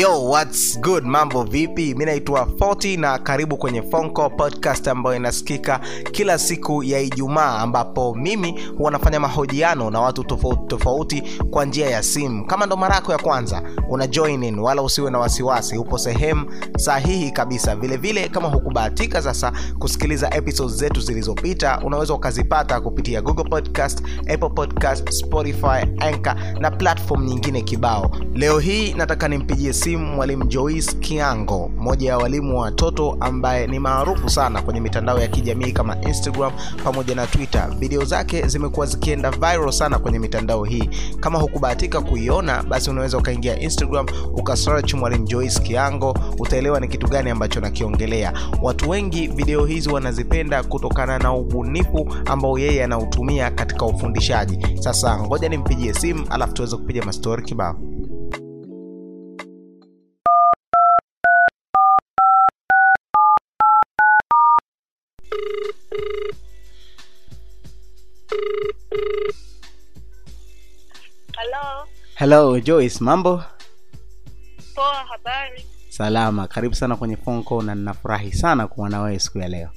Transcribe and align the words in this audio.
yo 0.00 0.24
what's 0.24 0.80
good? 0.80 1.04
Mambo 1.04 1.42
vipi? 1.44 1.94
Mi 1.94 2.04
naitwa 2.04 2.40
40 2.44 3.00
na 3.00 3.18
karibu 3.18 3.56
kwenye 3.56 3.82
fonco 3.82 4.30
podcast 4.30 4.88
ambayo 4.88 5.16
inasikika 5.16 5.80
kila 6.12 6.38
siku 6.38 6.82
ya 6.82 7.00
ijumaa 7.00 7.58
ambapo 7.58 8.14
mimi 8.14 8.60
huwa 8.78 8.90
nafanya 8.90 9.20
mahojiano 9.20 9.90
na 9.90 10.00
watu 10.00 10.24
tofauti 10.24 10.66
tofauti 10.68 11.22
kwa 11.50 11.64
njia 11.64 11.90
ya 11.90 12.02
simu. 12.02 12.46
Kama 12.46 12.66
ndo 12.66 12.76
mara 12.76 12.94
yako 12.94 13.12
ya 13.12 13.18
kwanza 13.18 13.62
una 13.88 14.06
join 14.06 14.42
in 14.42 14.58
wala 14.58 14.82
usiwe 14.82 15.10
na 15.10 15.18
wasiwasi 15.18 15.78
upo 15.78 15.98
sehemu 15.98 16.46
sahihi 16.78 17.30
kabisa. 17.30 17.76
Vilevile 17.76 18.20
vile 18.20 18.28
kama 18.28 18.48
hukubahatika 18.48 19.22
sasa 19.22 19.52
kusikiliza 19.78 20.34
episodes 20.34 20.76
zetu 20.76 21.00
zilizopita 21.00 21.80
unaweza 21.84 22.14
ukazipata 22.14 22.80
kupitia 22.80 23.22
google 23.22 23.44
podcast 23.44 24.02
apple 24.20 24.48
podcast 24.50 25.10
spotify 25.10 25.86
anchor 26.00 26.36
na 26.60 26.70
platform 26.70 27.24
nyingine 27.24 27.62
kibao. 27.62 28.10
Leo 28.34 28.58
hii 28.58 28.94
nataka 28.94 29.28
nimpigie 29.28 29.72
simu 29.72 29.89
mwalimu 29.96 30.44
Joyce 30.44 30.92
kiango 30.96 31.70
mmoja 31.76 32.08
ya 32.08 32.18
walimu 32.18 32.56
wa 32.56 32.62
watoto 32.62 33.16
ambaye 33.20 33.66
ni 33.66 33.78
maarufu 33.78 34.30
sana 34.30 34.62
kwenye 34.62 34.80
mitandao 34.80 35.20
ya 35.20 35.28
kijamii 35.28 35.72
kama 35.72 36.00
instagram 36.02 36.52
pamoja 36.84 37.14
na 37.14 37.26
twitter. 37.26 37.68
Video 37.78 38.04
zake 38.04 38.46
zimekuwa 38.48 38.86
zikienda 38.86 39.30
viral 39.30 39.72
sana 39.72 39.98
kwenye 39.98 40.18
mitandao 40.18 40.64
hii. 40.64 40.90
Kama 41.20 41.38
hukubahatika 41.38 42.00
kuiona 42.00 42.62
basi 42.62 42.90
unaweza 42.90 43.18
ukaingia 43.18 43.60
instagram 43.60 44.06
ukasearch 44.34 44.94
mwalimu 44.94 45.24
Joyce 45.26 45.60
kiango 45.60 46.14
utaelewa 46.38 46.80
ni 46.80 46.88
kitu 46.88 47.08
gani 47.08 47.30
ambacho 47.30 47.60
nakiongelea. 47.60 48.32
Watu 48.62 48.90
wengi 48.90 49.26
video 49.26 49.64
hizi 49.64 49.88
wanazipenda 49.88 50.62
kutokana 50.62 51.18
na 51.18 51.32
ubunifu 51.34 52.14
ambao 52.26 52.58
yeye 52.58 52.84
anautumia 52.84 53.50
katika 53.50 53.84
ufundishaji. 53.86 54.58
Sasa 54.80 55.18
ngoja 55.18 55.48
nimpigie 55.48 55.94
simu 55.94 56.26
alafu 56.30 56.52
tuweze 56.54 56.76
kupiga 56.76 57.02
mastori 57.04 57.42
kibao 57.42 57.76
Halo, 71.36 71.86
hello 72.14 72.60
joyce 72.60 72.98
mambo? 73.04 73.42
Poa, 74.74 75.04
habari? 75.08 75.64
salama 75.88 76.46
karibu 76.48 76.74
sana 76.74 76.96
kwenye 76.96 77.16
phone 77.16 77.42
call 77.42 77.62
na 77.64 77.74
ninafurahi 77.74 78.32
sana 78.32 78.66
kuwa 78.68 78.88
na 78.90 79.00
wewe 79.02 79.18
siku 79.18 79.38
ya 79.38 79.48
leo. 79.48 79.70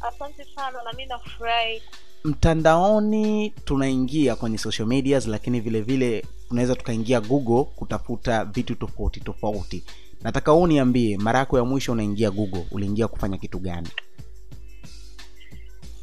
Asante 0.00 0.44
sana, 0.54 0.82
na 0.84 0.92
mimi 0.92 1.06
nafurahi. 1.06 1.82
mtandaoni 2.24 3.50
tunaingia 3.50 4.36
kwenye 4.36 4.58
social 4.58 4.88
medias 4.88 5.26
lakini 5.26 5.60
vile 5.60 5.80
vile 5.80 6.24
tunaweza 6.48 6.74
tukaingia 6.74 7.20
google 7.20 7.64
kutafuta 7.76 8.44
vitu 8.44 8.74
tofauti 8.74 9.20
tofauti. 9.20 9.84
Nataka 10.22 10.52
uniambie 10.52 10.74
niambie 11.02 11.18
mara 11.24 11.38
yako 11.38 11.58
ya 11.58 11.64
mwisho 11.64 11.92
unaingia 11.92 12.30
google 12.30 12.66
uliingia 12.70 13.08
kufanya 13.08 13.38
kitu 13.38 13.58
gani 13.58 13.88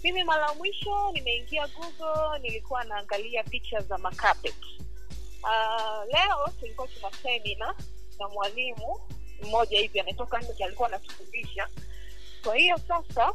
Mimi 0.03 0.23
mara 0.23 0.53
mwisho 0.53 1.11
nimeingia 1.11 1.67
Google, 1.67 2.39
nilikuwa 2.41 2.83
naangalia 2.83 3.43
picha 3.43 3.79
za 3.81 3.97
makapet. 3.97 4.55
Uh, 5.43 6.03
leo 6.13 6.47
tulikuwa 6.59 6.87
tuna 6.87 7.11
semina 7.23 7.75
na 8.19 8.27
mwalimu 8.29 8.99
mmoja 9.43 9.79
hivi 9.79 9.99
ametoka 9.99 10.39
nje, 10.41 10.63
alikuwa 10.63 10.87
anatufundisha. 10.87 11.67
Kwa 12.43 12.55
hiyo 12.55 12.77
sasa, 12.87 13.33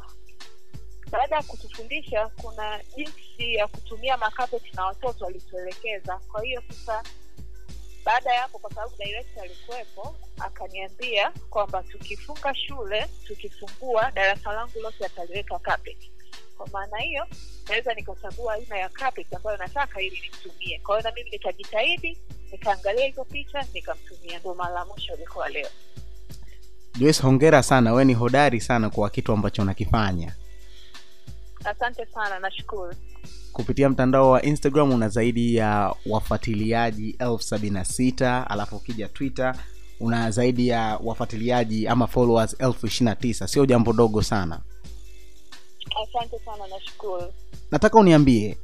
baada 1.11 1.35
ya 1.35 1.43
kutufundisha, 1.43 2.27
kuna 2.41 2.83
jinsi 2.95 3.53
ya 3.53 3.67
kutumia 3.67 4.17
makapeti 4.17 4.71
na 4.75 4.85
watoto 4.85 5.25
walituelekeza 5.25 6.17
Kwa 6.31 6.43
hiyo 6.43 6.63
sasa 6.69 7.03
baada 8.05 8.33
ya 8.33 8.41
hapo, 8.41 8.59
kwa 8.59 8.69
sababu 8.73 8.95
direkta 8.97 9.41
alikuwepo, 9.41 10.15
akaniambia 10.39 11.31
kwamba 11.49 11.83
tukifunga 11.83 12.55
shule, 12.55 13.07
tukifungua 13.27 14.11
darasa 14.11 14.53
langu 14.53 14.79
lote 14.79 15.05
ataliweka 15.05 15.59
carpet. 15.59 16.14
Kwa 16.57 16.67
maana 16.73 16.97
hiyo 16.97 17.25
naweza 17.69 17.93
nikachagua 17.93 18.53
aina 18.53 18.77
ya 18.77 18.89
carpet 18.89 19.33
ambayo 19.33 19.57
nataka 19.57 20.01
ili 20.01 20.21
nimtumie. 20.21 20.79
Kwa 20.79 20.97
hiyo 20.99 21.09
na 21.09 21.15
mimi 21.15 21.29
nikajitahidi, 21.29 22.17
nikaangalia 22.51 23.05
hizo 23.05 23.23
picha, 23.25 23.65
nikamtumia. 23.73 24.39
Ndio 24.39 24.53
mara 24.55 24.79
ya 24.79 24.85
mwisho 24.85 25.15
ilikuwa 25.15 25.49
leo. 25.49 25.67
joyce 26.99 27.21
hongera 27.21 27.63
sana 27.63 27.93
we 27.93 28.05
ni 28.05 28.13
hodari 28.13 28.61
sana 28.61 28.89
kwa 28.89 29.09
kitu 29.09 29.31
ambacho 29.33 29.61
unakifanya 29.61 30.35
Asante 31.65 32.05
sana, 32.05 32.39
nashukuru. 32.39 32.93
kupitia 33.53 33.89
mtandao 33.89 34.29
wa 34.31 34.41
instagram 34.41 34.91
una 34.93 35.09
zaidi 35.09 35.55
ya 35.55 35.95
wafuatiliaji 36.05 37.15
elfu 37.19 37.43
sabini 37.43 37.73
na 37.73 37.85
sita 37.85 38.49
alafu 38.49 38.75
ukija 38.75 39.07
twitter 39.07 39.55
una 39.99 40.31
zaidi 40.31 40.67
ya 40.67 40.99
wafuatiliaji 41.03 41.87
ama 41.87 42.07
followers 42.07 42.55
elfu 42.59 42.87
ishiri 42.87 43.05
na 43.05 43.15
tisa 43.15 43.47
sio 43.47 43.65
jambo 43.65 43.93
dogo 43.93 44.21
sana 44.23 44.59
Asante 46.03 46.39
sana, 46.45 46.67
nashukuru. 46.67 47.33
nataka 47.71 47.97
uniambie 47.99 48.57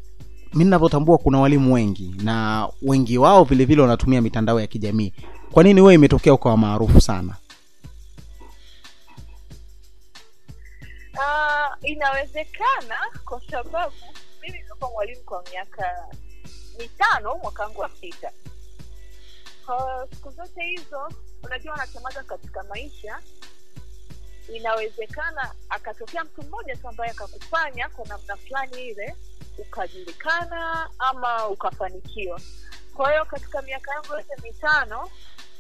mi 0.54 0.64
ninavyotambua 0.64 1.18
kuna 1.18 1.40
walimu 1.40 1.74
wengi 1.74 2.16
na 2.24 2.68
wengi 2.82 3.18
wao 3.18 3.44
vile 3.44 3.66
vile 3.66 3.82
wanatumia 3.82 4.22
mitandao 4.22 4.60
ya 4.62 4.68
kijamii 4.68 5.14
kwa 5.52 5.64
nini 5.64 5.82
wewe 5.82 5.94
imetokea 5.94 6.34
ukawa 6.34 6.58
maarufu 6.58 7.02
sana 7.02 7.36
Uh, 11.14 11.90
inawezekana 11.90 12.96
kwa 13.26 13.42
sababu 13.52 13.96
mimi 14.42 14.58
nimekuwa 14.58 14.92
mwalimu 14.92 15.22
kwa 15.22 15.44
miaka 15.52 16.06
mitano, 16.80 17.36
mwaka 17.38 17.64
wangu 17.64 17.82
wa 17.82 17.90
sita. 18.02 18.32
Kwa 19.66 20.08
siku 20.14 20.32
zote 20.32 20.64
hizo, 20.64 21.10
unajua 21.44 21.72
wanasemaga 21.72 22.24
katika 22.24 22.64
maisha, 22.64 23.20
inawezekana 24.56 25.54
akatokea 25.70 26.24
mtu 26.24 26.42
mmoja 26.44 26.76
tu 26.76 26.88
ambaye 26.88 27.12
akakufanya 27.12 27.90
kwa 27.90 28.06
namna 28.08 28.36
fulani 28.38 28.88
ile 28.88 29.16
ukajulikana 29.58 30.90
ama 31.00 31.48
ukafanikiwa. 31.48 32.42
Kwa 32.94 33.12
hiyo 33.12 33.26
katika 33.26 33.62
miaka 33.62 33.92
yangu 33.94 34.14
yote 34.14 34.36
mitano, 34.44 35.10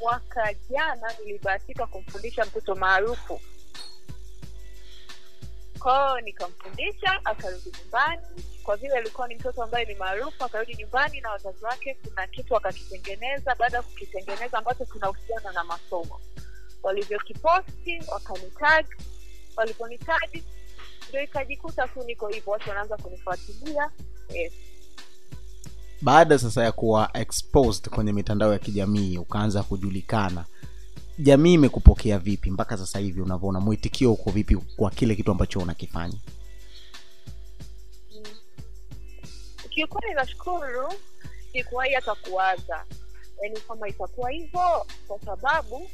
mwaka 0.02 0.54
jana 0.70 1.14
nilibahatika 1.26 1.86
kumfundisha 1.88 2.46
mtoto 2.46 2.76
maarufu. 2.76 3.42
Kwao 5.80 6.20
nikamfundisha 6.20 7.22
akarudi 7.26 7.72
nyumbani. 7.80 8.22
Kwa 8.64 8.78
vile 8.78 8.94
alikuwa 8.98 9.28
ni 9.28 9.36
mtoto 9.36 9.64
ambaye 9.64 9.86
ni 9.86 9.96
maarufu 9.96 10.44
akarudi 10.44 10.76
nyumbani 10.76 11.22
na 11.22 11.32
wazazi 11.32 11.66
wake 11.66 11.98
kuna 12.08 12.28
kitu 12.28 12.56
akakitengeneza 12.58 13.56
baada 13.56 13.78
ya 13.78 13.84
kukitengeneza 13.84 14.58
ambacho 14.58 14.86
kinahusiana 14.86 15.52
na 15.52 15.64
masomo 15.64 16.22
walivyokiposti 16.84 18.02
wakanitag 18.12 18.86
walivyonitagi 19.58 20.44
ndio 21.10 21.24
ikajikuta 21.24 21.88
tu 21.88 22.04
niko 22.04 22.28
hivyo 22.28 22.52
watu 22.54 22.70
wanaanza 22.70 22.98
kunifuatilia 22.98 23.92
yes. 24.34 24.54
baada 26.02 26.40
sasa 26.40 26.64
ya 26.64 26.72
kuwa 26.72 27.10
exposed 27.18 27.90
kwenye 27.90 28.14
mitandao 28.14 28.54
ya 28.54 28.60
kijamii 28.60 29.18
ukaanza 29.18 29.64
kujulikana 29.64 30.46
jamii 31.20 31.54
imekupokea 31.54 32.20
vipi? 32.20 32.52
Mpaka 32.52 32.78
sasa 32.78 33.00
hivi 33.00 33.22
unavyoona 33.22 33.60
mwitikio 33.60 34.14
uko 34.14 34.32
vipi 34.32 34.56
kwa 34.56 34.92
kile 34.92 35.16
kitu 35.16 35.32
ambacho 35.32 35.60
unakifanya? 35.60 36.18
Kiukweli 39.70 40.14
nashukuru 40.14 40.94
sikuwahi 41.52 41.94
hata 41.94 42.16
kuwaza. 42.16 42.86
Yaani 43.44 43.60
kama 43.68 43.88
itakuwa 43.88 44.30
hivyo 44.30 44.86
kwa 45.08 45.20
sababu 45.26 45.90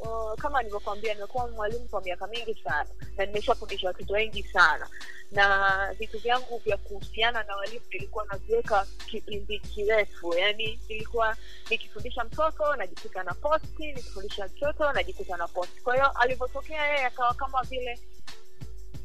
uh, 0.00 0.34
kama 0.38 0.58
nilivyokwambia 0.58 1.14
nimekuwa 1.14 1.48
mwalimu 1.48 1.88
kwa 1.88 2.00
miaka 2.02 2.26
mingi 2.26 2.54
sana 2.64 2.86
na 3.16 3.26
nimeshafundisha 3.26 3.86
watoto 3.88 4.12
wengi 4.14 4.42
sana. 4.42 4.88
Na 5.32 5.94
vitu 5.98 6.18
vyangu 6.18 6.58
vya 6.58 6.76
kuhusiana 6.76 7.42
na 7.42 7.56
walimu 7.56 7.84
nilikuwa 7.92 8.24
naviweka 8.24 8.86
kipindi 9.10 9.60
kirefu. 9.60 10.34
Yaani 10.34 10.80
nilikuwa 10.88 11.36
nikifundisha 11.70 12.24
mtoto 12.24 12.76
najikuta 12.76 13.22
na 13.22 13.34
posti 13.34 13.92
nikifundisha 13.92 14.46
mtoto 14.46 14.92
najikuta 14.92 15.36
na 15.36 15.48
posti. 15.48 15.80
Kwa 15.80 15.94
hiyo 15.94 16.08
alivyotokea 16.08 16.86
yeye 16.86 17.06
akawa 17.06 17.34
kama 17.34 17.62
vile 17.62 17.98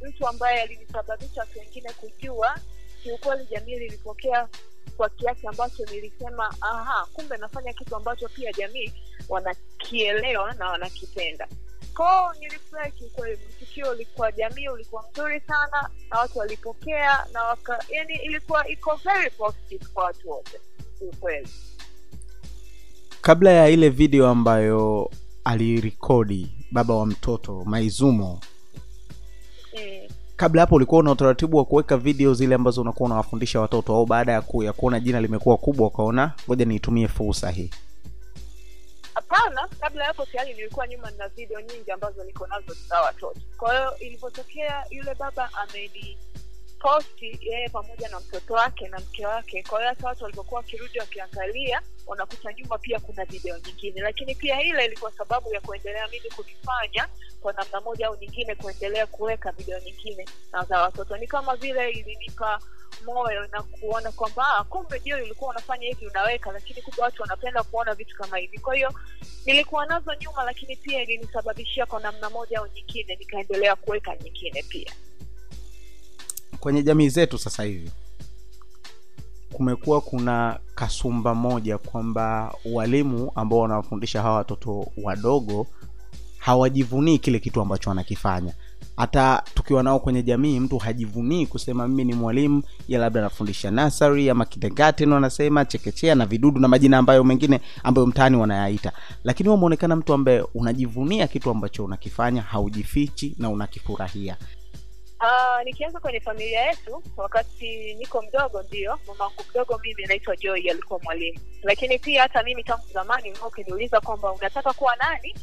mtu 0.02 0.28
ambaye 0.28 0.62
alinisababisha 0.62 1.42
watu 1.42 1.60
wengine 1.60 1.92
kujua 1.94 2.58
kiukweli 3.04 3.46
jamii 3.46 3.76
lilipokea 3.80 4.48
kwa 4.98 5.10
kiasi 5.10 5.48
ambacho 5.48 5.86
nilisema 5.86 6.56
aha 6.62 7.08
kumbe 7.14 7.38
nafanya 7.38 7.74
kitu 7.74 7.96
ambacho 7.96 8.30
pia 8.30 8.52
jamii 8.54 8.94
wanakielewa 9.30 10.54
na 10.54 10.70
wanakipenda 10.70 11.48
kwao 11.96 12.34
nilifurahi 12.40 12.92
kiukweli 12.92 13.40
mtukio 13.56 13.92
ulikuwa 13.92 14.32
jamii 14.32 14.68
ulikuwa 14.68 15.06
mzuri 15.12 15.40
sana 15.40 15.90
na 16.10 16.20
watu 16.20 16.40
walipokea 16.40 17.26
na 17.34 17.44
waka 17.44 17.84
yani 17.90 18.16
ilikuwa 18.16 18.68
iko 18.68 18.96
very 19.04 19.30
positive 19.30 19.86
kwa 19.94 20.04
watu 20.04 20.30
wote 20.30 20.60
kiukweli 21.00 21.50
kabla 23.22 23.52
ya 23.52 23.70
ile 23.70 23.90
video 23.90 24.28
ambayo 24.28 25.12
alirekodi 25.44 26.52
baba 26.72 26.96
wa 26.96 27.06
mtoto 27.06 27.64
maizumo 27.66 28.40
mm. 29.78 30.08
Kabla 30.36 30.62
hapo 30.62 30.76
ulikuwa 30.76 31.00
una 31.00 31.12
utaratibu 31.12 31.58
wa 31.58 31.66
kuweka 31.66 31.98
video 31.98 32.34
zile 32.34 32.56
ambazo 32.56 32.82
unakuwa 32.82 33.08
unawafundisha 33.08 33.62
watoto 33.62 33.96
au 33.96 34.06
baada 34.06 34.32
ya, 34.32 34.42
ku, 34.42 34.64
ya 34.64 34.74
kuona 34.74 35.00
jina 35.00 35.22
limekuwa 35.22 35.58
kubwa 35.58 35.88
ukaona 35.88 36.34
ngoja 36.48 36.66
niitumie 36.66 37.08
fursa 37.08 37.52
hii. 37.52 37.70
Hapana 39.14 39.68
kabla 39.80 40.06
hapo 40.06 40.26
tayari 40.26 40.54
nilikuwa 40.54 40.88
nyuma 40.88 41.12
na 41.12 41.28
video 41.28 41.62
nyingi 41.62 41.92
ambazo 41.92 42.24
niko 42.24 42.48
nazo 42.48 42.74
za 42.90 43.02
watoto. 43.02 43.40
Kwa 43.58 43.74
hiyo 43.78 43.98
ilivyotokea 44.00 44.86
yule 44.90 45.16
baba 45.20 45.50
ameni 45.54 46.18
posti 46.86 47.40
yeye 47.42 47.70
pamoja 47.70 48.10
na 48.10 48.20
mtoto 48.20 48.54
wake 48.54 48.88
na 48.88 49.00
mke 49.00 49.26
wake. 49.26 49.64
Kwa 49.64 49.80
hiyo 49.80 49.90
hata 49.90 50.08
watu 50.08 50.24
walivyokuwa 50.24 50.58
wakirudi 50.62 51.00
wakiangalia 51.00 51.82
wanakuta 52.08 52.54
nyuma 52.54 52.78
pia 52.78 53.00
kuna 53.00 53.26
video 53.26 53.58
nyingine. 53.58 54.02
Lakini 54.02 54.36
pia 54.36 54.62
ile 54.62 54.86
ilikuwa 54.86 55.12
sababu 55.12 55.54
ya 55.54 55.62
kuendelea 55.62 56.08
mimi 56.08 56.30
kuvifanya 56.30 57.08
kwa 57.42 57.54
namna 57.54 57.82
moja 57.82 58.08
au 58.08 58.16
nyingine 58.16 58.56
kuendelea 58.56 59.08
kuweka 59.08 59.52
video 59.52 59.80
nyingine 59.80 60.26
na 60.52 60.64
za 60.64 60.82
watoto. 60.82 61.18
Ni 61.18 61.28
kama 61.28 61.56
vile 61.56 61.90
ilinipa 61.92 62.60
moyo 63.06 63.48
na 63.48 63.64
kuona 63.64 64.12
kwamba 64.12 64.56
ah, 64.56 64.64
kumbe 64.64 65.00
ndio 65.00 65.18
ulikuwa 65.18 65.50
unafanya 65.50 65.88
hivi 65.88 66.08
unaweka 66.08 66.52
lakini 66.52 66.82
kumbe 66.82 67.02
watu 67.02 67.22
wanapenda 67.22 67.64
kuona 67.64 67.94
vitu 67.94 68.16
kama 68.16 68.38
hivi. 68.38 68.60
Kwa 68.60 68.76
hiyo 68.76 68.94
nilikuwa 69.46 69.86
nazo 69.86 70.14
nyuma 70.16 70.44
lakini 70.44 70.76
pia 70.76 71.02
ilinisababishia 71.02 71.86
kwa 71.86 72.00
namna 72.00 72.30
moja 72.30 72.60
au 72.60 72.68
nyingine 72.68 73.16
nikaendelea 73.16 73.76
kuweka 73.76 74.16
nyingine 74.16 74.64
pia 74.64 74.94
kwenye 76.66 76.84
jamii 76.84 77.10
zetu 77.10 77.38
sasa 77.38 77.64
hivi 77.64 77.92
kumekuwa 79.54 80.02
kuna 80.02 80.60
kasumba 80.76 81.36
moja 81.36 81.78
kwamba 81.78 82.56
walimu 82.74 83.32
ambao 83.36 83.60
wanawafundisha 83.60 84.22
hawa 84.22 84.36
watoto 84.36 84.88
wadogo 85.04 85.68
hawajivunii 86.38 87.18
kile 87.18 87.40
kitu 87.40 87.62
ambacho 87.62 87.90
wanakifanya. 87.90 88.54
Hata 88.98 89.44
tukiwa 89.54 89.84
nao 89.84 90.00
kwenye 90.00 90.24
jamii 90.24 90.60
mtu 90.60 90.78
hajivunii 90.78 91.46
kusema 91.46 91.88
mimi 91.88 92.04
ni 92.06 92.14
mwalimu 92.14 92.64
ya 92.88 93.00
labda 93.00 93.20
anafundisha 93.20 93.72
nasari 93.72 94.30
ama 94.30 94.46
kindergarten 94.46 95.12
wanasema 95.14 95.66
chekechea 95.66 96.16
na 96.16 96.26
vidudu 96.26 96.60
na 96.60 96.68
majina 96.68 96.98
ambayo 96.98 97.24
mengine 97.24 97.62
ambayo 97.84 98.08
mtaani 98.08 98.38
wanayaita. 98.38 98.92
Lakini 99.24 99.50
wewe 99.50 99.58
umeonekana 99.58 99.96
mtu 99.96 100.14
ambaye 100.14 100.42
unajivunia 100.54 101.28
kitu 101.28 101.50
ambacho 101.50 101.86
unakifanya 101.86 102.42
haujifichi 102.42 103.36
na 103.40 103.50
unakifurahia 103.50 104.38
Uh, 105.26 105.62
nikianza 105.66 106.00
kwenye 106.00 106.20
familia 106.20 106.62
yetu 106.62 107.04
wakati 107.18 107.94
niko 107.94 108.22
mdogo 108.22 108.64
ndio 108.64 109.00
mamangu 109.08 109.44
mdogo 109.50 109.78
mimi 109.84 110.04
anaitwa 110.04 110.36
joy 110.36 110.70
alikuwa 110.72 111.00
mwalimu. 111.00 111.40
Lakini 111.64 112.00
pia 112.00 112.22
hata 112.22 112.44
mimi 112.44 112.64
tangu 112.64 112.84
zamani 112.94 113.30
ulikuwa 113.30 113.48
ukiniuliza 113.50 114.02
kwamba 114.02 114.32
unataka 114.32 114.74
kuwa 114.74 114.96
nani 114.96 115.36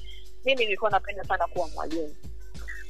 mimi 0.44 0.64
nilikuwa 0.64 0.90
napenda 0.90 1.24
sana 1.24 1.46
kuwa 1.46 1.68
mwalimu. 1.68 2.14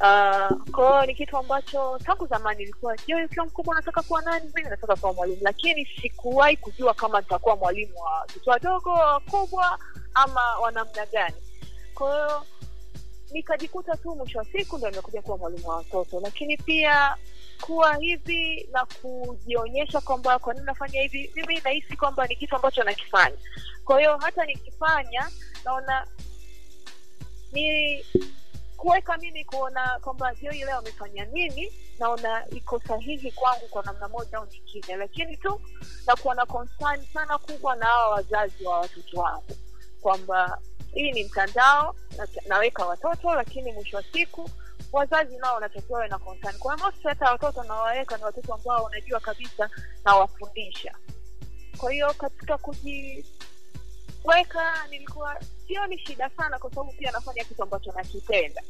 Uh, 0.00 0.70
kwao 0.72 1.06
ni 1.06 1.14
kitu 1.14 1.36
ambacho 1.36 1.98
tangu 2.04 2.26
zamani 2.26 2.62
ilikuwa 2.62 2.96
joy 3.06 3.24
ukiwa 3.24 3.46
mkubwa 3.46 3.72
unataka 3.72 4.02
kuwa 4.02 4.22
nani? 4.22 4.50
Mimi 4.54 4.70
nataka 4.70 4.96
kuwa 4.96 5.12
mwalimu. 5.12 5.38
Lakini 5.42 5.86
sikuwahi 5.86 6.56
kujua 6.56 6.94
kama 6.94 7.20
nitakuwa 7.20 7.56
mwalimu 7.56 7.98
wa 8.00 8.10
watoto 8.20 8.50
wadogo 8.50 8.90
wakubwa 8.90 9.78
ama 10.14 10.58
wa 10.58 10.72
namna 10.72 11.06
gani. 11.06 11.36
Kwa 11.94 12.44
nikajikuta 13.32 13.96
tu 13.96 14.14
mwisho 14.14 14.38
wa 14.38 14.44
siku 14.44 14.78
ndo 14.78 14.90
nimekuja 14.90 15.22
kuwa 15.22 15.38
mwalimu 15.38 15.68
wa 15.68 15.76
watoto. 15.76 16.20
Lakini 16.20 16.56
pia 16.56 17.16
kuwa 17.60 17.96
hivi 17.96 18.68
na 18.72 18.86
kujionyesha 18.86 20.00
kwamba 20.00 20.38
kwa 20.38 20.54
nini 20.54 20.66
nafanya 20.66 21.02
hivi 21.02 21.32
mimi 21.36 21.60
nahisi 21.64 21.96
kwamba 21.96 22.26
ni 22.26 22.36
kitu 22.36 22.56
ambacho 22.56 22.84
nakifanya. 22.84 23.36
Kwa 23.84 23.98
hiyo 23.98 24.16
hata 24.16 24.44
nikifanya 24.44 25.30
naona 25.64 26.06
ni 27.52 28.04
kuweka 28.76 29.16
mimi 29.16 29.44
kuona 29.44 29.98
kwamba 30.02 30.34
jioi 30.34 30.58
leo 30.64 30.78
amefanya 30.78 31.24
nini 31.24 31.72
naona 31.98 32.48
iko 32.50 32.80
sahihi 32.80 33.32
kwangu 33.32 33.68
kwa 33.70 33.82
namna 33.82 34.08
moja 34.08 34.38
au 34.38 34.46
nyingine. 34.46 34.96
Lakini 34.96 35.36
tu 35.36 35.60
na 36.06 36.16
kuwa 36.16 36.34
na 36.34 36.46
sana 37.14 37.38
kubwa 37.38 37.76
na 37.76 37.86
hawa 37.86 38.08
wazazi 38.10 38.64
wa 38.64 38.78
watoto 38.78 39.20
wangu 39.20 39.56
kwamba 40.00 40.58
hii 40.94 41.12
ni 41.12 41.24
mtandao 41.24 41.94
na, 42.18 42.28
naweka 42.46 42.86
watoto 42.86 43.34
lakini 43.34 43.72
mwisho 43.72 43.96
wa 43.96 44.02
siku 44.12 44.50
wazazi 44.92 45.36
nao 45.36 45.54
wanatakiwa 45.54 45.98
wawe 45.98 46.08
na 46.08 46.18
concern. 46.18 46.58
Kwa 46.58 46.76
most 46.76 47.02
hata 47.02 47.30
watoto 47.32 47.62
nawaweka 47.64 48.16
ni 48.16 48.24
watoto 48.24 48.54
ambao 48.54 48.84
wanajua 48.84 49.20
kabisa 49.20 49.70
nawafundisha. 50.04 50.94
Kwa 51.76 51.92
hiyo 51.92 52.14
katika 52.14 52.58
kujiweka 52.58 53.26
nilikuwa 54.90 55.40
sioni 55.66 55.98
shida 55.98 56.30
sana 56.36 56.58
kwa 56.58 56.70
sababu 56.70 56.92
pia 56.92 57.10
nafanya 57.12 57.44
kitu 57.44 57.62
ambacho 57.62 57.92
nakipenda. 57.92 58.62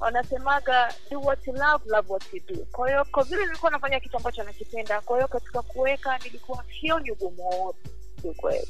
Wanasemaga 0.00 0.92
do 1.10 1.20
what 1.20 1.46
you 1.46 1.52
love 1.52 1.84
love 1.86 2.12
what 2.12 2.34
you 2.34 2.40
do. 2.48 2.66
Kwa 2.72 2.88
hiyo 2.88 3.04
kwa 3.04 3.24
vile 3.24 3.46
nilikuwa 3.46 3.70
nafanya 3.70 4.00
kitu 4.00 4.16
ambacho 4.16 4.42
nakipenda 4.44 5.00
kwa 5.00 5.16
hiyo 5.16 5.28
katika 5.28 5.62
kuweka 5.62 6.18
nilikuwa 6.18 6.64
sioni 6.80 7.10
ugumu 7.10 7.48
wowote 7.48 7.90
kiukweli 8.22 8.68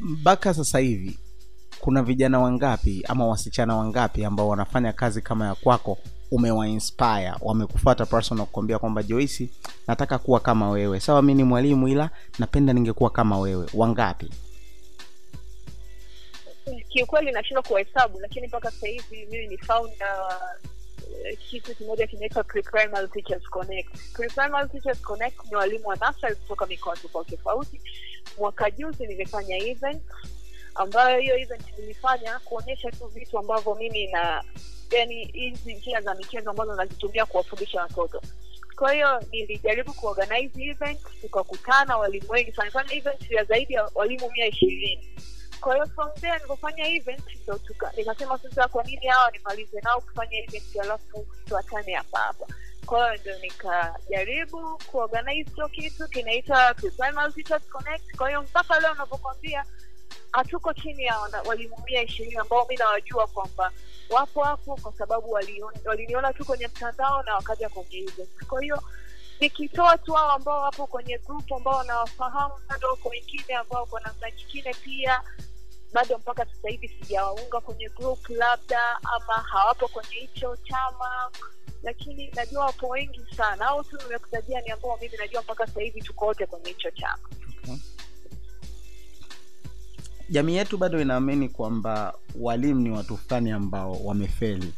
mpaka 0.00 0.54
sasa 0.54 0.78
hivi 0.78 1.18
kuna 1.80 2.02
vijana 2.02 2.38
wangapi 2.40 3.04
ama 3.08 3.26
wasichana 3.26 3.76
wangapi 3.76 4.24
ambao 4.24 4.48
wanafanya 4.48 4.92
kazi 4.92 5.22
kama 5.22 5.46
ya 5.46 5.54
kwako 5.54 5.98
umewainspire 6.30 7.32
wamekufuata 7.40 8.06
personal 8.06 8.46
kukwambia 8.46 8.78
kwamba 8.78 9.02
joisi 9.02 9.50
nataka 9.88 10.18
kuwa 10.18 10.40
kama 10.40 10.70
wewe. 10.70 11.00
Sawa 11.00 11.22
mi 11.22 11.34
ni 11.34 11.44
mwalimu 11.44 11.88
ila 11.88 12.10
napenda 12.38 12.72
ningekuwa 12.72 13.10
kama 13.10 13.38
wewe. 13.38 13.66
Wangapi? 13.74 14.30
Kiukweli 16.88 17.32
nashindwa 17.32 17.62
kuwahesabu 17.62 18.20
lakini 18.20 18.46
mpaka 18.46 18.70
sasa 18.70 18.86
hivi 18.86 19.26
mimi 19.30 19.46
ni 19.46 19.58
founder 19.58 20.18
kitu 21.50 21.74
kimoja 21.74 22.06
kinaitwa 22.06 22.44
Pre-Primary 22.44 23.08
Teachers 23.08 23.42
Connect. 23.50 23.88
Pre-Primary 24.12 24.68
Teachers 24.68 25.00
Connect 25.02 25.44
ni 25.50 25.56
walimu 25.56 25.88
wa 25.88 25.96
nasari 25.96 26.34
kutoka 26.34 26.66
mikoa 26.66 26.96
tofauti 26.96 27.36
tofauti. 27.36 27.80
Mwaka 28.38 28.70
juzi 28.70 29.06
nilifanya 29.06 29.56
event. 29.56 30.02
Ambayo 30.74 31.20
hiyo 31.20 31.38
event 31.38 31.78
nilifanya 31.78 32.38
kuonyesha 32.38 32.90
tu 32.90 33.06
vitu 33.06 33.38
ambavyo 33.38 33.74
mimi 33.74 34.06
na 34.06 34.44
yani 34.90 35.24
hizi 35.24 35.74
njia 35.74 36.00
za 36.00 36.14
michezo 36.14 36.50
ambazo 36.50 36.74
nazitumia 36.74 37.26
kuwafundisha 37.26 37.80
watoto 37.82 38.22
kwa 38.76 38.92
hiyo 38.92 39.20
nilijaribu 39.32 39.92
kuorganize 39.92 40.64
event 40.64 41.00
tukakutana 41.20 41.96
walimu 41.96 42.30
wengi 42.30 42.52
sana 42.52 42.70
sana 42.70 42.94
event 42.94 43.30
ya 43.30 43.44
zaidi 43.44 43.74
ya 43.74 43.90
walimu 43.94 44.30
mia 44.30 44.46
ishirini 44.46 45.08
kwa 45.60 45.74
hiyo 45.74 45.86
from 45.86 46.10
there 46.14 46.34
nilipofanya 46.34 46.88
event 46.88 47.22
ndo 47.42 47.60
nikasema 47.96 48.38
sasa 48.38 48.68
kwa 48.68 48.84
nini 48.84 49.06
hawa 49.06 49.30
nimalize 49.30 49.80
nao 49.80 50.00
kufanya 50.00 50.38
event 50.38 50.76
alafu 50.82 51.26
tuachane 51.48 51.94
hapa 51.94 52.18
hapa. 52.18 52.46
Kwa 52.86 52.98
hiyo 53.12 53.20
ndo 53.22 53.38
nikajaribu 53.38 54.78
kuorganize 54.90 55.50
hicho 55.50 55.68
kitu 55.68 56.08
kinaitwa 56.08 56.74
Connect. 57.72 58.16
Kwa 58.16 58.28
hiyo 58.28 58.42
mpaka 58.42 58.80
leo 58.80 58.92
unavyokwambia 58.92 59.64
hatuko 60.32 60.72
chini 60.74 61.04
ya 61.04 61.18
wana- 61.18 61.42
walimu 61.42 61.76
mia 61.86 62.02
ishirini 62.02 62.36
ambao 62.36 62.66
mi 62.68 62.76
nawajua 62.76 63.26
kwamba 63.26 63.72
wapo 64.10 64.42
hapo 64.44 64.76
kwa 64.76 64.92
sababu 64.92 65.30
waliniona 65.84 66.32
tu 66.32 66.44
kwenye 66.44 66.66
mtandao 66.68 67.22
na 67.22 67.34
wakaja 67.34 67.68
kwenye 67.68 67.98
event. 67.98 68.44
Kwa 68.48 68.62
hiyo 68.62 68.82
nikitoa 69.40 69.98
tu 69.98 70.12
hao 70.12 70.30
ambao 70.30 70.60
wapo 70.60 70.86
kwenye 70.86 71.18
grupu 71.18 71.56
ambao 71.56 71.76
wanawafahamu 71.76 72.54
bado 72.68 72.88
wako 72.88 73.08
wengine 73.08 73.54
ambao 73.54 73.86
kwa 73.86 74.00
namna 74.00 74.30
nyingine 74.30 74.74
pia 74.74 75.22
bado 75.96 76.18
mpaka 76.18 76.46
sasa 76.46 76.68
hivi 76.68 76.88
sijawaunga 76.88 77.60
kwenye 77.60 77.88
group 77.88 78.28
labda 78.30 78.96
ama 79.02 79.32
hawapo 79.34 79.88
kwenye 79.88 80.14
hicho 80.14 80.56
chama. 80.56 81.30
Lakini 81.82 82.30
najua 82.36 82.64
wapo 82.64 82.88
wengi 82.88 83.20
sana. 83.36 83.66
Au 83.66 83.84
tu 83.84 83.96
nimekutajia 84.06 84.60
ni 84.60 84.70
ambao 84.70 84.98
mimi 85.02 85.16
najua 85.18 85.42
mpaka 85.42 85.66
sasa 85.66 85.80
hivi 85.80 86.00
tuko 86.02 86.26
wote 86.26 86.46
kwenye 86.46 86.68
hicho 86.68 86.90
chama. 86.90 87.28
Jamii 90.30 90.56
yetu 90.56 90.78
bado 90.78 91.00
inaamini 91.00 91.48
kwamba 91.48 92.14
walimu 92.40 92.80
ni 92.80 92.90
watu 92.90 93.16
fulani 93.16 93.50
ambao 93.50 93.92
wamefeli. 93.92 94.74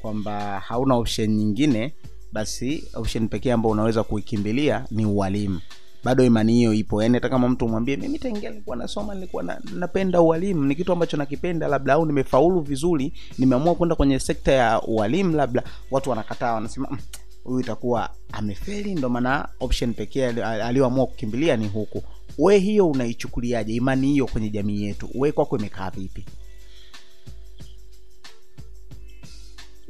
Kwamba 0.00 0.60
hauna 0.60 0.94
option 0.94 1.28
nyingine 1.30 1.94
basi 2.32 2.88
option 2.94 3.28
pekee 3.28 3.52
ambao 3.52 3.72
unaweza 3.72 4.04
kuikimbilia 4.04 4.86
ni 4.90 5.06
ualimu 5.06 5.60
bado 6.04 6.24
imani 6.24 6.52
hiyo 6.52 6.72
ipo. 6.74 7.02
Yani 7.02 7.14
hata 7.14 7.28
kama 7.28 7.48
mtu 7.48 7.64
umwambie 7.64 7.96
mimi 7.96 8.18
tangia 8.18 8.50
nilikuwa 8.50 8.76
nasoma 8.76 9.14
nilikuwa 9.14 9.42
na, 9.42 9.60
napenda 9.74 10.20
ualimu 10.20 10.64
ni 10.64 10.74
kitu 10.74 10.92
ambacho 10.92 11.16
nakipenda 11.16 11.68
labda 11.68 11.92
au 11.94 12.06
nimefaulu 12.06 12.60
vizuri 12.60 13.12
nimeamua 13.38 13.74
kwenda 13.74 13.94
kwenye 13.94 14.18
sekta 14.18 14.52
ya 14.52 14.82
ualimu 14.82 15.36
labda 15.36 15.62
watu 15.90 16.10
wanakataa 16.10 16.52
wanasema 16.54 16.88
"Mm, 16.90 16.98
huyu 17.44 17.60
itakuwa 17.60 18.10
amefeli 18.32 18.94
ndo 18.94 19.08
maana 19.08 19.48
option 19.60 19.94
pekee 19.94 20.26
aliyoamua 20.42 21.06
kukimbilia 21.06 21.56
ni 21.56 21.68
huku. 21.68 22.02
We 22.38 22.58
hiyo 22.58 22.88
unaichukuliaje? 22.88 23.74
Imani 23.74 24.06
hiyo 24.06 24.26
kwenye 24.26 24.50
jamii 24.50 24.82
yetu 24.82 25.08
we 25.14 25.32
kwako 25.32 25.58
imekaa 25.58 25.90
vipi 25.90 26.24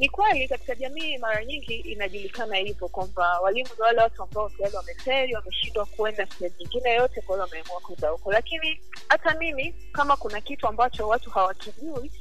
ni 0.00 0.08
kweli 0.08 0.48
katika 0.48 0.74
jamii 0.74 1.18
mara 1.18 1.44
nyingi 1.44 1.74
inajulikana 1.74 2.56
hivyo 2.56 2.88
kwamba 2.88 3.40
walimu 3.40 3.68
ni 3.76 3.82
wale 3.82 4.00
watu 4.00 4.22
ambao 4.22 4.50
tayari 4.50 4.76
wameferi 4.76 5.34
wameshindwa 5.34 5.86
kuenda 5.86 6.26
sehemu 6.26 6.54
nyingine 6.58 6.94
yote 6.94 7.20
kwa 7.20 7.34
hiyo 7.36 7.44
wameamua 7.46 7.80
kwenda 7.80 8.08
huko. 8.08 8.32
Lakini 8.32 8.80
hata 9.08 9.34
mimi 9.34 9.74
kama 9.92 10.16
kuna 10.16 10.40
kitu 10.40 10.66
ambacho 10.68 11.08
watu 11.08 11.30
hawakijui 11.30 12.12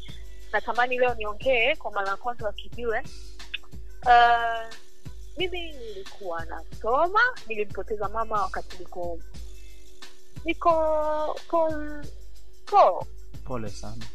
natamani 0.51 1.00
leo 1.00 1.13
niongee 1.15 1.75
kwa 1.75 1.91
mara 1.91 2.09
ya 2.09 2.15
kwanza 2.17 2.45
wakijue. 2.45 3.01
Uh, 4.05 4.74
mimi 5.38 5.71
nilikuwa 5.74 6.45
nasoma 6.45 7.21
nilimpoteza 7.48 8.09
mama 8.09 8.41
wakati 8.41 8.77
niko 8.79 9.19
niko 10.45 11.36
pole 13.45 13.69
sana 13.69 14.05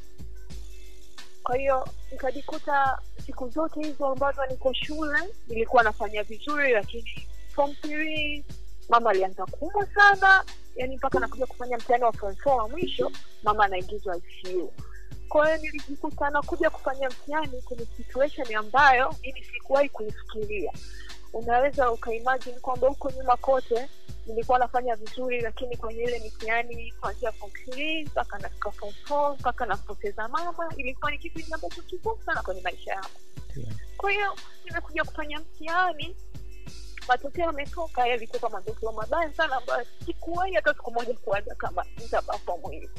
kwa 1.44 1.56
hiyo 1.56 1.88
nikajikuta 2.12 2.98
siku 3.26 3.48
zote 3.48 3.82
hizo 3.82 4.06
ambazo 4.06 4.46
niko 4.46 4.72
shule 4.72 5.18
nilikuwa 5.48 5.82
nafanya 5.82 6.22
vizuri 6.22 6.72
lakini 6.72 7.28
form 7.54 7.74
three 7.74 8.44
mama 8.88 9.10
alianza 9.10 9.46
kuumwa 9.46 9.86
sana. 9.86 10.44
Yani 10.76 10.96
mpaka 10.96 11.20
nakuja 11.20 11.46
kufanya 11.46 11.76
mtihani 11.76 12.04
wa 12.04 12.12
form 12.12 12.36
four 12.36 12.56
wa 12.56 12.68
mwisho 12.68 13.10
mama 13.42 13.64
anaingizwa 13.64 14.16
ICU 14.16 14.72
kwa 15.28 15.46
hiyo 15.46 15.58
nilijikuta 15.58 16.30
nakuja 16.30 16.70
kufanya 16.70 17.08
mtihani 17.08 17.62
kwenye 17.62 17.86
situation 17.96 18.54
ambayo 18.56 19.14
mimi 19.22 19.44
sikuwahi 19.44 19.88
kuifikiria 19.88 20.72
unaweza 21.34 21.90
ukaimagine 21.90 22.58
kwamba 22.60 22.88
huko 22.88 23.10
nyuma 23.10 23.36
kote 23.36 23.88
nilikuwa 24.26 24.58
nafanya 24.58 24.96
vizuri 24.96 25.40
lakini 25.40 25.76
kwenye 25.76 26.02
ile 26.02 26.18
mitihani 26.18 26.92
kuanzia 27.00 27.32
form 27.32 27.52
three 27.52 28.04
mpaka 28.04 28.38
nafika 28.38 28.70
form 28.70 28.92
four 29.04 29.34
mpaka 29.38 29.66
napoteza 29.66 30.28
mama 30.28 30.72
ilikuwa 30.76 31.10
ni 31.10 31.18
kipindi 31.18 31.52
ambacho 31.52 31.82
kigumu 31.82 32.22
sana 32.22 32.42
kwenye 32.42 32.60
maisha 32.60 32.92
yangu. 32.92 33.08
Kwa 33.96 34.10
hiyo 34.12 34.34
nimekuja 34.64 35.04
kufanya 35.04 35.38
mtihani 35.40 36.16
matokeo 37.08 37.44
yametoka 37.44 38.06
yalikuwa 38.06 38.50
matokeo 38.50 38.92
mabaya 38.92 39.32
sana 39.34 39.56
ambayo 39.56 39.86
sikuwahi 40.06 40.54
hata 40.54 40.74
siku 40.74 40.90
moja 40.90 41.14
kuwaza 41.14 41.54
kama 41.54 41.84
nitapata 41.98 42.56
mwili. 42.56 42.90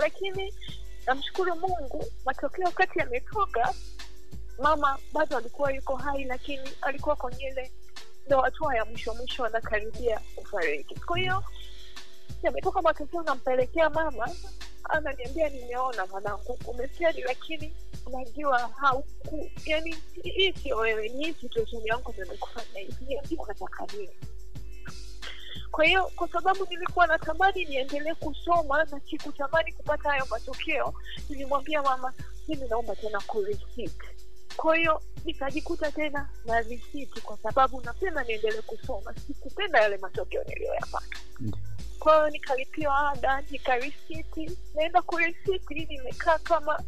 Lakini 0.00 0.54
namshukuru 1.06 1.56
mungu 1.56 2.04
matokeo 2.24 2.64
wakati 2.64 2.98
yametoka 2.98 3.74
mama 4.62 4.98
bado 5.12 5.36
alikuwa 5.36 5.72
yuko 5.72 5.96
hai 5.96 6.24
lakini 6.24 6.70
alikuwa 6.82 7.16
kwenye 7.16 7.44
ile 7.44 7.72
ndo 8.26 8.40
hatua 8.40 8.76
ya 8.76 8.84
mwisho 8.84 9.14
mwisho 9.14 9.44
anakaribia 9.44 10.20
kufariki. 10.34 10.94
Kwa 10.94 11.18
hiyo 11.18 11.44
yametoka 12.42 12.82
matokeo 12.82 13.22
nampelekea 13.22 13.90
mama 13.90 14.28
ananiambia 14.84 15.48
nimeona 15.48 16.06
mwanangu 16.06 16.58
umesiadi 16.66 17.22
lakini 17.22 17.74
najua 18.12 18.58
hauku 18.76 19.50
yani 19.66 19.96
hii 20.22 20.52
sio 20.52 20.76
wewe 20.76 21.08
ni 21.08 21.24
hii 21.24 21.34
situesheni 21.40 21.86
yangu 21.88 22.14
nimekufanya 22.18 22.80
hivi 22.80 23.36
unataka 23.38 23.86
nini? 23.96 24.10
Kwa 25.70 25.84
hiyo 25.84 26.10
kwa 26.16 26.28
sababu 26.28 26.66
nilikuwa 26.70 27.06
natamani 27.06 27.64
niendelee 27.64 28.14
kusoma 28.14 28.84
na 28.84 29.00
sikutamani 29.10 29.72
kupata 29.72 30.10
hayo 30.10 30.26
matokeo 30.30 30.94
nilimwambia 31.28 31.82
mama 31.82 32.12
mimi 32.48 32.68
naomba 32.68 32.96
tena 32.96 33.20
kureceipt 33.20 34.02
kwa 34.60 34.76
hiyo 34.76 35.02
nikajikuta 35.24 35.92
tena 35.92 36.28
na 36.44 36.60
risiti 36.60 37.20
kwa 37.20 37.38
sababu 37.38 37.80
napenda 37.80 38.24
niendelee 38.24 38.60
kusoma. 38.62 39.14
Sikupenda 39.26 39.80
yale 39.80 39.96
matokeo 39.96 40.44
niliyoyapata. 40.44 41.16
Kwahiyo 41.38 41.58
kwa 41.98 42.14
hiyo 42.14 42.30
nikalipiwa 42.30 43.10
ada 43.10 43.40
nikarisiti. 43.50 44.58
Naenda 44.74 45.02
kurisiti 45.02 45.86
nimekaa 45.88 46.38
kama 46.38 46.82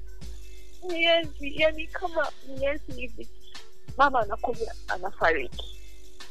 miezi 0.89 1.61
yani 1.61 1.87
kama 1.87 2.29
miezi 2.59 2.93
hivi. 2.93 3.29
Mama 3.97 4.21
anakuja 4.21 4.75
anafariki. 4.89 5.79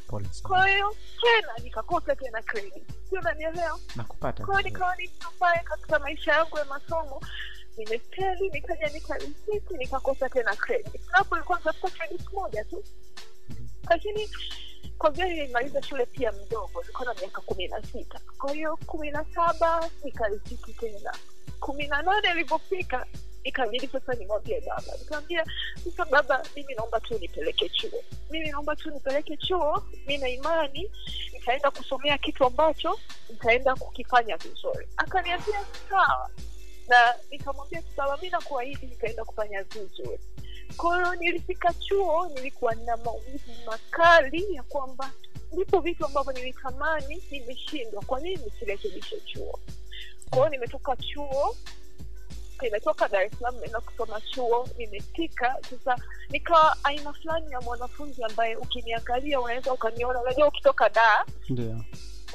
Kwahiyo 0.06 0.30
kwa 0.42 0.68
hiyo 0.68 0.96
tena 1.20 1.52
nikakosa 1.64 2.16
tena 2.16 2.42
credit. 2.42 2.84
Sio 3.10 3.20
nanielewa 3.20 3.78
nakupata. 3.96 4.44
Kwa 4.44 4.58
hiyo 4.60 4.70
nikawa 4.70 4.96
ni 4.96 5.08
mtu 5.08 5.28
katika 5.64 5.98
maisha 5.98 6.32
yangu 6.32 6.58
ya 6.58 6.64
masomo 6.64 7.20
nimefeli 7.76 8.48
nikaja 8.50 8.88
nikarisiti 8.88 9.74
nikakosa 9.78 10.28
tena 10.28 10.56
credit. 10.56 11.00
Hapo 11.10 11.36
ilikuwa 11.36 11.58
natafuta 11.58 11.90
credit 11.96 12.32
moja 12.32 12.64
tu. 12.64 12.84
Lakini 13.90 14.30
kwa 14.98 15.10
vile 15.10 15.28
nilimaliza 15.34 15.82
shule 15.82 16.06
pia 16.06 16.32
mdogo 16.32 16.80
nilikuwa 16.80 17.14
na 17.14 17.20
miaka 17.20 17.40
kumi 17.40 17.68
na 17.68 17.82
sita. 17.82 18.20
Kwa 18.38 18.52
hiyo 18.52 18.78
kumi 18.86 19.10
na 19.10 19.24
saba 19.34 19.90
nikarisiti 20.04 20.72
tena. 20.72 21.12
Kumi 21.60 21.86
na 21.86 22.02
nane 22.02 22.30
ilivyofika 22.30 23.06
ikabidi 23.44 23.86
sasa 23.86 24.14
nimwambie 24.14 24.60
baba. 24.60 24.92
Nikamwambia 24.98 25.44
sasa 25.84 26.04
baba 26.04 26.42
mimi 26.56 26.74
naomba 26.74 27.00
tu 27.00 27.18
nipeleke 27.18 27.68
chuo. 27.68 28.04
Mimi 28.30 28.50
naomba 28.50 28.76
tu 28.76 28.90
nipeleke 28.90 29.36
chuo 29.36 29.82
mi 30.06 30.18
na 30.18 30.28
imani 30.28 30.90
nitaenda 31.32 31.70
kusomea 31.70 32.18
kitu 32.18 32.44
ambacho 32.44 32.98
nitaenda 33.30 33.74
kukifanya 33.76 34.36
vizuri. 34.36 34.88
Akaniambia 34.96 35.64
sawa 35.90 36.30
na 36.88 37.14
nikamwambia 37.30 37.82
sawa 37.96 38.18
mi 38.22 38.30
nakuahidi 38.30 38.86
nikaenda 38.86 39.24
kufanya 39.24 39.62
vizuri. 39.62 40.18
Kwa 40.76 40.96
hiyo 40.96 41.14
nilifika 41.14 41.74
chuo 41.74 42.28
nilikuwa 42.34 42.74
na 42.74 42.96
maumivu 42.96 43.52
makali 43.66 44.54
ya 44.54 44.62
kwamba 44.62 45.10
ndipo 45.52 45.80
vitu 45.80 46.06
ambavyo 46.06 46.32
nilitamani 46.32 47.22
nimeshindwa. 47.30 48.02
Kwa 48.02 48.20
nini 48.20 48.40
nisirekebishe 48.44 49.20
chuo? 49.20 49.58
Kwa 50.30 50.38
hiyo 50.38 50.48
nimetoka 50.48 50.96
chuo 50.96 51.56
nimetoka 52.62 53.08
dar 53.08 53.22
es 53.22 53.32
salaam 53.38 53.60
naenda 53.60 53.80
kusoma 53.80 54.20
chuo 54.20 54.68
nimetika 54.78 55.56
sasa 55.70 56.02
nikawa 56.30 56.76
aina 56.84 57.12
fulani 57.12 57.52
ya 57.52 57.60
mwanafunzi 57.60 58.24
ambaye 58.24 58.56
ukiniangalia 58.56 59.40
unaweza 59.40 59.72
ukaniona 59.72 60.20
unajua 60.20 60.48
ukitoka 60.48 60.88
daa 60.88 61.24
ndio. 61.48 61.84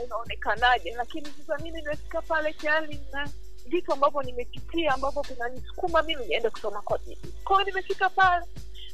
unaonekanaje. 0.03 0.91
Lakini 0.97 1.25
sasa 1.25 1.57
mimi 1.63 1.81
nimefika 1.81 2.21
pale 2.21 2.53
tayari 2.53 2.99
na 3.11 3.29
vitu 3.67 3.93
ambavyo 3.93 4.21
nimepitia 4.23 4.93
ambavyo 4.93 5.21
vinanisukuma 5.21 6.01
mimi 6.01 6.25
niende 6.25 6.49
kusoma 6.49 6.81
kwa 6.81 6.97
bidii 6.97 7.33
kwao 7.43 7.63
nimefika 7.63 8.09
pale 8.09 8.45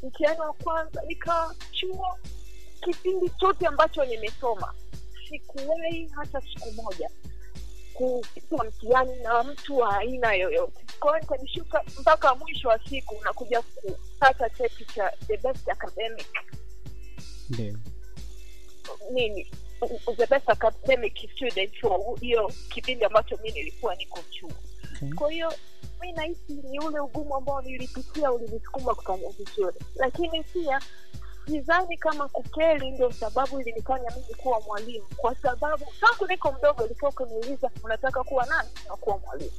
mtihani 0.04 0.40
wa 0.40 0.54
kwanza 0.54 1.02
nikachua 1.08 2.18
kipindi 2.82 3.30
chote 3.30 3.68
ambacho 3.68 4.06
nimesoma. 4.06 4.74
Sikuwahi 5.30 6.08
hata 6.16 6.42
siku 6.42 6.72
moja 6.72 7.10
kupigwa 7.94 8.66
mtihani 8.66 9.16
na 9.24 9.44
mtu 9.44 9.78
wa 9.78 9.98
aina 9.98 10.34
yoyote. 10.34 10.86
Kwao 11.00 11.20
nikajishuka 11.20 11.84
mpaka 12.00 12.36
mwisho 12.36 12.68
wa 12.70 12.80
siku 12.90 13.16
nakuja 13.24 13.62
kupata 13.62 14.50
cheti 14.50 14.86
cha 14.86 15.12
the 15.28 15.38
best 15.38 15.70
academic. 15.70 16.28
Ndio. 17.50 17.78
Nini 19.12 19.52
the 20.18 20.28
best 20.28 20.50
academic 20.50 21.30
student 21.36 21.84
wa 21.84 22.00
hiyo 22.22 22.52
kipindi 22.70 23.06
ambacho 23.06 23.38
mi 23.44 23.52
nilikuwa 23.52 23.96
niko 23.96 24.20
chuo. 24.30 24.52
Okay. 24.96 25.14
kwa 25.14 25.32
hiyo 25.32 25.54
mi 26.02 26.12
nahisi 26.12 26.54
ni 26.54 26.80
ule 26.80 27.00
ugumu 27.00 27.36
ambao 27.36 27.62
nilipitia 27.62 28.32
ulinisukuma 28.32 28.96
kufanya 28.96 29.30
vizuri. 29.30 29.76
Lakini 29.96 30.44
pia 30.44 30.82
sidhani 31.46 31.98
kama 31.98 32.28
kukeli 32.28 32.92
ndio 32.92 33.12
sababu 33.12 33.62
ilinifanya 33.62 34.12
mimi 34.16 34.34
kuwa 34.38 34.62
mwalimu. 34.62 35.06
Kwa 35.18 35.36
sababu 35.36 35.86
tangu 36.02 36.28
niko 36.28 36.52
mdogo 36.52 36.86
ilikuwa 36.86 37.12
ukiniuliza 37.12 37.72
unataka 37.84 38.24
kuwa 38.24 38.46
nani? 38.46 38.70
Na 38.90 38.96
kuwa 38.96 39.18
mwalimu 39.18 39.52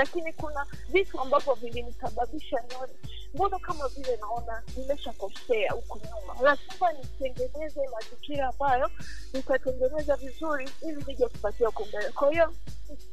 lakini 0.00 0.32
kuna 0.32 0.66
vitu 0.88 1.20
ambavyo 1.20 1.54
vilinisababisha 1.54 2.56
nione 2.68 2.92
mbona 3.34 3.58
kama 3.58 3.88
vile 3.88 4.16
naona 4.16 4.62
nimeshakosea 4.76 5.72
huku 5.72 5.98
nyuma? 5.98 6.34
Lazima 6.42 6.92
nitengeneze 6.92 7.88
mazingira 7.88 8.48
ambayo 8.48 8.90
nitatengeneza 9.32 10.16
vizuri 10.16 10.68
ili 10.82 11.04
nije 11.06 11.28
kupatia 11.28 11.66
huku 11.66 11.84
mbele 11.84 12.12
kwa 12.12 12.30
hiyo 12.30 12.54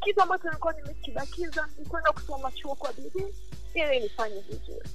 kitu 0.04 0.22
ambacho 0.22 0.48
nilikuwa 0.48 0.74
nimekibakiza 0.74 1.68
ni 1.78 1.86
kwenda 1.86 2.12
kusoma 2.12 2.52
chuo 2.52 2.76
kwa 2.76 2.94
bidii 2.94 3.34
ili 3.74 4.00
nifanye 4.00 4.40
vizuri 4.42 4.90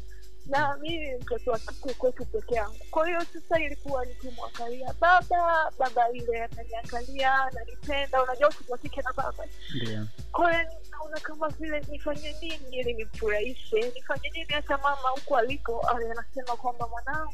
na 0.46 0.76
mimi 0.80 1.06
ni 1.10 1.16
mtoto 1.16 1.50
wa 1.50 1.58
kike 1.58 1.94
kwetu 1.94 2.24
peke 2.24 2.54
yangu. 2.54 2.76
Kwa 2.90 3.06
hiyo 3.06 3.20
sasa 3.32 3.60
ilikuwa 3.60 4.04
nikimwangalia 4.04 4.94
baba 5.00 5.72
baba 5.78 6.10
ile 6.10 6.44
ananiangalia 6.44 7.34
ananipenda 7.34 8.22
unajua 8.22 8.48
mtoto 8.48 8.72
wa 8.72 8.78
kike 8.78 9.02
na 9.02 9.12
baba. 9.12 9.44
Ndio. 9.76 10.06
Kwa 10.32 10.52
hiyo 10.52 10.70
naona 10.90 11.20
kama 11.20 11.48
vile 11.48 11.80
nifanye 11.88 12.36
nini 12.40 12.60
ili 12.70 12.94
nimfurahishe 12.94 13.90
nifanye 13.94 14.30
nini 14.30 14.46
hata 14.52 14.78
mama 14.78 15.08
huku 15.08 15.36
alipo 15.36 15.88
anasema 15.88 16.56
kwamba 16.56 16.88
mwanangu 16.88 17.32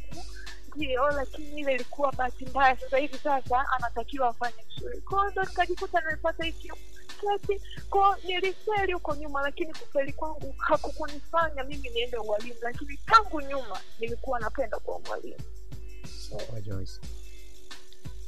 ndio 0.77 1.09
lakini 1.11 1.61
ile 1.61 1.75
ilikuwa 1.75 2.13
bahati 2.13 2.47
mbaya 2.47 2.77
sasa 2.77 2.99
hivi 2.99 3.19
sasa 3.19 3.65
anatakiwa 3.77 4.29
afanye 4.29 4.65
vizuri 4.75 5.01
kwao 5.01 5.31
ndo 5.31 5.43
nikajikuta 5.45 6.01
nimepata 6.01 6.45
hiki 6.45 6.73
kati 7.21 7.61
ko 7.91 8.17
nilifeli 8.27 8.93
huko 8.93 9.17
nyuma 9.17 9.43
lakini 9.43 9.73
kufeli 9.73 10.13
kwangu 10.13 10.55
hakukunifanya 10.59 11.65
mimi 11.65 11.89
niende 11.91 12.17
ualimu 12.17 12.59
lakini 12.63 12.99
tangu 13.07 13.41
nyuma 13.41 13.81
nilikuwa 14.01 14.41
napenda 14.41 14.79
kuwa 14.79 15.01
mwalimu 15.01 15.39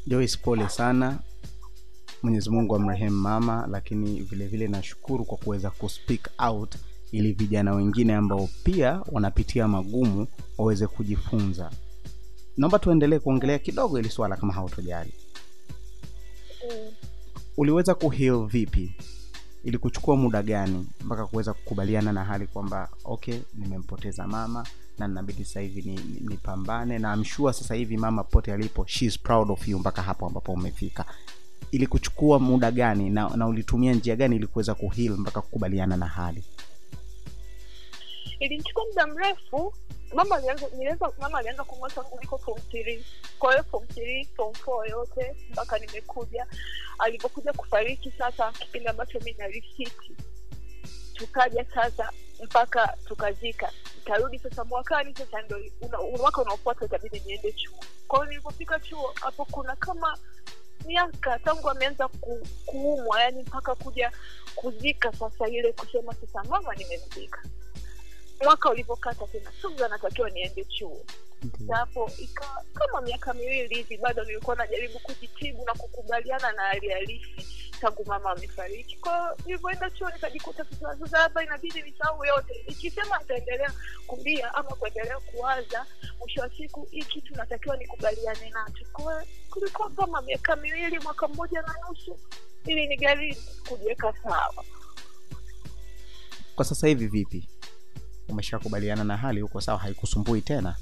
Joyce. 0.06 0.36
Pole 0.42 0.68
sana. 0.68 1.18
Mwenyezi 2.22 2.50
Mungu 2.50 2.76
amrehemu 2.76 3.16
mama, 3.16 3.66
lakini 3.70 4.20
vile 4.20 4.46
vile 4.46 4.68
nashukuru 4.68 5.24
kwa 5.24 5.38
kuweza 5.38 5.70
kuspeak 5.70 6.30
out 6.38 6.74
ili 7.12 7.32
vijana 7.32 7.74
wengine 7.74 8.14
ambao 8.14 8.48
pia 8.64 9.02
wanapitia 9.12 9.68
magumu 9.68 10.26
waweze 10.58 10.86
kujifunza. 10.86 11.70
Naomba 12.60 12.78
tuendelee 12.78 13.18
kuongelea 13.18 13.58
kidogo 13.58 13.98
ili 13.98 14.10
swala 14.10 14.36
kama 14.36 14.52
hautojali. 14.52 15.12
mm. 16.70 16.90
Uliweza 17.56 17.94
kuheal 17.94 18.46
vipi? 18.46 18.94
Ili 19.64 19.78
kuchukua 19.78 20.16
muda 20.16 20.42
gani 20.42 20.86
mpaka 21.04 21.26
kuweza 21.26 21.52
kukubaliana 21.54 22.12
na 22.12 22.24
hali 22.24 22.46
kwamba 22.46 22.88
okay, 23.04 23.38
nimempoteza 23.54 24.26
mama 24.26 24.66
na 24.98 25.08
nabidi 25.08 25.44
sasa 25.44 25.60
hivi 25.60 25.82
ni- 25.82 26.20
ni- 26.20 26.98
na 26.98 27.16
mshua 27.16 27.52
sure 27.52 27.62
sasa 27.62 27.74
hivi 27.74 27.96
mama 27.96 28.24
pote 28.24 28.52
alipo 28.52 28.86
she 28.86 29.06
is 29.06 29.18
proud 29.18 29.50
of 29.50 29.68
you 29.68 29.78
mpaka 29.78 30.02
hapo 30.02 30.26
ambapo 30.26 30.52
umefika 30.52 31.04
ili 31.70 31.86
kuchukua 31.86 32.38
muda 32.38 32.70
gani 32.70 33.10
na, 33.10 33.28
na 33.36 33.46
ulitumia 33.46 33.94
njia 33.94 34.16
gani 34.16 34.36
ili 34.36 34.46
kuweza 34.46 34.74
kuhil 34.74 35.12
mpaka 35.12 35.40
kukubaliana 35.40 35.96
na 35.96 36.06
hali 36.06 36.44
ilinichukua 38.40 38.84
muda 38.86 39.06
mrefu. 39.06 39.74
Mama 40.14 40.36
alianza 40.36 40.66
nilianza 40.68 41.12
mama 41.20 41.38
alianza 41.38 41.64
kumwa 41.64 41.90
kuliko 41.90 42.38
form 42.38 42.60
three. 42.70 43.04
Kwa 43.38 43.52
hiyo 43.52 43.64
form 43.64 43.86
three 43.86 44.24
form 44.36 44.54
four 44.54 44.88
yote 44.88 45.36
mpaka 45.50 45.78
nimekuja. 45.78 46.46
Alipokuja 46.98 47.52
kufariki 47.52 48.10
sasa 48.18 48.52
kipindi 48.52 48.88
ambacho 48.88 49.20
mi 49.20 49.32
narisiti 49.32 50.16
tukaja 51.14 51.64
sasa 51.74 52.12
mpaka 52.44 52.96
tukazika. 53.04 53.72
Nikarudi 53.96 54.38
sasa 54.38 54.64
mwakani 54.64 55.14
sasa 55.16 55.42
ndo 55.42 55.58
mwaka 56.18 56.42
unaofuata 56.42 56.84
itabidi 56.84 57.22
niende 57.26 57.52
chuo. 57.52 57.78
Kwao 58.08 58.24
nilipofika 58.24 58.80
chuo 58.80 59.12
hapo 59.20 59.44
kuna 59.44 59.76
kama 59.76 60.18
miaka 60.86 61.38
tangu 61.38 61.70
ameanza 61.70 62.08
ku, 62.08 62.46
kuumwa 62.66 63.22
yani 63.22 63.42
mpaka 63.42 63.74
kuja 63.74 64.12
kuzika 64.54 65.12
sasa 65.12 65.48
ile 65.48 65.72
kusema 65.72 66.14
sasa 66.14 66.44
mama 66.44 66.74
nimemzika 66.74 67.42
mwaka 68.44 68.70
ulivyokata 68.70 69.26
tena 69.26 69.52
sugu 69.62 69.80
natakiwa 69.88 70.30
niende 70.30 70.64
chuo. 70.64 71.04
Na 71.60 71.76
hapo 71.76 72.10
ikawa 72.18 72.64
kama 72.74 73.00
miaka 73.00 73.34
miwili 73.34 73.74
hivi 73.74 73.96
bado 73.98 74.24
nilikuwa 74.24 74.56
najaribu 74.56 74.98
kujitibu 74.98 75.64
na 75.64 75.74
kukubaliana 75.74 76.52
na 76.52 76.62
hali 76.62 76.88
halisi 76.88 77.46
tangu 77.80 78.04
mama 78.06 78.30
amefariki. 78.30 78.96
Kwao 78.96 79.36
nilivyoenda 79.46 79.90
chuo 79.90 80.10
nikajikuta 80.10 80.64
sasa 80.98 81.18
hapa 81.18 81.44
inabidi 81.44 81.82
nisahau 81.82 82.24
yote. 82.24 82.64
Ikisema 82.68 83.18
nitaendelea 83.18 83.72
kumbia 84.06 84.54
ama 84.54 84.68
kuendelea 84.70 85.18
kuwaza 85.20 85.86
mwisho 86.18 86.40
wa 86.40 86.50
siku 86.50 86.88
hii 86.90 87.02
kitu 87.02 87.34
natakiwa 87.34 87.76
nikubaliane 87.76 88.50
nacho. 88.50 88.84
Kwa 88.92 89.24
kulikuwa 89.50 89.90
kama 89.90 90.22
miaka 90.22 90.56
miwili 90.56 90.98
mwaka 90.98 91.28
mmoja 91.28 91.62
na 91.62 91.74
nusu 91.88 92.18
ili 92.66 92.86
nigaribu 92.86 93.40
kujiweka 93.68 94.12
sawa. 94.22 94.64
Kwa 96.56 96.64
sasa 96.64 96.86
hivi 96.86 97.06
vipi 97.06 97.48
umeshakubaliana 98.30 99.04
na 99.04 99.16
hali 99.16 99.40
huko 99.40 99.60
sawa 99.60 99.78
haikusumbui 99.78 100.40
tena? 100.42 100.76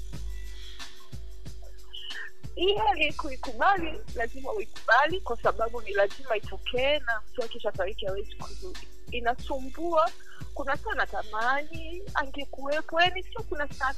Hii 2.55 2.75
hali 2.75 3.13
kuikubali 3.13 3.99
lazima 4.15 4.53
uikubali 4.53 5.21
kwa 5.21 5.37
sababu 5.37 5.81
ni 5.81 5.93
lazima 5.93 6.37
itokee 6.37 6.99
na 6.99 7.21
mtu 7.31 7.43
akishafariki 7.43 8.05
hawezi 8.05 8.35
kurudi. 8.35 8.87
Inasumbua 9.11 10.11
kuna 10.53 10.77
saa 10.77 10.93
natamani 10.95 12.03
angekuwepo 12.13 13.01
yani 13.01 13.23
sio 13.23 13.43
kuna 13.49 13.73
saa 13.73 13.93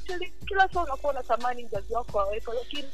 kila 0.46 0.68
saa 0.74 0.82
unakuwa 0.82 1.12
unatamani 1.12 1.64
mzazi 1.64 1.92
wako 1.94 2.20
awepo 2.20 2.54
lakini 2.54 2.88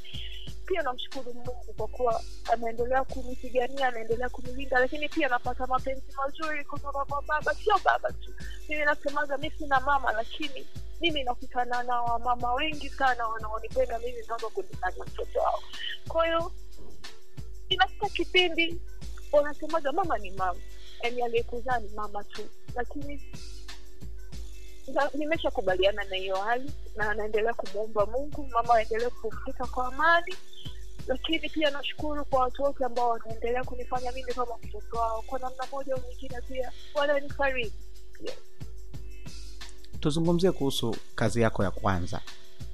pia 0.68 0.82
namshukuru 0.82 1.34
mungu 1.34 1.74
kwa 1.76 1.88
kuwa 1.88 2.22
anaendelea 2.52 3.04
kunipigania 3.04 3.88
anaendelea 3.88 4.28
kunilinda 4.28 4.80
lakini 4.80 5.08
pia 5.08 5.28
napata 5.28 5.66
mapenzi 5.66 6.02
mazuri 6.16 6.64
kutoka 6.64 7.04
kwa 7.04 7.22
baba. 7.22 7.54
Sio 7.54 7.78
baba 7.84 8.12
tu 8.12 8.34
mimi 8.68 8.84
nasemaga 8.84 9.38
mi 9.38 9.50
sina 9.50 9.80
mama 9.80 10.12
lakini 10.12 10.66
mimi 11.00 11.24
nakutana 11.24 11.82
na 11.82 12.02
wamama 12.02 12.54
wengi 12.54 12.88
sana 12.90 13.28
wanaonipenda 13.28 13.98
mimi 13.98 14.22
mpaka 14.22 14.48
kunifanya 14.48 15.04
mtoto 15.04 15.38
wao. 15.40 15.62
Kwa 16.08 16.26
hiyo 16.26 16.52
inafika 17.68 18.08
kipindi 18.08 18.80
wanasemaga 19.32 19.92
mama 19.92 20.18
ni 20.18 20.30
mama 20.30 20.60
yani 21.02 21.22
aliyekuzaa 21.22 21.78
ni 21.78 21.88
mama 21.88 22.24
tu 22.24 22.42
lakini 22.74 23.22
nimeshakubaliana 25.14 26.04
na 26.04 26.16
hiyo 26.16 26.36
hali 26.36 26.70
na 26.96 27.10
anaendelea 27.10 27.54
kumwomba 27.54 28.06
mungu 28.06 28.46
mama 28.52 28.74
aendelee 28.74 29.08
kupumzika 29.08 29.66
kwa 29.66 29.86
amani. 29.86 30.34
Lakini 31.06 31.48
pia 31.48 31.70
nashukuru 31.70 32.24
kwa 32.24 32.40
watu 32.40 32.62
wote 32.62 32.84
ambao 32.84 33.08
wanaendelea 33.08 33.64
kunifanya 33.64 34.12
mimi 34.12 34.32
kama 34.34 34.56
mtoto 34.62 34.96
wao. 34.98 35.22
Kwa 35.26 35.38
namna 35.38 35.64
moja 35.72 35.94
au 35.94 36.00
nyingine 36.08 36.40
pia 36.48 36.72
wananifariji 36.94 37.72
yes. 38.24 38.34
tuzungumzie 40.00 40.52
kuhusu 40.52 40.96
kazi 41.14 41.40
yako 41.40 41.64
ya 41.64 41.70
kwanza. 41.70 42.20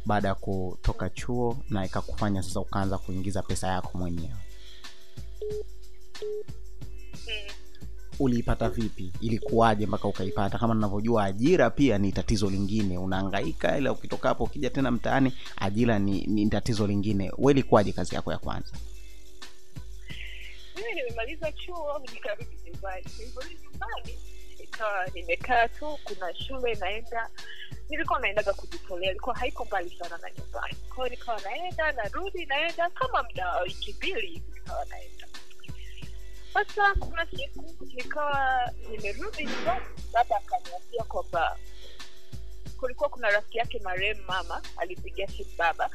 Baada 0.07 0.29
ya 0.29 0.35
kutoka 0.35 1.11
chuo 1.11 1.57
na 1.71 1.87
ikakufanya 1.87 2.43
sasa 2.43 2.61
ukaanza 2.61 2.99
kuingiza 2.99 3.43
pesa 3.43 3.69
yako 3.69 3.99
mwenyewe. 3.99 4.35
Mm. 7.27 7.64
Uliipata 8.19 8.69
vipi? 8.71 9.13
Ilikuwaje 9.21 9.87
mpaka 9.87 10.09
ukaipata? 10.09 10.59
Kama 10.59 10.75
ninavyojua 10.75 11.25
ajira 11.25 11.71
pia 11.71 11.99
ni 11.99 12.13
tatizo 12.13 12.51
lingine. 12.51 12.99
Unaangaika 12.99 13.79
ila 13.79 13.93
ukitoka 13.93 14.29
hapo 14.29 14.45
ukija 14.45 14.71
tena 14.71 14.91
mtaani 14.91 15.33
ajira 15.57 15.99
ni, 15.99 16.27
ni 16.27 16.47
tatizo 16.51 16.87
lingine. 16.87 17.33
We 17.39 17.53
ilikuwaje 17.53 17.93
kazi 17.93 18.15
yako 18.15 18.33
ya 18.33 18.39
kwanza? 18.39 18.73
Mimi 20.77 20.95
nimemaliza 20.95 21.53
chuo 21.53 21.99
nikarudi 22.13 22.57
nyumbani. 22.67 23.05
Nilivyorudi 23.19 23.59
nyumbani 23.63 24.19
ikawa 24.65 25.07
nimekaa 25.15 25.69
tu 25.69 25.99
kuna 26.05 26.35
shule 26.35 26.75
naenda. 26.75 27.31
Nilikuwa 27.91 28.21
naendaga 28.21 28.53
kujitolea 28.53 29.11
ilikuwa 29.11 29.37
haiko 29.37 29.65
mbali 29.65 29.91
sana 29.91 30.19
na 30.23 30.31
nyumbani. 30.39 30.75
Kwao 30.95 31.09
nikawa 31.09 31.41
naenda 31.41 31.93
narudi 31.93 32.47
naenda 32.47 32.91
kama 32.91 33.23
mda 33.23 33.49
wa 33.49 33.61
wiki 33.63 33.93
mbili 33.93 34.43
nikawa 34.55 34.85
naenda 34.85 35.27
sasa 36.55 36.95
kuna 37.01 37.27
siku 37.27 37.77
nikawa 37.95 38.71
nimerudi 38.91 39.45
nyumbani 39.45 39.85
baba 40.13 40.37
akaniambia 40.37 41.05
kwamba 41.05 41.59
kulikuwa 42.81 43.09
kuna 43.09 43.31
rafiki 43.31 43.59
yake 43.59 43.81
marehemu 43.85 44.23
mama 44.27 44.63
alipigia 44.77 45.29
simu 45.29 45.51
baba. 45.59 45.91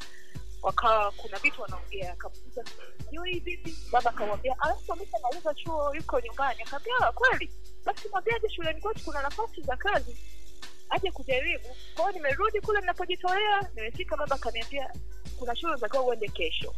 Wakawa 0.62 1.12
kuna 1.12 1.38
vitu 1.40 1.62
wanaongea 1.62 2.14
akamuuliza 2.14 2.64
sijui 3.06 3.40
vipi? 3.40 3.76
Baba 3.92 4.10
akamwambia 4.10 4.56
alafu 4.60 4.94
ameshamaliza 4.94 5.54
chuo 5.54 5.96
yuko 5.96 6.20
nyumbani. 6.20 6.62
Akaambia 6.62 6.94
"Ah, 7.02 7.12
kweli. 7.12 7.52
Basi 7.86 8.10
mwambie 8.10 8.36
aje 8.36 8.50
shuleni 8.50 8.82
kwetu 8.82 9.04
kuna 9.06 9.22
nafasi 9.22 9.62
za 9.62 9.78
kazi? 9.78 10.18
Aje 10.90 11.12
kujaribu. 11.12 11.68
Kwa 11.96 12.12
nimerudi 12.12 12.62
kule 12.62 12.80
ninapojitolea 12.80 13.70
nimefika 13.76 14.18
baba 14.18 14.36
akaniambia 14.36 14.94
kuna 15.40 15.56
shule 15.56 15.74
unatakiwa 15.74 16.04
uende 16.04 16.28
kesho 16.28 16.76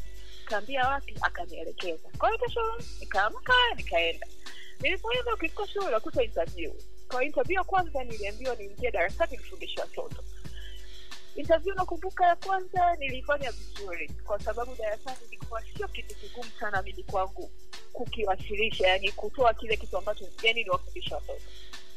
kaambia 0.52 0.88
wapi 0.88 1.16
akanielekeza. 1.22 2.10
Kwa 2.18 2.30
hiyo 2.30 2.40
kesho 2.46 2.62
nikaamka 3.00 3.54
nikaenda. 3.76 4.28
Nilipoenda 4.82 5.34
ukifika 5.34 5.68
shule 5.68 5.86
unakuta 5.88 6.24
interview. 6.24 6.74
Kwa 7.08 7.24
interview 7.26 7.64
kwanza 7.64 8.04
niliambiwa 8.04 8.56
niingie 8.56 8.92
darasani 8.92 9.38
nifundishe 9.38 9.82
watoto. 9.82 10.24
Interview 11.36 11.76
nakumbuka 11.76 12.26
ya 12.28 12.36
kwanza 12.36 12.96
nilifanya 12.96 13.52
vizuri 13.52 14.10
kwa 14.26 14.40
sababu 14.40 14.76
darasani 14.76 15.18
ilikuwa 15.28 15.62
sio 15.78 15.88
kitu 15.88 16.16
kigumu 16.16 16.50
sana 16.60 16.82
mimi 16.82 17.04
kwangu 17.04 17.52
kukiwasilisha 17.94 18.88
yani 18.88 19.12
kutoa 19.12 19.54
kile 19.54 19.78
kitu 19.78 19.98
ambacho 19.98 20.26
yani 20.44 20.64
niwafundisha 20.64 21.16
watoto. 21.16 21.42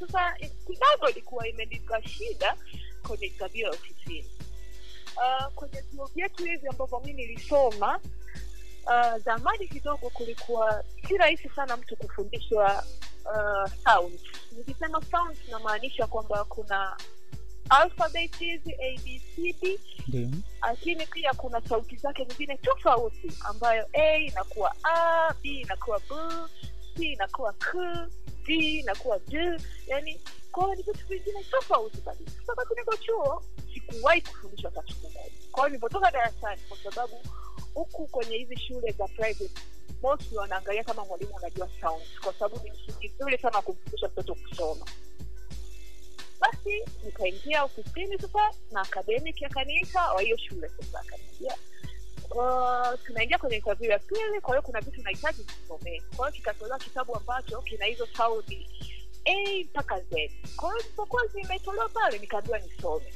Sasa 0.01 0.37
kidogo 0.67 1.11
ilikuwa 1.11 1.49
imenipa 1.49 2.03
shida 2.09 2.57
kwenye 3.09 3.27
interview 3.27 3.65
ya 3.65 3.71
ofisini. 3.71 4.31
Uh, 5.17 5.53
kwenye 5.55 5.81
vyuo 5.81 6.07
vyetu 6.07 6.45
hivi 6.45 6.67
ambavyo 6.69 7.01
mi 7.01 7.13
nilisoma 7.13 8.01
uh, 8.87 9.19
zamani 9.19 9.69
kidogo 9.69 10.11
kulikuwa 10.11 10.85
si 11.09 11.17
rahisi 11.17 11.49
sana 11.49 11.77
mtu 11.77 11.97
kufundishwa 11.97 12.85
uh, 13.25 13.71
sound 13.85 14.21
nikisema 14.57 15.03
sound 15.11 15.37
namaanisha 15.51 16.07
kwamba 16.07 16.45
kuna 16.45 16.97
alphabet 17.69 18.37
hizi 18.39 18.75
abcd 18.75 19.81
lakini 20.63 21.07
pia 21.07 21.35
kuna 21.35 21.61
sauti 21.69 21.97
zake 21.97 22.25
nyingine 22.27 22.57
tofauti 22.57 23.33
ambayo 23.45 23.87
a 23.93 24.17
inakuwa 24.19 24.75
a 24.85 25.35
b 25.43 25.61
inakuwa 25.61 26.01
b 26.01 26.15
c 26.97 27.13
inakuwa 27.13 27.53
k 27.53 27.79
d 28.47 28.79
inakuwa 28.81 29.19
d. 29.19 29.61
Yani 29.87 30.21
kwao 30.53 30.75
ni 30.75 30.83
vitu 30.83 31.07
vingine 31.09 31.45
tofauti 31.45 32.01
kabisa. 32.01 32.33
Sasa 32.47 32.63
niko 32.77 32.97
chuo 32.97 33.43
sikuwahi 33.75 34.21
kufundishwa 34.21 34.71
siku 34.71 35.11
kwao 35.53 35.69
nilipotoka 35.69 36.11
darasani 36.11 36.61
kwa 36.69 36.79
sababu 36.93 37.17
huku 37.75 38.07
kwenye 38.07 38.37
hizi 38.37 38.57
shule 38.61 38.93
za 38.93 39.09
private 39.09 39.51
mostly 40.03 40.37
wanaangalia 40.39 40.85
kama 40.85 41.05
mwalimu 41.05 41.35
unajua 41.35 41.69
sound 41.81 42.03
kwa 42.25 42.33
sababu 42.33 42.65
ni 42.65 42.71
msingi 42.71 43.09
mzuri 43.15 43.39
sana 43.39 43.63
kumfundisha 43.63 44.09
mtoto 44.09 44.35
kusoma. 44.35 44.87
Basi 46.41 46.85
nikaingia 47.05 47.65
ofisini 47.65 48.19
sasa 48.19 48.51
na 48.73 48.81
academic 48.81 49.43
akaniita 49.43 50.13
wa 50.13 50.23
hiyo 50.23 50.37
shule 50.37 50.69
sasa 50.69 51.01
akaniambia 51.01 51.57
uh, 52.31 53.01
tunaingia 53.07 53.39
kwenye 53.39 53.57
interview 53.57 53.91
ya 53.91 53.99
pili 53.99 54.41
kwa 54.41 54.51
hiyo 54.55 54.63
kuna 54.63 54.81
vitu 54.81 55.03
nahitaji 55.03 55.43
nisomee. 55.43 56.01
kwa 56.17 56.27
hiyo 56.27 56.37
kikatolewa 56.37 56.79
kitabu 56.79 57.17
ambacho 57.17 57.63
kina 57.63 57.85
hizo 57.85 58.09
saudi 58.17 58.69
a 59.25 59.65
mpaka 59.65 60.01
z. 60.01 60.33
Kwa 60.57 60.69
hiyo 60.71 60.83
zilipokuwa 60.83 61.27
zimetolewa 61.27 61.89
pale 61.89 62.19
nikaambiwa 62.19 62.59
nisome. 62.59 63.15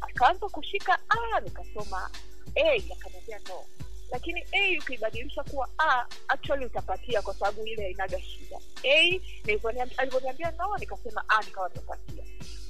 Akaanza 0.00 0.48
kushika 0.48 0.98
a 1.08 1.40
nikasoma 1.40 2.10
a 2.56 2.82
akaniambia 2.92 3.38
no. 3.48 3.64
Lakini 4.10 4.44
a 4.52 4.78
ukiibadilisha 4.78 5.42
kuwa 5.44 5.68
a 5.78 6.06
actually 6.28 6.64
utapatia 6.66 7.22
kwa 7.22 7.34
sababu 7.34 7.66
ile 7.66 7.86
ainaga 7.86 8.20
shida. 8.20 8.58
A 8.84 9.20
alivyoniambia 9.96 10.50
no 10.50 10.76
nikasema 10.78 11.24
a 11.28 11.42
nikawa 11.44 11.70
tapatia 11.70 12.24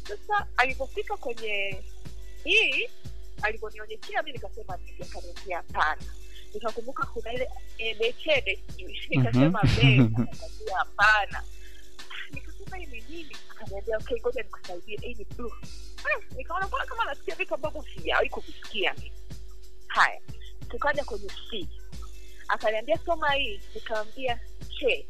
sasa 0.08 0.46
alivyofika 0.56 1.16
kwenye 1.16 1.82
hii 2.44 2.88
alivyonionyeshea 3.42 4.22
mi 4.22 4.32
nikasema 4.32 4.78
akaniambia 5.02 5.56
hapana. 5.56 6.02
Nikakumbuka 6.54 7.06
kuna 7.06 7.32
ile 7.32 7.48
ebechede 7.78 8.58
sijui 8.66 9.00
nikasema 9.10 9.62
be 9.62 10.00
akaniambia 10.22 10.76
hapana. 10.78 11.42
Nikasema 12.30 12.76
hii 12.76 12.86
ni 12.86 13.04
nini 13.08 13.36
akaniambia 13.50 13.96
okay 13.96 14.20
ngoja 14.20 14.42
nikusaidie. 14.42 14.98
Hii 15.02 15.14
ni 15.14 15.24
blue. 15.24 15.52
Ah, 16.04 16.34
nikaona 16.36 16.66
mbona 16.66 16.86
kama 16.86 17.04
nasikia 17.04 17.34
vitu 17.34 17.54
ambavyo 17.54 17.84
sijawahi 17.94 18.28
kuvisikia. 18.28 18.94
mimi 18.94 19.12
haya 19.88 20.20
tukaja 20.70 21.04
kwenye 21.04 21.28
c. 21.50 21.68
Akaniambia 22.48 22.98
soma 23.06 23.30
hii. 23.32 23.60
Nikamwambia 23.74 24.40
che. 24.78 25.08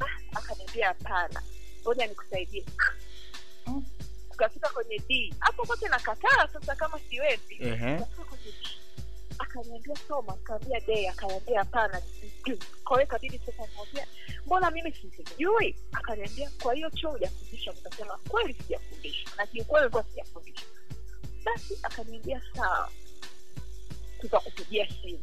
Ah, 0.00 0.38
akaniambia 0.38 0.86
hapana. 0.88 1.42
Ngoja 1.82 2.06
nikusaidie? 2.06 2.64
Tukafika 4.30 4.68
kwenye 4.68 4.98
d. 4.98 5.34
Hapo 5.38 5.66
kote 5.66 5.88
nakataa 5.88 6.48
sasa 6.52 6.74
kama 6.76 6.98
siwezi. 6.98 7.56
Kwenye 7.56 7.76
D. 7.76 8.56
akaniambia 9.38 9.96
soma. 10.08 10.32
Akaambia 10.32 10.80
de 10.80 11.08
akaniambia 11.08 11.58
hapana. 11.58 12.02
Kwa 12.84 12.96
hiyo 12.96 13.02
ikabidi 13.06 13.38
sasa 13.38 13.62
niambia 13.74 14.06
mbona 14.46 14.70
mimi 14.70 14.92
sijui? 14.92 15.76
Akaniambia 15.92 16.50
kwa 16.62 16.74
hiyo 16.74 16.90
chuo 16.90 17.10
hujafundishwa. 17.10 17.74
Nikasema 17.74 18.18
kweli 18.28 18.54
sijafundishwa. 18.54 19.32
Na 19.36 19.46
kiukweli 19.46 19.88
kuwa 19.88 20.04
sijafundishwa. 20.04 20.68
Basi 21.44 21.78
akaniambia 21.82 22.42
sawa 22.56 22.90
tutakupigia 24.20 24.88
simu. 25.02 25.20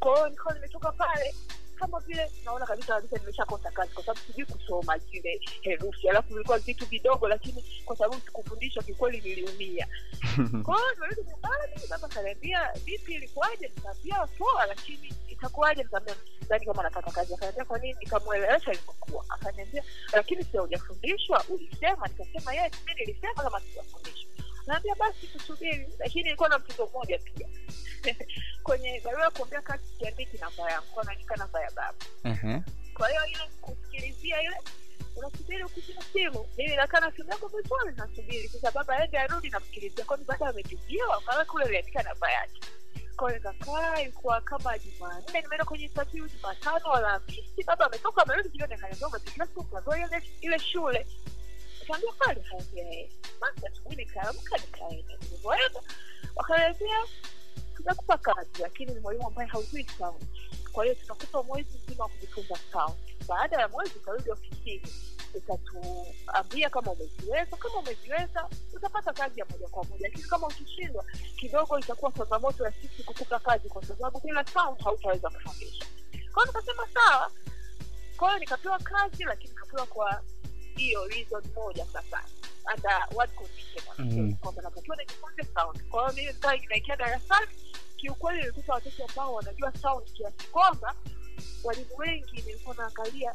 Kwa 0.00 0.14
hiyo 0.16 0.28
nikawa 0.28 0.54
nimetoka 0.54 0.92
pale 0.92 1.34
kama 1.76 2.00
vile 2.00 2.30
naona 2.44 2.66
kabisa 2.66 2.94
kabisa 2.94 3.16
nimeshakosa 3.18 3.70
kazi 3.70 3.94
kwa 3.94 4.04
sababu 4.04 4.20
sijui 4.26 4.46
kusoma 4.46 4.98
zile 4.98 5.40
herufi. 5.62 6.08
Alafu 6.08 6.28
vilikuwa 6.32 6.58
vitu 6.58 6.86
vidogo 6.86 7.28
lakini 7.28 7.64
kwa 7.84 7.96
sababu 7.96 8.20
sikufundishwa 8.20 8.82
kikweli 8.82 9.20
niliumia. 9.20 9.86
Kwa 10.64 10.76
hiyo 10.76 10.92
nimerudi 10.94 11.30
nyumbani 11.30 11.72
baba 11.90 12.06
akaniambia 12.06 12.72
vipi 12.84 13.14
ilikuwaje? 13.14 13.72
Nikaambia 13.76 14.26
poa 14.38 14.66
lakini 14.66 15.14
itakuwaje? 15.28 15.82
Nikaambia 15.82 16.14
sidhani 16.40 16.66
kama 16.66 16.82
nataka 16.82 17.10
kazi. 17.10 17.34
Akaniambia 17.34 17.64
kwa 17.64 17.78
nini? 17.78 17.96
Nikamwelewesha 18.00 18.72
ilivyokuwa 18.72 19.24
akaniambia 19.28 19.82
lakini 20.12 20.44
sio 20.44 20.62
hujafundishwa 20.62 21.44
ulisema. 21.48 22.08
Nikasema 22.08 22.54
yes 22.54 22.72
mi 22.86 22.94
nilisema 22.94 23.42
kama 23.42 23.60
sijafundishwa 23.60 24.33
naambia 24.66 24.94
basi 24.94 25.26
kusubiri 25.26 25.88
lakini 25.98 26.28
ilikuwa 26.28 26.48
na 26.48 26.58
mtoto 26.58 26.86
mmoja 26.86 27.18
pia. 27.18 27.48
Kwenye 28.62 29.00
barua 29.04 29.30
kuombea 29.30 29.62
kazi 29.62 29.84
siandiki 29.98 30.38
namba 30.38 30.70
yangu 30.70 31.02
naandika 31.04 31.36
namba 31.36 31.60
ya 31.60 31.70
baba. 31.70 31.98
Ehe. 32.24 32.62
kwa 32.94 33.08
hiyo 33.08 33.26
ile 33.26 33.50
kusikilizia 33.60 34.42
ile 34.42 34.56
unasubiri 35.16 35.64
ukipiga 35.64 36.02
simu. 36.12 36.46
Mimi 36.58 36.76
nakaa 36.76 37.00
na 37.00 37.12
simu 37.12 37.30
yako 37.30 37.48
vizuri 37.48 37.94
nasubiri. 37.96 38.48
Sasa 38.48 38.70
baba 38.70 38.96
aende 38.96 39.18
arudi 39.18 39.50
namsikilizia 39.50 40.04
kwani 40.04 40.24
baada 40.24 40.46
amepigiwa 40.48 41.22
maana 41.26 41.44
kule 41.44 41.64
aliandika 41.64 42.02
namba 42.02 42.30
yake. 42.32 42.60
Kwa 43.16 43.30
hiyo 43.30 43.38
nikakaa 43.38 44.00
ilikuwa 44.00 44.40
kama 44.40 44.78
jumanne 44.78 45.40
nimeenda 45.42 45.64
kwenye 45.64 45.84
interview 45.84 46.28
jumatano 46.28 46.92
alhamisi. 46.92 47.64
Baba 47.66 47.86
ametoka 47.86 48.22
amerudi 48.22 48.48
jioni 48.48 48.74
akaniambia 48.74 49.46
simu 49.46 50.22
ile 50.40 50.58
shule 50.58 51.06
nikaambia 51.84 52.12
pale 52.18 52.40
kaambia 52.40 53.08
basi 53.40 53.66
asubuhi 53.66 53.96
nikaamka 53.96 54.56
nikaenda 54.56 55.16
nilivyoenda 55.22 55.80
wakaniambia 56.36 56.96
tunakupa 57.76 58.18
kazi 58.18 58.50
lakini 58.62 58.94
ni 58.94 59.00
mwalimu 59.00 59.26
ambaye 59.26 59.48
haujui 59.48 59.86
sauti 59.98 60.26
kwa 60.72 60.84
hiyo 60.84 60.96
tunakupa 60.96 61.42
mwezi 61.42 61.78
mzima 61.78 62.04
wa 62.04 62.10
kujifunza 62.10 62.58
sauti 62.72 63.16
baada 63.28 63.56
ya 63.56 63.68
mwezi 63.68 63.92
utarudi 63.96 64.30
ofisini 64.30 64.82
utatuambia 65.34 66.70
kama 66.70 66.92
umeziweza 66.92 67.56
kama 67.56 67.74
umeziweza 67.78 68.48
utapata 68.72 69.12
kazi 69.12 69.40
ya 69.40 69.46
moja 69.46 69.68
kwa 69.68 69.84
moja 69.84 70.08
lakini 70.08 70.28
kama 70.28 70.46
ukishindwa 70.46 71.04
kidogo 71.36 71.78
itakuwa 71.78 72.12
changamoto 72.12 72.64
ya 72.64 72.72
sisi 72.72 73.02
kukupa 73.02 73.38
kazi 73.38 73.68
kwa 73.68 73.84
sababu 73.86 74.20
bila 74.20 74.46
sound 74.46 74.80
hautaweza 74.84 75.30
kufundisha 75.30 75.84
kwao 76.34 76.46
nikasema 76.46 76.88
sawa. 76.94 77.30
Kwa 78.16 78.28
hiyo 78.28 78.38
nikapewa 78.40 78.78
kazi 78.78 79.24
lakini 79.24 79.50
nikapewa 79.50 79.86
kwa 79.86 80.22
hiyo 80.76 81.06
reason 81.08 81.42
moja 81.54 81.86
sasa 81.86 82.24
hata 82.64 83.08
what 83.14 83.34
condition 83.34 83.84
Mhm. 83.98 84.34
kwamba 84.34 84.62
natakiwa 84.62 84.96
nijifunze 84.96 85.42
sound 85.54 85.88
kwa 85.88 86.10
hiyo 86.12 86.32
mimi 86.32 86.66
naingia 86.68 86.96
darasani 86.96 87.46
kiukweli 87.96 88.40
nilikuta 88.40 88.72
watoto 88.72 89.04
ambao 89.04 89.34
wanajua 89.34 89.72
sound 89.82 90.12
kiasi 90.12 90.46
kwamba 90.52 90.94
walimu 91.64 91.96
wengi 91.96 92.42
nilikuwa 92.42 92.76
naangalia 92.76 93.34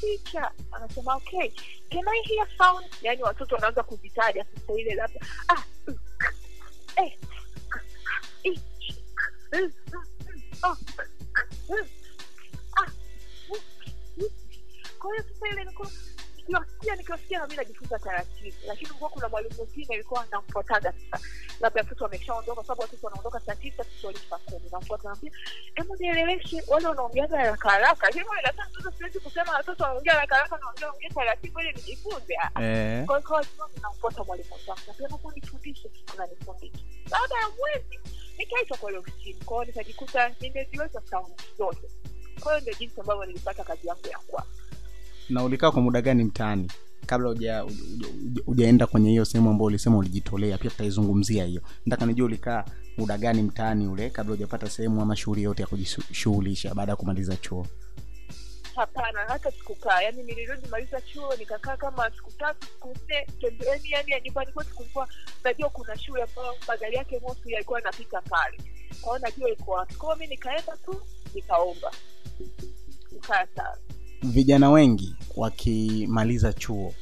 picha 0.00 0.52
anasema 0.72 1.14
okay 1.16 1.50
can 1.90 2.08
i 2.08 2.22
hear 2.28 2.48
sound 2.58 2.86
yani 3.02 3.22
watoto 3.22 3.54
wanaanza 3.54 3.82
kuzitaja 3.82 4.44
sasa 4.54 4.72
ile 4.80 4.94
labda 4.94 5.20
ah, 5.48 5.62
mm, 5.86 5.98
eh, 6.96 7.18
i, 8.44 8.60
mm, 9.52 9.60
mm, 9.62 9.72
oh, 10.62 10.76
mm, 11.68 11.76
ah, 11.78 11.86
kwa 15.06 15.14
hiyo 15.14 15.24
sasa 15.34 15.48
ile 15.48 15.64
nilikuwa 15.64 15.88
nikiwasikia 16.36 16.96
nikiwasikia 16.96 17.38
nami 17.38 17.56
najifunza 17.56 17.98
taratibu. 17.98 18.56
Lakini 18.66 18.90
kuwa 18.90 19.10
kuna 19.10 19.28
mwalimu 19.28 19.54
mwingine 19.56 19.94
alikuwa 19.94 20.22
anamfuataga 20.22 20.92
sasa. 21.10 21.24
Labda 21.60 21.80
watoto 21.82 22.04
wameshaondoka, 22.04 22.62
sababu 22.62 22.80
watoto 22.82 23.06
wanaondoka 23.06 23.40
saa 23.40 23.54
tisa 23.54 23.84
kiswahili 23.84 24.22
saa 24.30 24.38
kumi. 24.38 24.68
Namfuata 24.72 25.08
naambia 25.08 25.32
hebu 25.74 25.96
nieleweshe 25.96 26.62
wale 26.68 26.86
wanaongeaga 26.88 27.36
haraka 27.38 27.70
haraka. 27.70 28.06
Lakini 28.06 28.24
wale 28.24 28.52
mtoto 28.70 28.90
siwezi 28.98 29.20
kusema 29.20 29.52
watoto 29.52 29.84
wanaongea 29.84 30.12
haraka 30.14 30.34
haraka 30.34 30.58
naongea 30.58 30.90
ongea 30.92 31.10
taratibu 31.10 31.60
ili 31.60 31.72
nijifunze. 31.72 32.34
Eh. 32.60 33.04
kwa 33.06 33.18
hiyo 33.18 33.38
hiyo 33.38 33.70
namfuata 33.82 34.24
mwalimu 34.24 34.48
wangu. 34.66 34.80
Naambia 34.86 35.08
naomba 35.08 35.30
nifundishe 35.34 35.90
unanifundisha. 36.14 36.78
Baada 37.10 37.34
ya 37.34 37.48
mwezi 37.48 37.98
nikaitwa 38.38 38.76
kwa 38.76 38.90
ile 38.90 38.98
ofisini. 38.98 39.40
Kwa 39.44 39.56
hiyo 39.56 39.64
nikajikuta 39.66 40.28
nimeziweza 40.40 41.02
saundi 41.10 41.42
zote. 41.58 41.88
Kwa 42.40 42.52
hiyo 42.52 42.60
ndio 42.62 42.74
jinsi 42.74 43.00
ambavyo 43.00 43.24
nilipata 43.24 43.64
kazi 43.64 43.88
yangu 43.88 44.06
ya 44.08 44.18
kwanza 44.18 44.65
na 45.28 45.44
ulikaa 45.44 45.70
kwa 45.70 45.82
muda 45.82 46.02
gani 46.02 46.24
mtaani? 46.24 46.70
Kabla 47.06 47.28
uja- 47.30 47.64
uja- 47.64 48.08
uja- 48.24 48.42
ujaenda 48.46 48.86
kwenye 48.86 49.10
hiyo 49.10 49.24
sehemu 49.24 49.50
ambayo 49.50 49.66
ulisema 49.66 49.96
ulijitolea 49.98 50.58
pia 50.58 50.70
tutaizungumzia 50.70 51.44
hiyo. 51.44 51.62
Nataka 51.86 52.06
nijua 52.06 52.26
ulikaa 52.26 52.64
muda 52.98 53.18
gani 53.18 53.42
mtaani 53.42 53.86
ule 53.88 54.10
kabla 54.10 54.30
hujapata 54.34 54.70
sehemu 54.70 55.02
ama 55.02 55.16
shughuli 55.16 55.42
yote 55.42 55.62
ya 55.62 55.66
kujishughulisha 55.68 56.74
baada 56.74 56.92
ya 56.92 56.96
kumaliza 56.96 57.36
chuo? 57.36 57.66
Hapana 58.76 59.20
hata 59.28 59.50
sikukaa. 59.50 60.02
Yani 60.02 60.22
nilirudi 60.22 60.68
chuo 61.12 61.34
nikakaa 61.36 61.76
kama 61.76 62.10
siku 62.10 62.32
tatu 62.32 62.66
siku 62.66 62.88
nne 62.88 63.26
pembeni 63.40 63.90
yani 63.90 64.10
ya 64.10 64.20
nyumbani 64.20 64.52
kwetu 64.52 64.74
kulikuwa 64.74 65.08
najua 65.44 65.68
kuna 65.70 65.98
shule 65.98 66.22
ambayo 66.22 66.54
magari 66.68 66.96
yake 66.96 67.20
mosi 67.20 67.52
yalikuwa 67.52 67.78
yanapita 67.78 68.20
pale. 68.22 68.58
Kwao 69.00 69.18
najua 69.18 69.50
iko 69.50 69.70
wapi. 69.70 69.94
Kwao 69.94 70.16
mi 70.16 70.26
nikaenda 70.26 70.76
tu 70.84 71.00
nikaomba. 71.34 71.90
Nikaa 73.12 73.46
sana 73.56 73.76
vijana 74.22 74.70
wengi 74.70 75.14
wakimaliza 75.36 76.52
chuo 76.52 76.94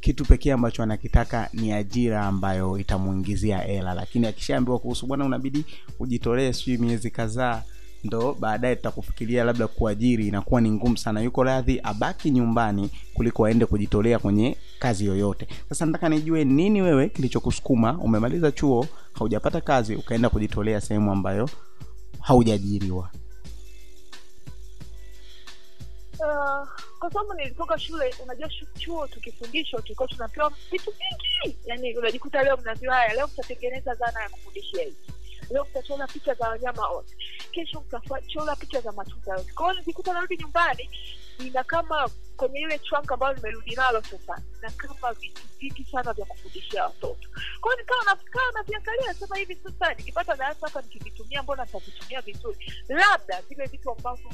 kitu 0.00 0.24
pekee 0.24 0.52
ambacho 0.52 0.82
anakitaka 0.82 1.48
ni 1.52 1.72
ajira 1.72 2.26
ambayo 2.26 2.78
itamuingizia 2.78 3.58
hela. 3.58 3.94
Lakini 3.94 4.26
akishaambiwa 4.26 4.78
kuhusu 4.78 5.06
bwana 5.06 5.24
unabidi 5.24 5.64
ujitolee 5.98 6.52
sijui 6.52 6.78
miezi 6.78 7.10
kadhaa 7.10 7.62
ndo 8.04 8.36
baadaye 8.40 8.76
tutakufikiria 8.76 9.44
labda 9.44 9.66
kuajiri 9.66 10.28
inakuwa 10.28 10.60
ni 10.60 10.70
ngumu 10.70 10.96
sana. 10.96 11.20
Yuko 11.20 11.44
radhi 11.44 11.80
abaki 11.82 12.30
nyumbani 12.30 12.90
kuliko 13.14 13.44
aende 13.46 13.66
kujitolea 13.66 14.18
kwenye 14.18 14.56
kazi 14.78 15.06
yoyote. 15.06 15.48
Sasa 15.68 15.86
nataka 15.86 16.08
nijue 16.08 16.44
nini 16.44 16.82
wewe 16.82 17.08
kilichokusukuma 17.08 17.98
umemaliza 17.98 18.52
chuo 18.52 18.86
haujapata 19.12 19.60
kazi 19.60 19.94
ukaenda 19.94 20.28
kujitolea 20.30 20.80
sehemu 20.80 21.12
ambayo 21.12 21.48
haujaajiriwa 22.20 23.10
Uh, 26.20 26.68
kwa 26.98 27.10
sababu 27.12 27.34
nilitoka 27.34 27.78
shule 27.78 28.14
unajua 28.22 28.48
chuo 28.78 29.06
tukifundishwa 29.08 29.82
tulikuwa 29.82 30.08
tunapewa 30.08 30.52
vitu 30.70 30.90
vingi. 30.90 31.56
Yani 31.66 31.98
unajikuta 31.98 32.42
leo 32.42 32.56
mnaambiwa 32.56 32.94
haya 32.94 33.14
leo 33.14 33.26
mtatengeneza 33.26 33.94
zana 33.94 34.22
ya 34.22 34.28
kufundishia 34.28 34.84
hivi 34.84 34.96
leo 35.50 35.64
mtachora 35.70 36.06
picha 36.06 36.34
za 36.34 36.48
wanyama 36.48 36.88
wote. 36.88 37.16
Kesho 37.52 37.80
mtachora 37.80 38.56
picha 38.56 38.80
za 38.80 38.92
matunda 38.92 39.32
yote. 39.32 39.52
Kwa 39.52 39.72
hiyo 39.72 40.12
narudi 40.14 40.36
nyumbani 40.36 40.90
nina 41.38 41.64
kama 41.64 42.10
kwenye 42.36 42.60
ile 42.60 42.78
trunk 42.78 43.12
ambayo 43.12 43.34
nimerudi 43.34 43.74
nalo 43.74 44.02
sasa 44.02 44.42
na 44.62 44.70
kama 44.70 45.12
vitu 45.12 45.42
vingi 45.58 45.84
sana 45.92 46.12
vya 46.12 46.24
kufundishia 46.26 46.84
watoto. 46.84 47.28
Kwao 47.60 47.76
nikawa 47.76 48.04
nakaa 48.04 48.50
naviangalia 48.54 49.14
sema 49.14 49.36
hivi 49.36 49.54
sasa 49.64 49.94
nikipata 49.94 50.36
darasa 50.36 50.66
hapa 50.66 50.82
nikivitumia 50.82 51.42
mbona 51.42 51.64
nitavitumia 51.64 52.20
vizuri? 52.20 52.72
Labda 52.88 53.42
vile 53.42 53.66
vitu 53.66 53.90
ambavyo 53.90 54.30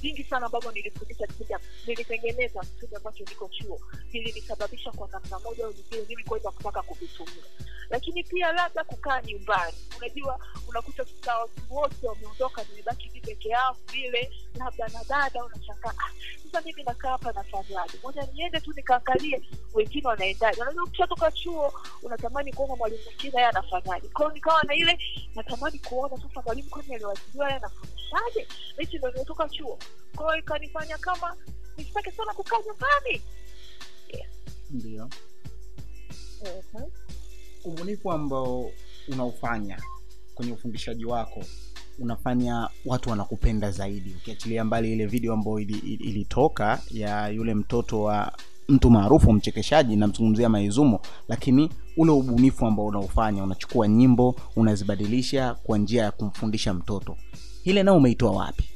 vingi 0.00 0.24
sana 0.24 0.46
ambavyo 0.46 0.72
nilifundisha 0.72 1.26
kipindi 1.26 1.54
nilitengeneza 1.86 2.60
kipindi 2.60 2.96
ambacho 2.96 3.24
niko 3.24 3.48
chuo 3.48 3.80
vilinisababisha 4.10 4.90
kwa 4.92 5.08
namna 5.08 5.38
moja 5.38 5.64
au 5.64 5.72
nyingine 5.72 6.02
mimi 6.08 6.24
kuweza 6.24 6.50
kutaka 6.50 6.82
kuvitumia. 6.82 7.44
Lakini 7.90 8.24
pia 8.24 8.52
labda 8.52 8.84
kukaa 8.84 9.22
nyumbani. 9.22 9.76
Unajua 9.98 10.38
unakuta 10.68 11.04
sasa 11.04 11.38
watu 11.38 11.60
wote 11.74 12.06
wameondoka 12.08 12.64
nimebaki 12.64 13.10
mi 13.14 13.20
peke 13.20 13.48
yangu 13.48 13.78
vile 13.92 14.32
labda 14.54 14.88
na 14.88 15.04
dada 15.08 15.44
unashangaa 15.44 15.89
"Ah, 15.98 16.10
sasa 16.44 16.60
mimi 16.66 16.82
nakaa 16.82 17.10
hapa 17.10 17.32
nafanyaje? 17.32 17.98
Moja 18.02 18.28
niende 18.34 18.60
tu 18.60 18.72
nikaangalie 18.76 19.42
wengine 19.74 20.08
wanaendaje. 20.08 20.60
Unajua 20.62 20.84
ukishatoka 20.84 21.30
chuo 21.32 21.72
unatamani 22.02 22.52
kuona 22.52 22.76
mwalimu 22.76 23.02
mwingine 23.04 23.32
yeye 23.36 23.46
anafanyaje? 23.48 24.08
Kwao 24.08 24.32
nikawa 24.32 24.62
na 24.62 24.74
ile 24.74 24.98
natamani 25.34 25.78
kuona 25.78 26.16
sasa 26.16 26.42
mwalimu 26.42 26.70
kwani 26.70 26.94
aliwajiliwa 26.94 27.46
yeye 27.46 27.56
anafundishaje? 27.58 28.48
Hichi 28.78 28.98
ndo 28.98 29.10
nimetoka 29.10 29.48
chuo. 29.48 29.78
Kwao 30.16 30.36
ikanifanya 30.36 30.98
kama 30.98 31.36
nisitake 31.76 32.10
sana 32.10 32.34
kukaa 32.34 32.56
nyumbani. 32.66 33.22
Ndio. 34.70 35.08
Mhm. 36.42 36.84
ubunifu 37.64 38.12
ambao 38.12 38.70
unaofanya 39.08 39.82
kwenye 40.34 40.52
ufundishaji 40.52 41.04
wako 41.04 41.44
unafanya 42.00 42.68
watu 42.86 43.10
wanakupenda 43.10 43.70
zaidi. 43.70 44.14
Ukiachilia 44.22 44.64
mbali 44.64 44.92
ile 44.92 45.06
video 45.06 45.32
ambayo 45.32 45.58
ili- 45.58 45.78
ili- 45.78 46.04
ilitoka 46.04 46.82
ya 46.90 47.28
yule 47.28 47.54
mtoto 47.54 48.02
wa 48.02 48.32
mtu 48.68 48.90
maarufu 48.90 49.32
mchekeshaji 49.32 49.96
namzungumzia 49.96 50.48
maizumo 50.48 51.00
lakini 51.28 51.70
ule 51.96 52.10
ubunifu 52.12 52.66
ambao 52.66 52.86
unaofanya 52.86 53.44
unachukua 53.44 53.88
nyimbo 53.88 54.34
unazibadilisha 54.56 55.54
kwa 55.54 55.78
njia 55.78 56.02
ya 56.02 56.10
kumfundisha 56.10 56.74
mtoto. 56.74 57.16
Ile 57.64 57.82
nao 57.82 57.96
umeitoa 57.96 58.30
wapi? 58.32 58.70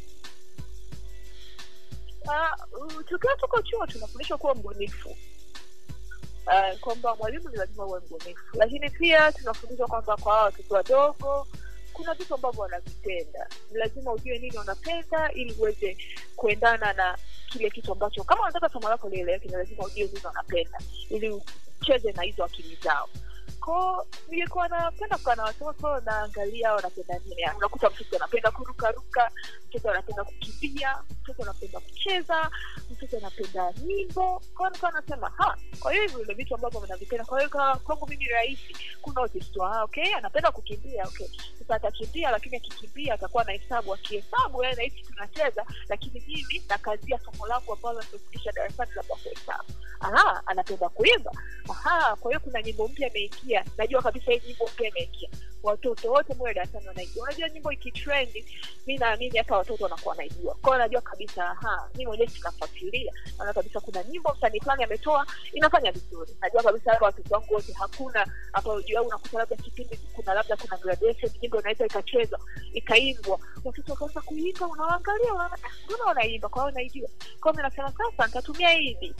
Uh, 2.24 3.02
tukiwa 3.08 3.36
tuko 3.36 3.62
chuo 3.62 3.86
tunafundishwa 3.86 4.38
kuwa 4.38 4.54
mbunifu. 4.54 5.08
Uh, 6.46 6.78
kwamba 6.80 7.16
mwalimu 7.16 7.48
ni 7.48 7.56
lazima 7.56 7.86
uwe 7.86 8.00
mbunifu. 8.06 8.42
Lakini 8.58 8.90
pia 8.90 9.32
tunafundishwa 9.32 9.86
kwamba 9.88 10.16
kwa 10.16 10.42
watoto 10.42 10.74
wadogo 10.74 11.46
kuna 11.94 12.14
vitu 12.14 12.34
ambavyo 12.34 12.60
wanavipenda 12.62 13.48
lazima 13.72 14.12
ujue 14.12 14.38
nini 14.38 14.56
wanapenda 14.58 15.32
ili 15.32 15.52
uweze 15.52 15.96
kuendana 16.36 16.92
na 16.92 17.18
kile 17.52 17.70
kitu 17.70 17.92
ambacho 17.92 18.24
kama 18.24 18.42
unataka 18.42 18.68
somo 18.68 18.88
lako 18.88 19.08
lieleweke 19.08 19.48
lazima 19.48 19.84
ujue 19.84 20.06
nini 20.06 20.20
wanapenda 20.26 20.78
ili 21.10 21.40
ucheze 21.80 22.12
na 22.12 22.22
hizo 22.22 22.44
akili 22.44 22.78
zao 22.84 23.08
ko 23.64 24.06
nilikuwa 24.28 24.68
napenda 24.68 25.16
kukaa 25.18 25.34
na 25.34 25.42
watoto 25.42 26.00
naangalia 26.00 26.72
wanapenda 26.74 27.18
nini 27.18 27.42
unakuta 27.56 27.90
mtoto 27.90 28.16
anapenda 28.16 28.50
kurukaruka 28.50 29.30
mtoto 29.68 29.90
anapenda 29.90 30.24
kukimbia 30.24 30.98
mtoto 31.22 31.42
anapenda 31.42 31.80
kucheza 31.80 32.50
mtoto 32.90 33.16
anapenda 33.16 33.72
nyimbo. 33.72 34.42
Kwao 34.56 34.70
nikawa 34.70 34.92
nasema 34.92 35.28
ha 35.36 35.56
kwa 35.80 35.92
hiyo 35.92 36.02
hivi 36.06 36.16
vile 36.22 36.34
vitu 36.34 36.54
ambavyo 36.54 36.80
vinavipenda 36.80 37.24
kwa 37.24 37.38
hiyo 37.38 37.50
kwangu 37.84 38.06
mimi 38.08 38.24
rahisi. 38.24 38.76
Kuna 39.02 39.20
otistwa 39.20 39.82
okay 39.82 40.14
anapenda 40.14 40.52
kukimbia 40.52 41.04
okay. 41.04 41.26
Sasa 41.58 41.74
atakimbia 41.74 42.30
lakini 42.30 42.56
akikimbia 42.56 43.14
atakuwa 43.14 43.44
na 43.44 43.52
hesabu. 43.52 43.94
Akihesabu 43.94 44.62
yeye 44.64 44.74
nahisi 44.76 45.02
tunacheza 45.02 45.66
lakini 45.88 46.20
mimi 46.26 46.62
nakazia 46.68 47.18
somo 47.18 47.46
langu 47.46 47.72
ambalo 47.72 48.02
nimefundisha 48.02 48.52
darasani 48.52 48.90
labda 48.96 49.14
kuhesabu. 49.14 49.72
Aha 50.00 50.42
anapenda 50.46 50.88
kuimba. 50.88 51.32
Aha 51.70 52.16
kwa 52.16 52.30
hiyo 52.30 52.40
kuna 52.40 52.62
nyimbo 52.62 52.88
mpya 52.88 53.10
imeingia 53.54 53.72
najua 53.78 54.02
kabisa 54.02 54.32
hii 54.32 54.40
nyimbo 54.46 54.64
mpya 54.74 54.88
imeingia. 54.88 55.28
Watoto 55.62 56.10
wote 56.12 56.34
mwe 56.34 56.54
darasani 56.54 56.88
wanaijua. 56.88 57.22
Unajua 57.24 57.48
nyimbo 57.48 57.72
ikitrendi 57.72 58.44
mi 58.86 58.98
naamini 58.98 59.38
hata 59.38 59.56
watoto 59.56 59.84
wanakuwa 59.84 60.10
wanaijua. 60.12 60.54
Kwao 60.54 60.78
najua 60.78 61.00
kabisa 61.00 61.56
mi 61.96 62.06
mwenyewe 62.06 62.28
sinafuatilia, 62.28 63.12
naona 63.38 63.52
kabisa 63.52 63.80
kuna 63.80 64.02
nyimbo 64.04 64.34
msanii 64.38 64.60
fulani 64.60 64.84
ametoa 64.84 65.26
inafanya 65.52 65.92
vizuri. 65.92 66.36
Najua 66.40 66.62
kabisa 66.62 66.92
hapa 66.92 67.04
watoto 67.06 67.34
wangu 67.34 67.54
wote 67.54 67.72
hakuna 67.72 68.26
ambao 68.52 68.82
juu 68.82 68.98
au 68.98 69.06
unakuta 69.06 69.38
labda 69.38 69.56
kipindi 69.56 69.96
kuna 70.12 70.34
labda 70.34 70.56
kuna 70.56 70.76
graduation 70.76 71.32
nyimbo 71.42 71.60
inaweza 71.60 71.86
ikachezwa 71.86 72.40
ikaimbwa. 72.72 73.38
Watoto 73.64 73.92
wakaanza 73.92 74.20
kuimba 74.20 74.66
unawaangalia 74.68 75.34
unaona, 75.34 75.54
"Ah, 75.62 75.70
mbona 75.84 76.04
wanaimba? 76.04 76.48
Kwa 76.48 76.70
naijua. 76.72 77.08
Kwao 77.40 77.54
mi 77.54 77.62
nasema 77.62 77.92
sasa 77.92 78.26
nitatumia 78.26 78.70
hii 78.70 78.94
beat 79.00 79.16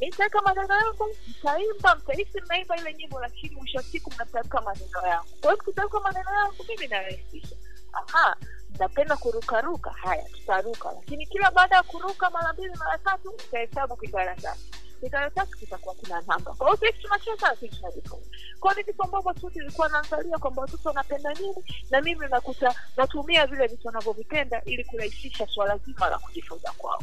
nitaweka 0.00 0.42
maneno 0.42 0.74
yangu 0.74 1.16
mtaimba 1.28 1.94
mtahisi 1.94 2.40
mnaimba 2.40 2.76
ile 2.76 2.94
nyimbo 2.94 3.20
lakini 3.20 3.56
mwisho 3.56 3.78
wa 3.78 3.84
siku 3.84 4.12
mnatamka 4.14 4.60
maneno 4.60 5.06
yangu 5.08 5.28
kwa 5.40 5.50
hiyo 5.50 5.56
tukitamka 5.56 6.00
maneno 6.00 6.30
yangu 6.34 6.64
mimi 6.68 6.86
narahisisha 6.88 7.56
aha 7.92 8.36
napenda 8.78 9.16
kurukaruka 9.16 9.90
haya 9.90 10.22
tutaruka 10.22 10.92
lakini 10.92 11.26
kila 11.26 11.50
baada 11.50 11.76
ya 11.76 11.82
kuruka 11.82 12.30
mara 12.30 12.52
mbili 12.52 12.74
mara 12.78 12.98
tatu 12.98 13.30
utahesabu 13.30 13.96
kikaratasi 13.96 14.70
kikaratasi 15.00 15.56
kitakuwa 15.56 15.94
kina 15.94 16.22
namba. 16.26 16.54
Kwa 16.54 16.66
hiyo 16.66 16.78
sisi 16.92 17.02
tunacheza 17.02 17.48
lakini 17.48 17.70
tunajifunza 17.70 18.26
kwao 18.60 18.74
ni 18.74 18.82
vitu 18.82 19.02
ambavyo 19.02 19.32
tu 19.32 19.50
nilikuwa 19.54 19.88
naangalia 19.88 20.38
kwamba 20.38 20.62
watoto 20.62 20.88
wanapenda 20.88 21.34
nini 21.34 21.64
na 21.90 22.00
mimi 22.00 22.26
nakuta 22.28 22.74
natumia 22.96 23.46
vile 23.46 23.66
vitu 23.66 23.86
wanavyovipenda 23.86 24.62
ili 24.64 24.84
kurahisisha 24.84 25.46
swala 25.46 25.78
zima 25.78 26.08
la 26.08 26.18
kujifunza 26.18 26.72
kwao 26.72 27.02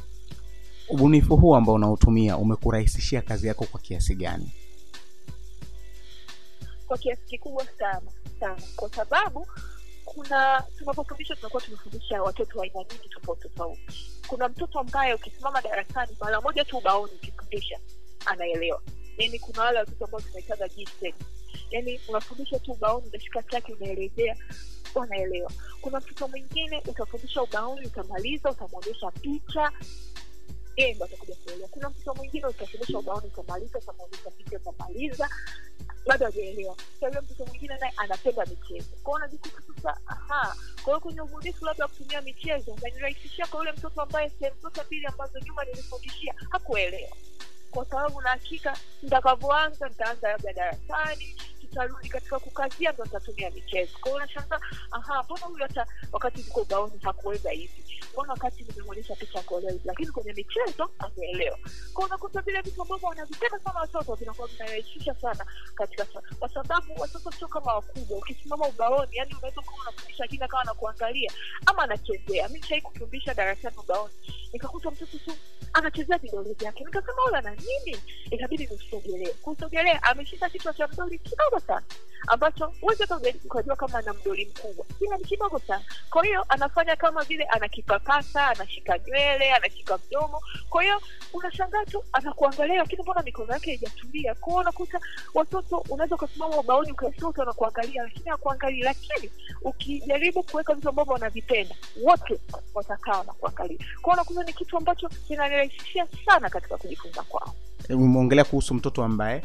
ubunifu 0.90 1.38
huu 1.38 1.56
ambao 1.56 1.76
unaotumia 1.76 2.38
umekurahisishia 2.38 3.22
kazi 3.22 3.48
yako 3.48 3.66
kwa 3.66 3.80
kiasi 3.80 4.16
gani? 4.16 4.52
Kwa 6.88 6.98
kiasi 6.98 7.22
kikubwa 7.26 7.66
sana 7.80 8.12
sana. 8.40 8.62
Kwa 8.76 8.90
sababu 8.90 9.48
kuna 10.06 10.64
tunapofundisha 10.78 11.36
tunakuwa 11.36 11.62
tumefundisha 11.64 12.24
watoto 12.24 12.60
wa 12.60 12.64
aina 12.64 12.80
nyingi 12.80 13.10
tofauti 13.10 13.42
tofauti. 13.50 14.12
Kuna 14.28 14.50
mtoto 14.50 14.80
ambaye 14.80 15.14
ukisimama 15.14 15.62
darasani 15.62 16.18
mara 16.22 16.42
moja 16.42 16.66
tu 16.66 16.78
ubaoni 16.78 17.12
ukifundisha 17.14 17.80
anaelewa. 18.26 18.82
Yani 19.18 19.40
kuna 19.40 19.62
wale 19.64 19.80
watoto 19.80 20.06
ambao 20.06 20.22
tunaitaga 20.22 20.70
yani 21.72 22.00
unafundisha 22.10 22.60
tu 22.60 22.72
ubaoni 22.72 23.08
utashika 23.08 23.44
chake 23.44 23.74
unaelezea 23.74 24.36
wanaelewa. 24.96 25.52
Kuna 25.82 26.00
mtoto 26.00 26.28
mwingine 26.28 26.82
utafundisha 26.88 27.42
ubaoni 27.44 27.88
utamaliza 27.88 28.52
utamwonyesha 28.52 29.12
picha 29.12 29.72
yeye 30.78 30.94
ndo 30.94 31.06
atakuja 31.06 31.36
kuelewa 31.36 31.70
kuna 31.70 31.90
mtoto 31.90 32.14
mwingine 32.14 32.46
utafundisha 32.48 33.00
ubaoni 33.00 33.28
utamaliza 33.28 33.80
utamwonyesha 33.80 34.32
picha 34.32 34.58
utamaliza 34.58 35.30
bado 36.08 36.26
hajaelewa. 36.26 36.76
Kwa 37.00 37.10
hiyo 37.10 37.22
mtoto 37.22 37.46
mwingine 37.46 37.78
naye 37.78 37.94
anapenda 37.98 38.46
michezo. 38.46 38.90
Kwao 39.04 39.16
unajikuta 39.16 39.62
sasa 39.76 40.00
aha 40.08 40.56
kwa 40.84 40.94
hiyo 40.94 41.00
kwenye 41.00 41.22
ubunifu 41.22 41.66
labda 41.66 41.84
wa 41.86 41.90
kutumia 41.90 42.22
michezo 42.22 42.72
umenirahisishia 42.72 43.48
kwa 43.48 43.60
yule 43.60 43.72
mtoto 43.72 44.02
ambaye 44.02 44.30
sehemu 44.30 44.62
zote 44.62 44.84
mbili 44.84 45.06
ambazo 45.06 45.40
nyuma 45.40 45.64
nilifundishia 45.66 46.34
hakuelewa 46.52 47.18
kwa 47.72 47.86
sababu 47.86 48.22
na 48.22 48.30
hakika 48.30 48.78
nitakavyoanza 49.04 49.90
nitaanza 49.90 50.30
labda 50.32 50.54
darasani 50.54 51.36
tutarudi 51.62 52.10
katika 52.10 52.40
kukazia 52.40 52.92
ndo 52.92 53.04
nitatumia 53.04 53.50
michezo. 53.52 53.98
Kwao 54.02 54.16
unashangaa 54.16 54.60
aha 54.92 55.24
mbona 55.24 55.46
huyu 55.46 55.64
hata 55.64 55.86
wakati 56.12 56.38
niko 56.42 56.62
ubaoni 56.62 57.00
hakuweza 57.02 57.52
hivi? 57.52 57.84
Mbona 58.14 58.34
wakati 58.34 58.64
nimemwonyesha 58.64 59.16
picha 59.16 59.40
akuelewa 59.40 59.72
hivi? 59.72 59.84
Lakini 59.88 60.12
kwenye 60.12 60.34
michezo 60.34 60.90
ameelewa. 61.00 61.58
Kwao 61.94 62.08
unakuta 62.08 62.42
vile 62.42 62.62
vitu 62.62 62.82
ambavyo 62.82 63.08
wanavipenda 63.10 63.60
sana 63.60 63.80
watoto 63.80 64.16
vinakuwa 64.16 64.48
vinarahisisha 64.48 65.16
sana 65.16 65.46
katika 65.76 66.06
kwa 66.40 66.50
sababu 66.50 67.02
watoto 67.02 67.32
sio 67.32 67.48
kama 67.48 67.74
wakubwa. 67.74 68.18
Ukisimama 68.18 68.68
ubaoni 68.68 69.16
yani 69.16 69.34
unaweza 69.38 69.62
kuwa 69.62 69.82
unafundisha 69.82 70.24
lakini 70.24 70.44
akawa 70.44 70.62
anakuangalia 70.62 71.32
ama 71.66 71.84
anachezea. 71.84 72.50
Mi 72.50 72.64
shai 72.64 72.82
kufundisha 72.82 73.34
darasani 73.34 73.78
ubaoni 73.78 74.14
nikakuta 74.54 74.92
mtoto 74.92 75.18
tu 75.18 75.32
anachezea 75.74 76.18
vidole 76.18 76.54
vyake. 76.54 76.84
Nikasema 76.86 77.26
ule 77.28 77.38
ana 77.38 77.56
nini? 77.60 77.98
Ikabidi 78.32 78.68
nimsogelee 78.68 79.34
kusogelea 79.34 80.04
ameshika 80.04 80.50
kichwa 80.50 80.74
cha 80.74 80.88
mdoli 80.88 81.20
kidogo 81.20 81.60
sana 81.60 81.84
ambacho 82.28 82.74
uja- 82.82 83.36
ukajua 83.46 83.76
kama 83.76 84.00
ana 84.00 84.14
mdoli 84.14 84.46
mkubwa. 84.46 84.86
Ila 85.00 85.18
ni 85.18 85.24
kidogo 85.24 85.60
sana. 85.60 85.84
Kwa 86.10 86.26
hiyo 86.26 86.46
anafanya 86.50 86.96
kama 86.96 87.24
vile 87.24 87.44
anakipapasa 87.44 88.48
anashika 88.48 89.00
nywele 89.00 89.52
anashika 89.54 89.98
mdomo. 90.08 90.42
Kwa 90.70 90.84
hiyo 90.84 91.02
unashangaa 91.34 91.86
tu 91.86 92.04
anakuangalia 92.14 92.76
lakini 92.78 93.02
mbona 93.04 93.22
mikono 93.22 93.54
yake 93.54 93.70
haijatulia? 93.72 94.36
Kwao 94.36 94.58
unakuta 94.60 95.00
watoto 95.34 95.78
unaweza 95.90 96.16
ukasimama 96.16 96.58
ubaoni 96.58 96.92
ukaisia 96.92 97.26
wote 97.28 97.40
wanakuangalia 97.40 98.04
lakini 98.04 98.30
hakuangalii. 98.30 98.82
Lakini 98.82 99.32
ukijaribu 99.62 100.44
kuweka 100.44 100.74
vitu 100.74 100.90
ambavyo 100.90 101.14
wanavipenda 101.14 101.76
wote 102.04 102.40
watakaa 102.74 103.18
wanakuangalia. 103.18 103.78
Kwao 104.02 104.14
unakuta 104.14 104.44
ni 104.44 104.54
kitu 104.54 104.78
ambacho 104.78 105.10
kinanirahisishia 105.10 106.08
sana 106.26 106.50
katika 106.50 106.78
kujifunza 106.78 107.24
kwao 107.24 107.47
umeongelea 107.90 108.44
kuhusu 108.44 108.74
mtoto 108.74 109.04
ambaye 109.04 109.42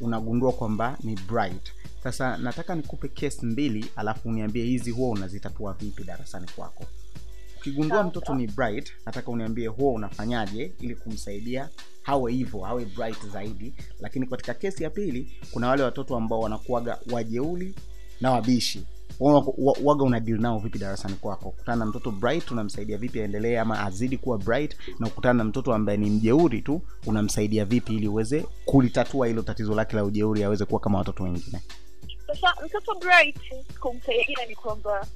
unagundua 0.00 0.52
kwamba 0.52 0.98
ni 1.02 1.14
bright. 1.14 1.72
Sasa 2.02 2.36
nataka 2.36 2.74
nikupe 2.74 3.08
case 3.08 3.46
mbili 3.46 3.86
alafu 3.96 4.28
uniambie 4.28 4.64
hizi 4.64 4.90
huwa 4.90 5.10
unazitatua 5.10 5.72
vipi 5.72 6.04
darasani 6.04 6.46
kwako. 6.56 6.84
Ukigundua 7.58 8.02
mtoto 8.02 8.34
ni 8.34 8.46
bright 8.46 8.92
nataka 9.06 9.30
uniambie 9.30 9.66
huwa 9.66 9.92
unafanyaje 9.92 10.72
ili 10.80 10.94
kumsaidia 10.94 11.68
hawe 12.02 12.32
hivyo 12.32 12.66
awe 12.66 12.84
bright 12.84 13.26
zaidi. 13.32 13.74
Lakini 14.00 14.26
katika 14.26 14.54
kesi 14.54 14.82
ya 14.82 14.90
pili 14.90 15.32
kuna 15.50 15.68
wale 15.68 15.82
watoto 15.82 16.16
ambao 16.16 16.40
wanakuwaga 16.40 16.98
wajeuli 17.12 17.74
na 18.20 18.30
wabishi. 18.30 18.78
Wa- 18.78 18.82
wa- 18.82 18.93
waga 19.84 20.04
una 20.04 20.20
deal 20.20 20.40
nao 20.40 20.58
vipi 20.58 20.78
darasani 20.78 21.14
kwako? 21.14 21.50
Kutana 21.50 21.76
na 21.76 21.86
mtoto 21.86 22.10
bright 22.10 22.50
unamsaidia 22.50 22.98
vipi 22.98 23.20
aendelee 23.20 23.58
ama 23.58 23.80
azidi 23.86 24.16
kuwa 24.18 24.38
bright? 24.38 24.76
Na 24.98 25.08
kukutana 25.08 25.34
na 25.34 25.44
mtoto 25.44 25.74
ambaye 25.74 25.98
ni 25.98 26.10
mjeuri 26.10 26.62
tu 26.62 26.80
unamsaidia 27.06 27.64
vipi 27.64 27.94
ili 27.94 28.08
uweze 28.08 28.46
kulitatua 28.64 29.26
hilo 29.26 29.42
tatizo 29.42 29.74
lake 29.74 29.96
la 29.96 30.04
ujeuri 30.04 30.44
aweze 30.44 30.64
kuwa 30.64 30.80
kama 30.80 30.98
watoto 30.98 31.22
wengine? 31.24 31.60
Sasa 32.26 32.54
mtoto 32.66 32.94
bright 33.00 33.36
kumsaidia 33.80 34.46
ni 34.48 34.54
kwamba 34.54 35.06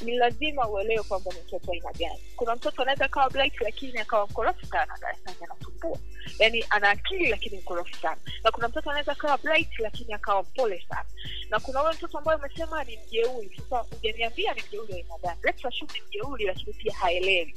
ni 0.00 0.16
lazima 0.16 0.68
uelewe 0.68 1.02
kwamba 1.02 1.30
mtoto 1.46 1.72
aina 1.72 1.92
gani. 1.92 2.22
Kuna 2.36 2.56
mtoto 2.56 2.82
anaweza 2.82 3.04
akawa 3.04 3.30
blight 3.30 3.60
lakini 3.60 3.98
akawa 3.98 4.26
mkorofu 4.26 4.66
sana 4.66 4.98
darasani 5.00 5.36
anasumbua 5.44 5.98
yani 6.38 6.64
ana 6.70 6.90
akili 6.90 7.26
lakini 7.30 7.58
mkorofu 7.58 7.96
sana. 7.96 8.16
Na 8.44 8.50
kuna 8.50 8.68
mtoto 8.68 8.90
anaweza 8.90 9.12
akawa 9.12 9.38
blight 9.38 9.78
lakini 9.78 10.12
akawa 10.14 10.42
mpole 10.42 10.86
sana. 10.88 11.04
Na 11.50 11.60
kuna 11.60 11.82
ule 11.82 11.94
mtoto 11.94 12.18
ambaye 12.18 12.38
umesema 12.38 12.84
ni 12.84 12.96
mjeuri. 13.06 13.60
Sasa 13.70 13.86
ujaniambia 13.96 14.54
ni 14.54 14.62
mjeuri 14.68 14.94
aina 14.94 15.18
gani 15.22 15.40
let's 15.42 15.64
assume 15.64 15.92
ni 15.94 16.00
mjeuri 16.08 16.44
lakini 16.44 16.72
pia 16.72 16.94
haelewi. 16.94 17.54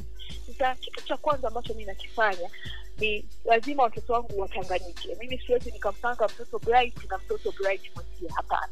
Sasa 0.47 0.76
kitu 0.76 1.06
cha 1.06 1.17
kwanza 1.17 1.47
ambacho 1.47 1.73
mi 1.73 1.86
nakifanya 1.86 2.50
ni 2.99 3.25
lazima 3.45 3.83
watoto 3.83 4.13
wangu 4.13 4.39
wachanganyike 4.39 5.15
mimi 5.19 5.39
siwezi 5.39 5.71
nikampanga 5.71 6.25
mtoto 6.27 6.60
bright 6.60 7.10
na 7.10 7.17
mtoto 7.17 7.51
bright 7.51 7.95
mwenzie 7.95 8.29
hapana. 8.36 8.69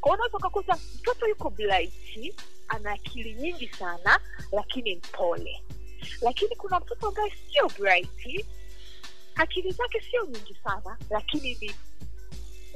Kwa 0.00 0.12
unaweza 0.14 0.36
ukakuta 0.38 0.78
mtoto 1.00 1.26
yuko 1.28 1.50
bright 1.50 2.34
ana 2.68 2.92
akili 2.92 3.34
nyingi 3.34 3.68
sana 3.68 4.20
lakini 4.52 4.94
mpole. 4.96 5.62
Lakini 6.20 6.56
kuna 6.56 6.80
mtoto 6.80 7.08
ambaye 7.08 7.32
sio 7.52 7.68
bright 7.78 8.46
akili 9.34 9.70
zake 9.72 10.00
sio 10.10 10.24
nyingi 10.24 10.56
sana 10.64 10.98
lakini 11.10 11.54
ni 11.60 11.74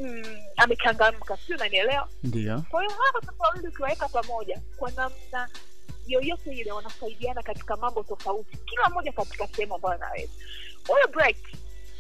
mm, 0.00 0.38
amechangamka. 0.56 1.36
Sio 1.36 1.56
nanielewa 1.56 2.08
ndio. 2.22 2.62
Kwa 2.70 2.82
hiyo 2.82 2.92
hawa 2.94 3.10
watoto 3.14 3.42
wawili 3.42 3.68
ukiwaweka 3.68 4.08
pamoja 4.08 4.60
kwa 4.76 4.90
namna 4.90 5.48
yoyote 6.06 6.50
ile 6.56 6.72
wanasaidiana 6.72 7.42
katika 7.42 7.76
mambo 7.76 8.02
tofauti 8.02 8.56
kila 8.56 8.88
mmoja 8.90 9.12
katika 9.12 9.46
sehemu 9.48 9.74
ambayo 9.74 9.94
anaweza 9.94 10.32
huyo 10.88 11.08
bright. 11.08 11.36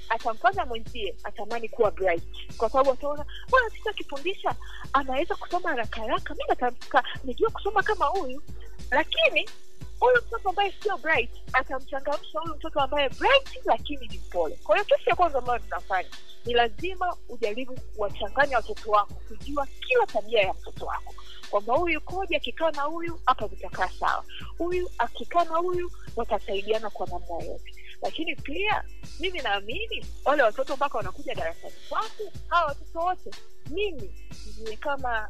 Atamfanya 0.08 0.66
mwenzie 0.66 1.16
atamani 1.24 1.68
kuwa 1.68 1.90
bright. 1.90 2.56
Kwa 2.56 2.70
sababu 2.70 2.90
ataona 2.92 3.24
bwana 3.50 3.70
sisi 3.70 3.88
akifundisha 3.88 4.54
anaweza 4.92 5.34
kusoma 5.34 5.68
haraka 5.68 6.00
haraka 6.00 6.34
mi 6.34 6.40
natamka 6.48 7.04
nijua 7.24 7.50
kusoma 7.50 7.82
kama 7.82 8.06
huyu. 8.06 8.42
Lakini 8.90 9.48
huyu 10.00 10.16
mtoto 10.26 10.48
ambaye 10.48 10.74
sio 10.82 10.96
bright 10.98 11.30
atamchangamsha 11.52 12.40
huyu 12.40 12.54
mtoto 12.54 12.80
ambaye 12.80 13.08
bright 13.08 13.60
lakini 13.64 14.06
ni 14.08 14.18
mpole. 14.18 14.58
Kwa 14.64 14.76
hiyo 14.76 14.84
kesi 14.84 15.10
ya 15.10 15.16
kwanza 15.16 15.38
ambayo 15.38 15.58
tunafanya 15.58 16.08
ni 16.44 16.54
lazima 16.54 17.16
ujaribu 17.28 17.74
kuwachanganya 17.96 18.56
watoto 18.56 18.90
wako 18.90 19.14
kujua 19.28 19.66
kila 19.66 20.06
tabia 20.06 20.40
ya 20.40 20.52
mtoto 20.54 20.86
wako. 20.86 21.14
Kwamba 21.50 21.74
huyu 21.74 21.94
yukoje 21.94 22.36
akikaa 22.36 22.70
na 22.70 22.82
huyu 22.82 23.20
hapa 23.26 23.46
vitakaa 23.46 23.88
sawa. 23.88 24.24
Huyu 24.58 24.90
akikaa 24.98 25.44
na 25.44 25.56
huyu 25.56 25.90
watasaidiana 26.16 26.90
kwa 26.90 27.06
namna 27.06 27.44
yote 27.44 27.74
lakini 28.02 28.36
pia 28.36 28.84
mimi 29.20 29.38
naamini 29.38 30.06
wale 30.24 30.42
watoto 30.42 30.76
mpaka 30.76 30.98
wanakuja 30.98 31.34
darasani 31.34 31.74
kwangu 31.88 32.32
hawa 32.48 32.66
watoto 32.66 32.98
wote 32.98 33.30
mimi 33.70 34.14
niwe 34.58 34.76
kama 34.76 35.28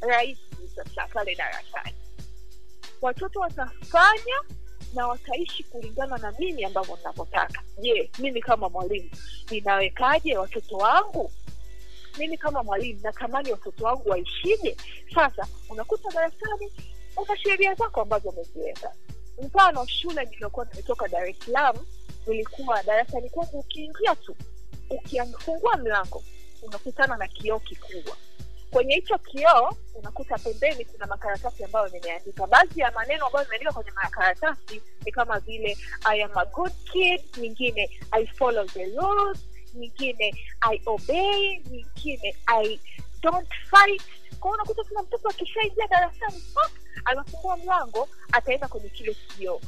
rais 0.00 0.38
sasa 0.74 1.06
pale 1.06 1.34
darasani. 1.34 1.94
Watoto 3.02 3.40
watafanya 3.40 4.36
na 4.94 5.06
wataishi 5.06 5.64
kulingana 5.64 6.18
na 6.18 6.32
mimi 6.38 6.64
ambavyo 6.64 6.96
ninavyotaka. 6.96 7.62
Je 7.80 8.10
mimi 8.18 8.40
kama 8.40 8.68
mwalimu 8.68 9.10
ninawekaje 9.50 10.38
watoto 10.38 10.76
wangu? 10.76 11.32
Mimi 12.18 12.38
kama 12.38 12.62
mwalimu 12.62 13.00
natamani 13.02 13.52
watoto 13.52 13.84
wangu 13.84 14.08
waishije 14.10 14.76
sasa 15.14 15.46
unakuta 15.68 16.10
darasani 16.10 16.72
una 17.16 17.36
sheria 17.36 17.74
zako 17.74 18.00
ambazo 18.02 18.28
umeziweka. 18.28 18.92
Mfano 19.42 19.86
shule 19.86 20.24
niliyokuwa 20.24 20.66
nimetoka 20.70 21.08
dar 21.08 21.34
salaam 21.34 21.76
nilikuwa 22.26 22.82
darasani 22.82 23.30
kwangu 23.30 23.58
ukiingia 23.58 24.16
tu. 24.16 24.36
Ukifungua 24.90 25.76
mlango 25.76 26.22
unakutana 26.62 27.16
na 27.16 27.28
kioo 27.28 27.58
kikubwa. 27.58 28.16
Kwenye 28.70 28.94
hicho 28.94 29.18
kioo 29.18 29.76
unakuta 29.94 30.38
pembeni 30.38 30.84
kuna 30.84 31.06
makaratasi 31.06 31.64
ambayo 31.64 31.88
nimeandika. 31.88 32.46
Baadhi 32.46 32.80
ya 32.80 32.90
maneno 32.92 33.26
ambayo 33.26 33.44
nimeandika 33.44 33.72
kwenye 33.72 33.90
makaratasi 33.90 34.82
ni 35.04 35.12
kama 35.12 35.38
vile 35.40 35.78
i 36.04 36.22
am 36.22 36.30
a 36.38 36.44
good 36.44 36.72
kid 36.92 37.20
nyingine 37.38 37.90
i 38.10 38.26
follow 38.26 38.64
the 38.66 38.84
rules 38.84 39.38
nyingine 39.74 40.34
i 40.60 40.80
obey 40.86 41.58
nyingine 41.70 42.36
i 42.46 42.80
don't 43.22 43.48
fight. 43.70 44.02
Kwao 44.40 44.54
unakuta 44.54 44.84
kuna 44.84 45.02
mtoto 45.02 45.28
akishaingia 45.28 45.86
darasani 45.88 46.42
anafungua 47.04 47.56
mlango 47.56 48.08
ataenda 48.32 48.68
kwenye 48.68 48.88
kile 48.88 49.14
kioo 49.14 49.60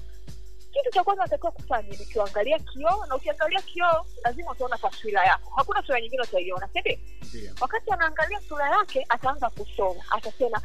kitu 0.72 0.90
cha 0.90 1.04
kwanza 1.04 1.22
natakiwa 1.22 1.52
kufanya 1.52 1.88
ni 1.98 2.06
kuangalia 2.06 2.58
kioo 2.58 3.06
na 3.08 3.16
ukiangalia 3.16 3.62
kioo 3.62 4.06
lazima 4.24 4.50
utaona 4.50 4.78
taswira 4.78 5.24
yako. 5.24 5.52
Hakuna 5.56 5.82
sura 5.82 6.00
nyingine 6.00 6.22
utaiona 6.22 6.68
sindio 6.68 6.98
wakati 7.60 7.90
anaangalia 7.90 8.40
sura 8.40 8.70
yake 8.70 9.06
ataanza 9.08 9.50
kusoma. 9.50 10.04
Atasema 10.10 10.62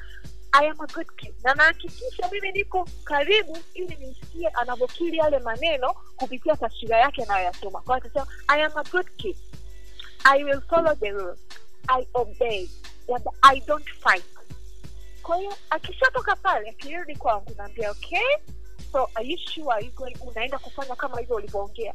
I 0.52 0.68
am 0.70 0.80
a 0.82 0.88
good 0.94 1.08
kid. 1.18 1.34
Na 1.44 1.54
nahakikisha 1.54 2.30
mimi 2.32 2.52
niko 2.52 2.88
karibu 3.04 3.58
ili 3.74 3.96
nisikie 3.96 4.48
anavyokili 4.48 5.18
yale 5.18 5.40
maneno 5.40 5.94
kupitia 6.16 6.56
taswira 6.56 6.98
yake 6.98 7.24
anayoyasoma. 7.24 7.82
Kwa 7.82 7.98
atasema 7.98 8.28
I 8.48 8.64
am 8.64 8.72
a 8.76 8.84
good 8.92 9.08
kid. 9.18 9.38
I 10.24 10.44
will 10.44 10.62
follow 10.62 10.96
the 10.96 11.12
rules. 11.12 11.40
I 11.88 12.08
obey. 12.14 12.68
I 13.42 13.60
don't 13.68 13.90
fight. 13.90 14.26
Kwa 15.24 15.38
hiyo 15.38 15.54
akishatoka 15.70 16.36
pale 16.36 16.70
akirudi 16.70 17.16
kwangu 17.16 17.52
naambia 17.58 17.92
okay 17.92 18.38
so 18.92 19.10
are 19.16 19.24
you 19.26 19.38
sure 19.38 19.74
are 19.74 19.86
you 19.86 19.92
going, 19.92 20.16
unaenda 20.28 20.60
kufanya 20.60 20.96
kama 20.96 21.20
hivyo 21.20 21.36
ulivyoongea. 21.36 21.94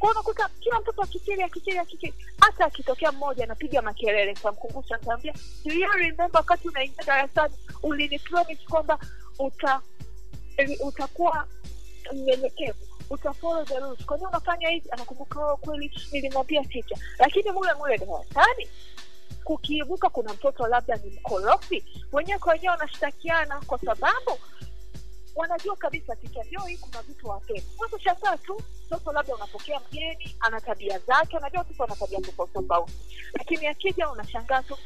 Unakuta 0.00 0.48
kila 0.60 0.80
mtoto 0.80 1.02
akikiri 1.02 1.42
akikiri 1.42 1.78
akikiri 1.78 2.14
hata 2.40 2.64
akitokea 2.64 3.12
mmoja 3.12 3.44
anapiga 3.44 3.82
makelele 3.82 4.34
tamkumbusha 4.34 4.96
ntaambia 4.96 5.34
remember 5.96 6.30
wakati 6.34 6.68
unaingia 6.68 7.04
darasani 7.04 7.54
ulinipromise 7.82 8.64
kwamba 8.70 8.98
uta 9.38 9.80
utakuwa 10.84 11.46
mnyenyekevu 12.12 12.78
utafollow 13.10 13.64
the 13.64 13.78
rules. 13.80 14.06
Kwa 14.06 14.16
nini 14.16 14.28
unafanya 14.28 14.68
hivi? 14.68 14.88
Anakumbuka 14.90 15.46
oh, 15.46 15.56
kweli 15.56 15.92
nilimwambia 16.12 16.64
ticha 16.64 16.96
lakini 17.18 17.50
mule 17.50 17.74
mule 17.74 17.98
darasani 17.98 18.68
kukiibuka 19.44 20.08
kuna 20.10 20.32
mtoto 20.34 20.66
labda 20.66 20.96
ni 20.96 21.10
mkorofi 21.10 21.84
wenyewe 22.12 22.38
kwa 22.38 22.52
wenyewe 22.52 22.70
wanashtakiana 22.70 23.60
kwa 23.66 23.78
sababu 23.78 24.38
wanajua 25.36 25.76
kabisa 25.76 26.16
ticha 26.16 26.42
hii 26.42 26.76
kuna 26.76 27.02
vitu 27.02 27.28
wapendi 27.28 27.64
wanashangaa 27.78 28.36
tu 28.36 28.62
mtoto 28.86 29.12
labda 29.12 29.34
unapokea 29.34 29.80
mgeni 29.88 30.36
ana 30.40 30.60
tabia 30.60 30.98
zake 30.98 31.36
unajua 31.38 31.58
watoto 31.60 31.84
ana 31.84 31.96
tabia 31.96 32.20
tofauti 32.20 32.52
tofauti. 32.52 32.92
Lakini 33.34 33.66
akija 33.66 34.10
unashangaa 34.10 34.62
tu 34.62 34.76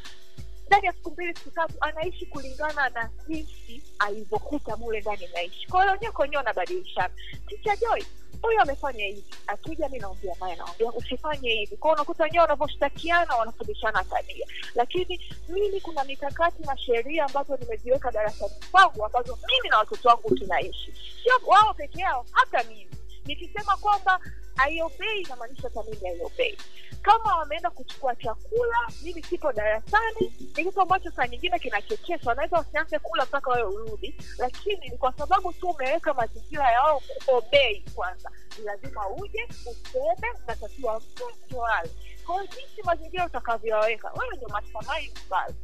ndani 0.67 0.85
ya 0.85 0.93
siku 0.93 1.11
mbili 1.11 1.35
siku 1.35 1.51
tatu 1.51 1.73
anaishi 1.81 2.25
kulingana 2.25 2.89
na 2.89 3.09
jinsi 3.27 3.83
alivyokuta 3.99 4.77
mule 4.77 5.01
ndani 5.01 5.27
naishi 5.33 5.67
kwa 5.67 5.81
hiyo 5.81 5.93
wenyewe 5.93 6.11
kwa 6.11 6.27
wanabadilishana. 6.35 7.13
Ticha 7.47 7.75
joy 7.75 8.03
huyu 8.41 8.61
amefanya 8.61 9.05
hivi. 9.05 9.23
Akija 9.47 9.89
mi 9.89 9.99
naombia 9.99 10.35
naye 10.41 10.55
naombia 10.55 10.91
usifanye 10.91 11.49
hivi. 11.49 11.77
Kwao 11.77 11.93
unakuta 11.93 12.23
wenyewe 12.23 12.41
wanavyoshtakiana 12.41 13.35
wanafundishana 13.35 14.03
tabia. 14.03 14.47
Lakini 14.75 15.21
mimi 15.49 15.81
kuna 15.81 16.03
mikakati 16.03 16.63
na 16.63 16.77
sheria 16.77 17.25
ambazo 17.25 17.57
nimeziweka 17.57 18.11
darasani 18.11 18.53
kwangu 18.71 19.05
ambazo 19.05 19.39
mimi 19.47 19.69
na 19.69 19.77
watoto 19.77 20.09
wangu 20.09 20.35
tunaishi. 20.35 20.93
Sio 21.23 21.33
wao 21.47 21.73
peke 21.73 22.01
yao 22.01 22.25
hata 22.31 22.63
mimi. 22.63 22.87
Nikisema 23.25 23.77
kwamba 23.77 24.19
aiobei 24.57 25.21
inamaanisha 25.21 25.63
hata 25.63 25.83
mimi 25.83 26.07
aiobei 26.07 26.57
kama 27.01 27.35
wameenda 27.37 27.69
kuchukua 27.69 28.15
chakula 28.15 28.77
mimi 29.03 29.23
sipo 29.23 29.53
darasani 29.53 30.33
ni 30.39 30.63
kitu 30.65 30.81
ambacho 30.81 31.11
saa 31.11 31.27
nyingine 31.27 31.59
kinachekeshwa 31.59 32.29
wanaweza 32.29 32.57
wasianze 32.57 32.99
kula 32.99 33.25
mpaka 33.25 33.49
wawe 33.49 33.63
urudi 33.63 34.15
lakini 34.37 34.89
ni 34.89 34.97
kwa 34.97 35.13
sababu 35.13 35.53
tu 35.53 35.69
umeweka 35.69 36.13
mazingira 36.13 36.71
ya 36.71 36.81
wao 36.83 37.01
kuobei 37.25 37.85
kwanza 37.95 38.31
ni 38.59 38.65
lazima 38.65 39.09
uje 39.09 39.47
useme 39.71 40.31
unatakiwa 40.43 40.99
mtu 41.45 41.57
wale 41.57 41.89
kwao 42.25 42.45
jinsi 42.45 42.83
mazingira 42.83 43.25
utakavyowaweka 43.25 44.11
wewe 44.19 44.35
ndio 44.35 44.47
mastermind 44.49 45.19
pale 45.29 45.55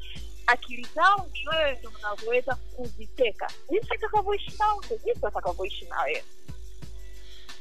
akili 0.47 0.87
zao 0.95 1.27
ni 1.33 1.47
wewe 1.49 1.77
ndo 1.79 1.91
unavyoweza 1.99 2.55
kuziteka. 2.55 3.47
Jinsi 3.69 3.93
atakavyoishi 3.93 4.53
nao 4.59 4.81
ndo 4.85 4.97
jinsi 4.97 5.19
watakavyoishi 5.25 5.85
na 5.85 6.01
wewe 6.01 6.23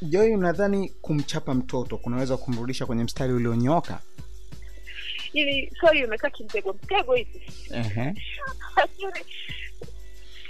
joi 0.03 0.35
unadhani 0.35 0.89
kumchapa 0.89 1.55
mtoto 1.55 1.99
kunaweza 1.99 2.37
kumrudisha 2.37 2.87
kwenye 2.87 3.05
mstari 3.05 3.33
ulionyooka? 3.33 4.01
Ili 5.33 5.73
sori 5.81 6.05
umekaa 6.05 6.31
kimtego 6.31 6.73
mtego 6.73 7.15
hivi? 7.15 7.43
Lakini 8.77 9.13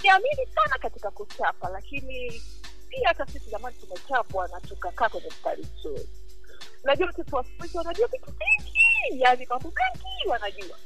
siamini 0.02 0.46
sana 0.54 0.78
katika 0.80 1.10
kuchapa 1.10 1.68
lakini 1.68 2.42
pia 2.88 3.08
hata 3.08 3.26
sisi 3.26 3.50
zamani 3.50 3.76
tumechapwa 3.80 4.48
na 4.48 4.60
tukakaa 4.60 5.08
kwenye 5.08 5.26
mstari 5.28 5.66
mzuri. 5.78 6.08
Unajua 6.84 7.08
mtoto 7.08 7.36
wa 7.36 7.44
siku 7.44 7.62
hizi 7.62 7.78
wanajua 7.78 8.08
vitu 8.08 8.26
vingi 8.30 9.20
yani 9.20 9.46
mambo 9.50 9.68
mengi 9.76 10.28
wanajua 10.28 10.76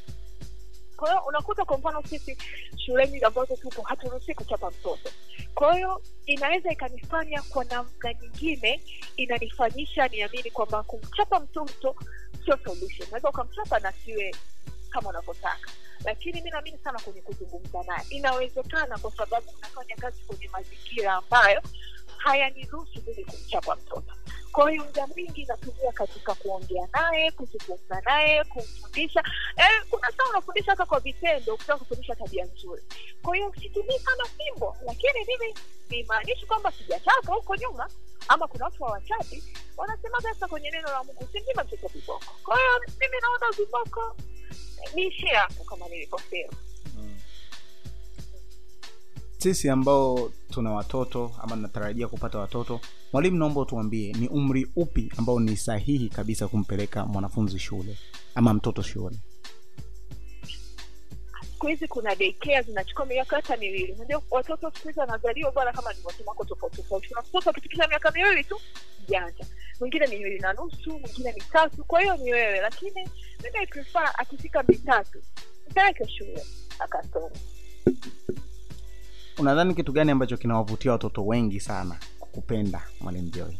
kwa 0.97 1.09
hiyo 1.11 1.23
unakuta 1.29 1.65
kwa 1.65 1.79
mfano 1.79 2.03
sisi 2.03 2.39
shuleni 2.77 3.21
ambazo 3.21 3.57
tupo 3.57 3.83
haturuhusi 3.83 4.35
kuchapa 4.35 4.71
mtoto. 4.71 5.11
Kwa 5.55 5.75
hiyo 5.75 6.03
inaweza 6.27 6.73
ikanifanya 6.73 7.43
kwa 7.43 7.65
namna 7.65 8.15
nyingine 8.23 8.83
inanifanyisha 9.17 10.09
niamini 10.09 10.51
kwamba 10.51 10.83
kumchapa 10.83 11.41
mtoto 11.41 11.97
sio 12.45 12.59
solution. 12.65 13.09
Unaweza 13.09 13.29
ukamchapa 13.29 13.79
na 13.81 13.93
siwe 13.93 14.35
kama 14.91 15.09
unavyotaka. 15.11 15.71
Lakini 16.05 16.41
mi 16.43 16.51
naamini 16.51 16.79
sana 16.79 16.99
kwenye 17.01 17.21
kuzungumza 17.21 17.83
naye. 17.83 18.07
Inawezekana 18.11 18.99
kwa 18.99 19.13
sababu 19.13 19.51
unafanya 19.59 19.97
kazi 19.97 20.23
kwenye 20.27 20.49
mazingira 20.49 21.15
ambayo 21.15 21.63
hayaniruhusu 22.17 23.03
mimi 23.07 23.25
kumchapa 23.25 23.77
mtoto 23.77 24.15
kwa 24.55 24.71
hiyo 24.71 24.85
muda 24.85 25.07
mwingi 25.07 25.45
natumia 25.45 25.93
katika 25.93 26.35
kuongea 26.35 26.89
naye 26.93 27.31
kuzungumza 27.31 28.01
naye 28.05 28.45
kumfundisha. 28.45 29.23
Eh, 29.57 29.83
kuna 29.91 30.11
saa 30.13 30.25
unafundisha 30.31 30.71
hata 30.71 30.87
kwa 30.87 31.01
vitendo 31.01 31.55
ukitaka 31.55 31.79
kufundisha 31.79 32.15
tabia 32.15 32.45
nzuri. 32.45 32.83
Kwa 33.23 33.37
hiyo 33.37 33.53
situmii 33.63 33.99
sana 33.99 34.25
fimbo 34.25 34.77
lakini 34.87 35.25
mimi 35.29 35.55
nimaanishi 35.91 36.47
kwamba 36.47 36.73
sijataka 36.73 37.33
huko 37.35 37.57
nyuma 37.57 37.89
ama 38.29 38.49
kuna 38.49 38.65
watu 38.65 38.85
hawachapi 38.85 39.45
wanasema 39.77 40.21
sasa 40.23 40.49
kwenye 40.49 40.71
neno 40.71 40.89
la 40.89 41.05
mungu 41.05 41.29
simnyime 41.33 41.63
mtoto 41.63 41.89
viboko. 41.89 42.25
Kwa 42.45 42.57
hiyo 42.59 42.71
mimi 43.01 43.17
naona 43.23 43.57
viboko 43.57 44.17
niishie 44.95 45.35
hapo 45.35 45.65
kama 45.65 45.89
nilivyosema 45.89 46.53
sisi 49.45 49.71
ambao 49.71 50.33
tuna 50.51 50.73
watoto 50.73 51.33
ama 51.43 51.57
tunatarajia 51.57 52.09
kupata 52.09 52.39
watoto 52.39 52.81
mwalimu 53.13 53.39
naomba 53.39 53.61
utuambie 53.61 54.13
ni 54.13 54.29
umri 54.29 54.67
upi 54.77 55.13
ambao 55.17 55.41
ni 55.41 55.57
sahihi 55.57 56.09
kabisa 56.09 56.49
kumpeleka 56.49 57.07
mwanafunzi 57.07 57.59
shule 57.59 57.99
ama 58.35 58.55
mtoto 58.55 58.83
shule? 58.83 59.17
Siku 61.53 61.67
hizi 61.67 61.89
kuna 61.89 62.15
dekea 62.15 62.63
zinachukua 62.63 63.07
miaka 63.07 63.37
hata 63.37 63.57
miwili. 63.57 63.93
Unajua 63.93 64.23
watoto 64.31 64.71
siku 64.75 64.89
hizi 64.89 65.01
wanazaliwa 65.01 65.53
bwana 65.53 65.73
kama 65.73 65.91
nilivyosema 65.91 66.31
wako 66.31 66.45
tofauti 66.45 66.77
tofauti. 66.77 67.09
Kuna 67.09 67.23
mtoto 67.23 67.53
miaka 67.89 68.11
miwili 68.11 68.45
tu 68.45 68.61
janja. 69.09 69.47
Mwingine 69.81 70.07
ni 70.07 70.17
miwili 70.17 70.39
na 70.39 70.53
nusu 70.53 70.91
mwingine 70.91 71.33
mitatu 71.33 71.85
kwa 71.85 72.01
hiyo 72.01 72.17
ni 72.17 72.33
wewe 72.33 72.61
lakini 72.61 73.09
mimi 73.45 73.67
prefer 73.67 74.13
akifika 74.19 74.63
mitatu 74.63 75.23
mpeleke 75.71 76.09
shule 76.09 76.43
akasoma 76.79 77.31
unadhani 79.39 79.75
kitu 79.75 79.93
gani 79.93 80.11
ambacho 80.11 80.37
kinawavutia 80.37 80.93
watoto 80.93 81.27
wengi 81.27 81.61
sana 81.61 81.99
kupenda 82.21 82.83
mwalimu 83.01 83.29
joy 83.31 83.55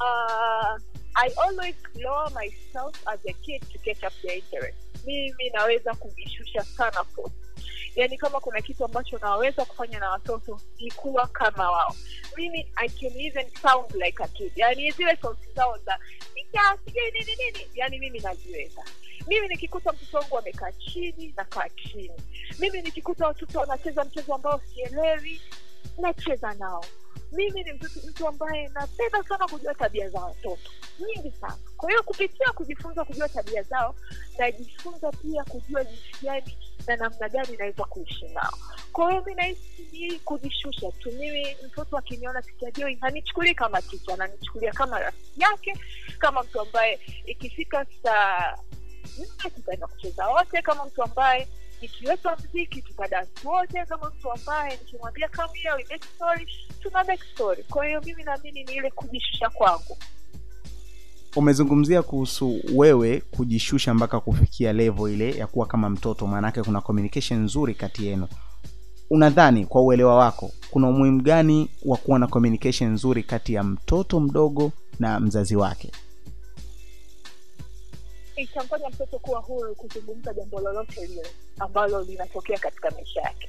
uh, 0.00 0.80
I 1.16 1.30
always 1.46 1.74
lower 1.94 2.30
myself 2.30 3.08
as 3.08 3.20
a 3.28 3.32
kid 3.32 3.62
to 3.72 3.78
catch 3.78 4.02
up 4.04 4.12
their 4.22 4.36
interest. 4.38 4.78
Mimi 5.06 5.50
naweza 5.54 5.94
kujishusha 5.94 6.62
sana 6.64 7.04
force. 7.04 7.34
Yaani 7.96 8.18
kama 8.18 8.40
kuna 8.40 8.60
kitu 8.60 8.84
ambacho 8.84 9.18
naweza 9.18 9.64
kufanya 9.64 9.98
na 9.98 10.10
watoto 10.10 10.60
ni 10.78 10.90
kuwa 10.90 11.26
kama 11.26 11.70
wao. 11.70 11.94
Mimi 12.36 12.72
I 12.76 12.88
can 12.88 13.20
even 13.20 13.46
sound 13.62 13.94
like 13.94 14.22
a 14.22 14.28
kid. 14.28 14.52
yani 14.56 14.90
zile 14.90 15.16
sauti 15.22 15.48
zao 15.56 15.78
za 15.78 15.98
"Ika, 16.34 16.78
sijui 16.84 17.10
nini 17.10 17.36
nini, 17.36 17.66
yani 17.74 17.98
mimi 17.98 18.18
naziweza. 18.20 18.84
Mimi 19.26 19.48
nikikuta 19.48 19.92
mtoto 19.92 20.18
wangu 20.18 20.38
amekaa 20.38 20.72
chini 20.72 21.34
nakaa 21.36 21.68
chini. 21.68 22.12
Mimi 22.58 22.82
nikikuta 22.82 23.26
watoto 23.26 23.58
wanacheza 23.60 24.04
mchezo 24.04 24.34
ambao 24.34 24.60
sielewi 24.74 25.40
nacheza 25.98 26.54
nao 26.54 26.84
mimi 27.34 27.62
ni 27.62 27.72
mtu, 27.72 27.88
mtu 28.08 28.28
ambaye 28.28 28.68
napenda 28.68 29.22
sana 29.22 29.46
kujua 29.48 29.74
tabia 29.74 30.08
za 30.08 30.20
watoto. 30.20 30.70
Nyingi 31.00 31.30
sana. 31.40 31.56
Kwa 31.76 31.90
hiyo 31.90 32.02
kupitia 32.02 32.52
kujifunza 32.52 33.04
kujua 33.04 33.28
tabia 33.28 33.62
zao 33.62 33.94
najifunza 34.38 35.12
pia 35.12 35.44
kujua 35.44 35.84
jinsi 35.84 36.12
gani 36.22 36.58
na 36.86 36.96
namna 36.96 37.28
gani 37.28 37.56
naweza 37.56 37.84
kuishi 37.84 38.24
nao. 38.28 38.58
Kwa 38.92 39.10
hiyo 39.10 39.22
mi 39.26 39.34
nahisi 39.34 39.82
hii 39.90 40.18
kujishusha 40.18 40.92
tu. 40.92 41.12
Mimi 41.12 41.56
mtoto 41.66 41.96
akiniona 41.98 42.42
tikajoi 42.42 42.94
hanichukulii 43.00 43.54
kama 43.54 43.82
ticha 43.82 44.14
ananichukulia 44.14 44.72
kama 44.72 44.98
rafiki 45.00 45.40
yake 45.42 45.78
kama 46.18 46.42
mtu 46.42 46.60
ambaye 46.60 47.00
ikifika 47.26 47.86
saa 48.02 48.56
nne 49.18 49.50
tutaenda 49.54 49.86
kucheza 49.86 50.28
wote 50.28 50.62
kama 50.62 50.84
mtu 50.84 51.02
ambaye 51.02 51.48
nikiweka 51.82 52.36
mziki 52.36 52.82
tutadansi 52.82 53.46
wote 53.48 53.84
kama 53.86 54.10
mtu 54.18 54.32
ambaye 54.32 54.76
nikimwambia 54.76 55.28
come 55.28 56.04
story 56.16 56.48
tuna 56.82 57.04
make 57.04 57.22
story. 57.34 57.62
Kwa 57.70 57.86
hiyo 57.86 58.00
mimi 58.06 58.22
naamini 58.24 58.64
ni 58.64 58.72
ile 58.72 58.90
kujishusha 58.90 59.50
kwangu. 59.50 59.96
Umezungumzia 61.36 62.02
kuhusu 62.02 62.60
wewe 62.74 63.20
kujishusha 63.20 63.94
mpaka 63.94 64.20
kufikia 64.20 64.72
levo 64.72 65.08
ile 65.08 65.30
ya 65.30 65.46
kuwa 65.46 65.66
kama 65.66 65.90
mtoto 65.90 66.26
maanake 66.26 66.62
kuna 66.62 66.80
communication 66.80 67.40
nzuri 67.42 67.74
kati 67.74 68.06
yenu. 68.06 68.28
Unadhani 69.10 69.66
kwa 69.66 69.82
uelewa 69.82 70.14
wako 70.16 70.50
kuna 70.70 70.88
umuhimu 70.88 71.22
gani 71.22 71.70
wa 71.84 71.96
kuwa 71.96 72.18
na 72.18 72.26
communication 72.26 72.90
nzuri 72.92 73.22
kati 73.22 73.54
ya 73.54 73.62
mtoto 73.64 74.20
mdogo 74.20 74.72
na 74.98 75.20
mzazi 75.20 75.56
wake 75.56 75.90
itamfanya 78.36 78.88
mtoto 78.88 79.18
kuwa 79.18 79.40
huru 79.40 79.74
kuzungumza 79.74 80.34
jambo 80.34 80.60
lolote 80.60 81.06
lile 81.06 81.26
ambalo 81.58 82.02
linatokea 82.02 82.58
katika 82.58 82.90
maisha 82.90 83.20
yake. 83.20 83.48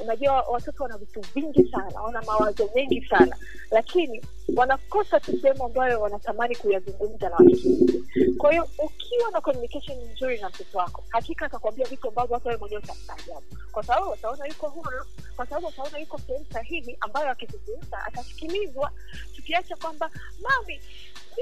Unajua 0.00 0.42
watoto 0.42 0.82
wana 0.82 0.98
vitu 0.98 1.20
vingi 1.34 1.70
sana 1.70 2.00
wana 2.02 2.22
mawazo 2.22 2.70
mengi 2.74 3.06
sana 3.06 3.36
lakini 3.70 4.22
wanakosa 4.56 5.20
tu 5.20 5.38
sehemu 5.42 5.64
ambayo 5.64 6.00
wanatamani 6.00 6.56
kuyazungumza 6.56 7.28
na 7.28 7.36
watoto. 7.36 7.96
Kwa 8.38 8.50
hiyo 8.50 8.68
ukiwa 8.78 9.30
na 9.32 9.40
communication 9.40 9.98
nzuri 10.12 10.40
na 10.40 10.48
mtoto 10.48 10.78
wako 10.78 11.04
hakika 11.08 11.46
atakwambia 11.46 11.86
vitu 11.86 12.08
ambavyo 12.08 12.34
hata 12.36 12.48
wewe 12.48 12.60
mwenyewe 12.60 12.82
utastaajabu. 12.82 13.42
Kwa 13.72 13.82
sababu 13.84 14.10
wataona 14.10 14.46
yuko 14.46 14.68
huru 14.68 15.06
kwa 15.36 15.46
sababu 15.46 15.66
wataona 15.66 15.98
yuko 15.98 16.18
sehemu 16.18 16.46
sahihi 16.52 16.96
ambayo 17.00 17.30
akizungumza 17.30 18.04
atasikilizwa 18.04 18.90
tukiacha 19.36 19.76
kwamba 19.76 20.10
mami 20.42 20.80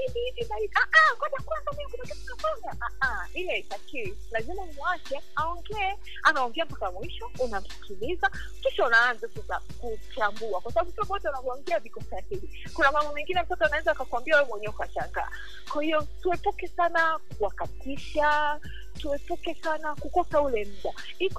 hivi 0.01 0.19
hivi 0.19 0.53
Ah, 0.75 0.81
ah, 0.81 1.15
ngoja 1.17 1.37
kwanza 1.45 1.71
mimi 1.77 1.91
kuna 1.91 2.03
kitu 2.03 2.35
nafanya 2.35 2.91
Ah, 3.01 3.27
ile 3.33 3.51
haitakiwi 3.51 4.17
lazima 4.31 4.65
mwache 4.65 5.21
aongee. 5.35 5.93
Anaongea 6.23 6.65
mpaka 6.65 6.91
mwisho 6.91 7.31
unamsikiliza. 7.39 8.31
Kisha 8.61 8.85
unaanza 8.85 9.27
sasa 9.29 9.61
kuchambua. 9.79 10.61
Kwa 10.61 10.71
sababu 10.73 10.91
sio 10.91 11.05
wote 11.09 11.27
wanavyoongea 11.27 11.79
viko 11.79 12.01
sahihi. 12.09 12.69
Kuna 12.73 12.91
mambo 12.91 13.13
mengine 13.13 13.41
mtoto 13.41 13.65
anaweza 13.65 13.91
akakwambia 13.91 14.35
wewe 14.35 14.47
mwenyewe 14.47 14.73
ukashangaa. 14.73 15.29
Kwa 15.73 15.83
hiyo 15.83 16.07
tuepuke 16.21 16.67
sana 16.67 17.19
kuwakatisha 17.37 18.59
tuepuke 19.01 19.55
sana 19.55 19.95
kukosa 19.95 20.41
ule 20.41 20.65
muda. 20.65 20.99
Hii 21.17 21.29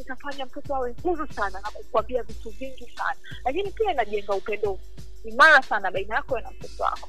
itafanya 0.00 0.46
mtoto 0.46 0.74
awe 0.74 0.94
huru 1.02 1.32
sana 1.32 1.60
na 1.60 1.70
kukwambia 1.70 2.22
vitu 2.22 2.50
vingi 2.50 2.92
sana. 2.96 3.16
Lakini 3.44 3.70
pia 3.70 3.92
inajenga 3.92 4.34
upendo 4.34 4.78
imara 5.24 5.62
sana 5.62 5.90
baina 5.90 6.14
yako 6.16 6.40
na 6.40 6.50
mtoto 6.50 6.82
wako 6.82 7.08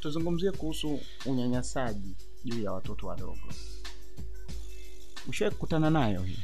tuzungumzie 0.00 0.52
kuhusu 0.52 1.00
unyanyasaji 1.26 2.16
juu 2.44 2.62
ya 2.62 2.72
watoto 2.72 3.06
wadogo. 3.06 3.38
Ushawai 5.28 5.54
kukutana 5.54 5.90
nayo 5.90 6.22
hii? 6.22 6.38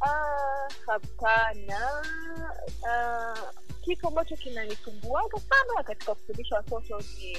Uh, 0.00 0.72
hapana. 0.86 2.02
Uh, 2.82 3.38
kitu 3.84 4.08
ambacho 4.08 4.36
kinanisumbuaga 4.36 5.38
sana 5.40 5.82
katika 5.84 6.14
kufundisha 6.14 6.56
watoto 6.56 6.98
ni 6.98 7.38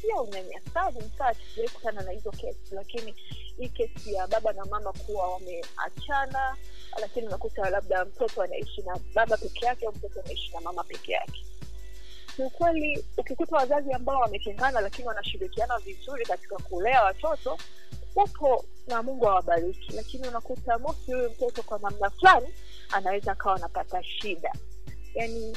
sio 0.00 0.22
unyanyasaji. 0.22 0.98
Msaa 0.98 1.34
kutana 1.74 2.02
na 2.02 2.10
hizo 2.10 2.30
kesi 2.30 2.74
lakini 2.74 3.14
hii 3.58 3.68
kesi 3.68 4.12
ya 4.14 4.26
baba 4.26 4.52
na 4.52 4.64
mama 4.64 4.92
kuwa 4.92 5.28
wameachana 5.32 6.56
lakini 7.00 7.26
unakuta 7.26 7.70
labda 7.70 8.04
mtoto 8.04 8.42
anaishi 8.42 8.82
na 8.82 8.98
baba 9.14 9.36
peke 9.36 9.66
yake 9.66 9.86
au 9.86 9.92
mtoto 9.94 10.20
anaishi 10.20 10.52
na 10.52 10.60
mama 10.60 10.84
peke 10.84 11.12
yake 11.12 11.44
kiukweli 12.40 13.04
ukikuta 13.18 13.56
wazazi 13.56 13.92
ambao 13.92 14.20
wametengana 14.20 14.80
lakini 14.80 15.08
wanashirikiana 15.08 15.78
vizuri 15.78 16.24
katika 16.26 16.56
kulea 16.56 17.02
watoto 17.02 17.58
wapo 18.14 18.64
na 18.88 19.02
mungu 19.02 19.28
awabariki. 19.28 19.92
Lakini 19.96 20.28
unakuta 20.28 20.78
mosi 20.78 21.12
huyu 21.12 21.30
mtoto 21.30 21.62
kwa 21.62 21.78
namna 21.78 22.10
fulani 22.10 22.48
anaweza 22.92 23.32
akawa 23.32 23.56
anapata 23.56 24.02
shida. 24.02 24.52
Yaani 25.14 25.56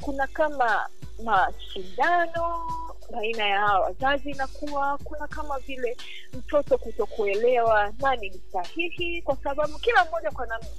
kuna 0.00 0.26
kama 0.26 0.88
mashindano 1.24 2.66
baina 3.12 3.46
ya 3.48 3.58
hawa 3.60 3.80
wazazi 3.80 4.30
inakuwa 4.30 4.98
kuna 5.04 5.26
kama 5.28 5.58
vile 5.58 5.96
mtoto 6.32 6.78
kutokuelewa 6.78 7.92
nani 8.00 8.28
ni 8.30 8.40
sahihi 8.52 9.22
kwa 9.22 9.36
sababu 9.36 9.78
kila 9.78 10.04
mmoja 10.04 10.30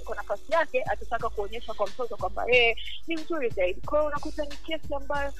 kwa 0.04 0.16
nafasi 0.16 0.52
yake 0.52 0.82
atataka 0.82 1.28
kuonyesha 1.28 1.74
kwa 1.74 1.86
mtoto 1.86 2.16
kwamba 2.16 2.44
yeye 2.48 2.76
ni 3.06 3.16
mzuri 3.16 3.48
zaidi. 3.48 3.80
Kwa 3.80 4.04
unakuta 4.04 4.42
ni 4.44 4.56
kesi 4.56 4.94
ambayo 4.94 5.32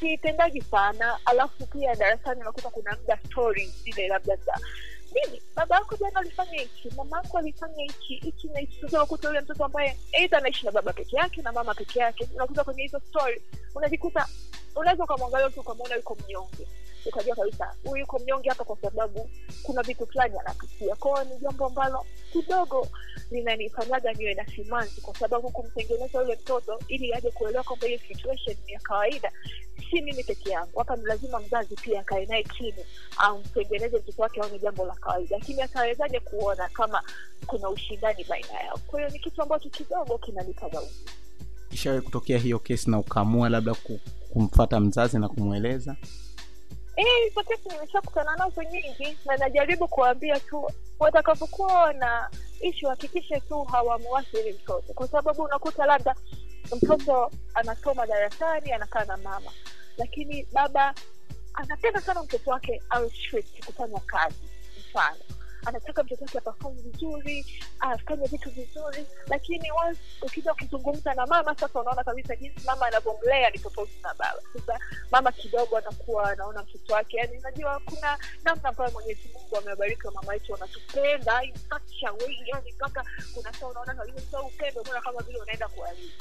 siitendaji 0.00 0.60
sana 0.60 1.18
alafu 1.24 1.66
pia 1.66 1.94
darasani 1.94 2.40
unakuta 2.40 2.70
kuna 2.70 2.96
muda 2.96 3.18
stori 3.26 3.66
zile 3.66 4.08
labda 4.08 4.36
za 4.36 4.58
nini 5.14 5.42
baba 5.56 5.76
yako 5.76 5.96
jana 5.96 6.20
alifanya 6.20 6.60
hichi 6.60 6.90
mama 6.96 7.16
yako 7.16 7.38
alifanya 7.38 7.82
hichi 7.82 8.14
hichi 8.16 8.48
na 8.48 8.60
hichi 8.60 8.80
sasa 8.80 8.96
unakuta 8.96 9.28
yule 9.28 9.40
mtoto 9.40 9.64
ambaye 9.64 9.96
eidha 10.12 10.38
anaishi 10.38 10.66
na 10.66 10.72
baba 10.72 10.92
peke 10.92 11.16
yake 11.16 11.42
na 11.42 11.52
mama 11.52 11.74
peke 11.74 11.98
yake 11.98 12.28
unakuta 12.34 12.64
kwenye 12.64 12.82
hizo 12.82 13.00
story 13.00 13.42
unajikuta 13.74 14.26
unaweza 14.76 15.04
ukamwangalia 15.04 15.48
mtu 15.48 15.60
ukamwona 15.60 15.94
yuko 15.96 16.16
mnyonge. 16.26 16.66
Ukajua 17.06 17.36
kabisa 17.36 17.74
huyu 17.84 17.96
yuko 17.96 18.18
mnyonge 18.18 18.48
hapa 18.48 18.64
kwa 18.64 18.76
sababu 18.82 19.30
kuna 19.62 19.82
vitu 19.82 20.06
fulani 20.06 20.38
anapitia. 20.38 20.96
Kwao 20.96 21.24
ni 21.24 21.38
jambo 21.38 21.66
ambalo 21.66 22.06
kidogo 22.32 22.88
linanifanyaga 23.30 24.12
niwe 24.12 24.34
na 24.34 24.46
simanzi 24.46 25.00
kwa 25.00 25.14
sababu 25.18 25.50
kumtengeneza 25.50 26.18
yule 26.20 26.34
mtoto 26.42 26.78
ili 26.88 27.14
aje 27.14 27.30
kuelewa 27.30 27.64
kwamba 27.64 27.86
hiyo 27.86 27.98
situation 28.08 28.56
ni 28.66 28.72
ya 28.72 28.80
kawaida 28.80 29.32
si 29.90 30.00
mimi 30.00 30.24
peke 30.24 30.50
yangu. 30.50 30.78
Hapa 30.78 30.96
ni 30.96 31.04
lazima 31.04 31.38
mzazi 31.40 31.74
pia 31.76 32.00
akae 32.00 32.26
naye 32.26 32.44
chini 32.58 32.84
amtengeneze 33.16 33.98
mtoto 33.98 34.22
wake 34.22 34.40
aone 34.40 34.58
jambo 34.58 34.86
la 34.86 34.94
kawaida. 34.94 35.36
Lakini 35.38 35.62
atawezaje 35.62 36.20
kuona 36.20 36.68
kama 36.68 37.02
kuna 37.46 37.68
ushindani 37.68 38.24
baina 38.24 38.60
yao? 38.60 38.78
Kwa 38.86 39.00
hiyo 39.00 39.10
ni 39.10 39.18
kitu 39.18 39.42
ambacho 39.42 39.68
kidogo 39.70 40.18
kinanipa 40.18 40.68
gauzi 40.68 41.04
ishawahi 41.70 42.02
kutokea 42.02 42.38
hiyo 42.38 42.58
kesi 42.58 42.90
na 42.90 42.98
ukaamua 42.98 43.48
labda 43.48 43.74
kumfata 44.34 44.80
mzazi 44.80 45.18
na 45.18 45.28
kumweleza? 45.28 45.96
Hizo 46.96 47.42
kesi 47.42 47.68
nimeshakutana 47.68 48.36
nazo 48.36 48.62
nyingi 48.62 49.18
na 49.26 49.36
najaribu 49.36 49.88
kuwaambia 49.88 50.40
tu 50.40 50.70
watakavokuwa 50.98 51.74
wana 51.82 52.30
ishi 52.60 52.86
hakikishe 52.86 53.40
tu 53.40 53.62
hawamuwasi 53.62 54.36
mtoto. 54.62 54.92
Kwa 54.94 55.08
sababu 55.08 55.42
unakuta 55.42 55.86
labda 55.86 56.14
mtoto 56.76 57.30
anasoma 57.54 58.06
darasani 58.06 58.72
anakaa 58.72 59.04
na 59.04 59.16
mama. 59.16 59.50
Lakini 59.98 60.46
baba 60.52 60.94
anapenda 61.54 62.00
sana 62.00 62.22
mtoto 62.22 62.50
wake 62.50 62.82
awe 62.90 63.10
kufanya 63.66 63.98
kazi 64.00 64.36
mfano 64.90 65.16
anataka 65.66 66.02
mtoto 66.02 66.24
wake 66.24 66.38
apafomu 66.38 66.74
vizuri 66.82 67.46
afanye 67.80 68.26
vitu 68.26 68.50
vizuri. 68.50 69.06
Lakini 69.28 69.70
ukija 70.22 70.52
ukizungumza 70.52 71.14
na 71.14 71.26
mama 71.26 71.54
sasa 71.54 71.80
unaona 71.80 72.04
kabisa 72.04 72.36
jinsi 72.36 72.66
mama 72.66 72.86
anavyomlea 72.86 73.50
ni 73.50 73.58
tofauti 73.58 73.98
na 74.02 74.14
baba. 74.14 74.40
Sasa 74.52 74.80
mama 75.10 75.32
kidogo 75.32 75.76
anakuwa 75.76 76.30
anaona 76.30 76.62
mtoto 76.62 76.94
wake. 76.94 77.16
Yani 77.16 77.38
unajua 77.38 77.80
kuna 77.84 78.18
namna 78.44 78.68
ambayo 78.68 78.90
mwenyezi 78.90 79.28
mungu 79.34 79.56
amewabariki 79.56 80.08
mama 80.14 80.34
yetu 80.34 80.52
wanatupenda 80.52 81.42
yani 82.46 82.72
mpaka 82.72 83.04
kuna 83.34 83.52
saa 83.52 83.66
unaona 83.66 83.94
kabisa 83.94 84.42
upendo 84.42 84.80
mbona 84.80 85.00
kama 85.00 85.22
vile 85.22 85.38
unaenda 85.38 85.68
kuharibu? 85.68 86.12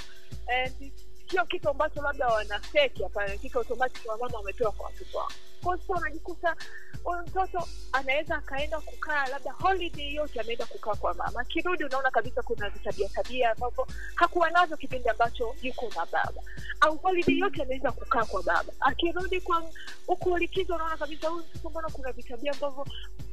And 0.47 0.91
sio 1.29 1.45
kitu 1.45 1.69
ambacho 1.69 2.01
labda 2.01 2.27
wanafeki 2.27 3.03
hapana 3.03 3.37
kitu 3.37 3.57
automatic 3.59 4.05
wamama 4.05 4.37
wamepewa 4.37 4.71
kwa 4.71 4.85
watoto 4.85 5.17
wao. 5.17 5.29
Sasa 5.63 5.93
unajikuta 5.93 6.55
huyu 7.03 7.19
mtoto 7.21 7.67
anaweza 7.91 8.35
akaenda 8.35 8.79
kukaa 8.81 9.27
labda 9.27 9.51
holiday 9.51 10.13
yote 10.13 10.39
ameenda 10.39 10.65
kukaa 10.65 10.95
kwa 10.95 11.13
mama. 11.13 11.39
Akirudi 11.39 11.83
unaona 11.83 12.11
kabisa 12.11 12.41
kuna 12.41 12.69
vitabia 12.69 13.09
tabia 13.09 13.51
ambavyo 13.51 13.87
hakuwa 14.15 14.49
nazo 14.49 14.77
kipindi 14.77 15.09
ambacho 15.09 15.55
yuko 15.61 15.85
na 15.95 16.05
baba. 16.05 16.41
Au 16.79 16.97
holiday 16.97 17.37
yote 17.37 17.61
ameweza 17.63 17.91
kukaa 17.91 18.25
kwa 18.25 18.43
baba. 18.43 18.73
Akirudi 18.79 19.41
kwa 19.41 19.63
huku 20.07 20.37
likizo 20.37 20.75
unaona 20.75 20.97
kabisa 20.97 21.29
huyu 21.29 21.43
mtoto 21.45 21.69
mbona 21.69 21.89
kuna 21.89 22.11
vitabia 22.11 22.51
ambavyo 22.51 22.85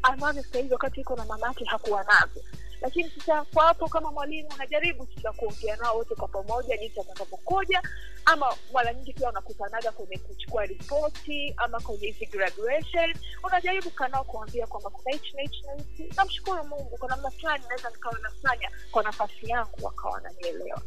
anavyo 0.02 0.42
sahizi 0.52 0.72
wakati 0.72 1.00
iko 1.00 1.16
na 1.16 1.24
mama 1.24 1.46
yake 1.48 1.64
hakuwa 1.64 2.04
navyo 2.04 2.42
lakini 2.80 3.10
sasa 3.10 3.44
kwa 3.44 3.64
hapo 3.64 3.88
kama 3.88 4.12
mwalimu 4.12 4.48
unajaribu 4.54 5.06
sasa 5.14 5.32
kuongea 5.32 5.76
nao 5.76 5.96
wote 5.96 6.14
kwa 6.14 6.28
pamoja 6.28 6.76
jinsi 6.76 7.00
atakapokuja, 7.00 7.82
ama 8.24 8.46
mara 8.72 8.94
nyingi 8.94 9.12
pia 9.12 9.28
unakutanaga 9.30 9.92
kwenye 9.92 10.18
kuchukua 10.18 10.66
ripoti 10.66 11.54
ama 11.56 11.80
kwenye 11.80 12.06
hizi 12.06 12.26
graduation. 12.26 13.14
Unajaribu 13.44 13.90
kanao 13.90 14.24
kuambia 14.24 14.66
kwamba 14.66 14.90
kuna 14.90 15.16
hichi 15.16 15.36
na 15.36 15.42
hichi 15.42 15.62
na 15.66 15.72
hichi. 15.74 16.14
Namshukuru 16.16 16.64
mungu 16.64 16.96
kwa 16.98 17.08
namna 17.08 17.30
fulani 17.30 17.64
naweza 17.68 17.90
nikawa 17.90 18.18
nafanya 18.22 18.70
kwa 18.90 19.02
nafasi 19.02 19.48
yangu 19.48 19.76
wakawa 19.82 20.12
wananielewa. 20.14 20.82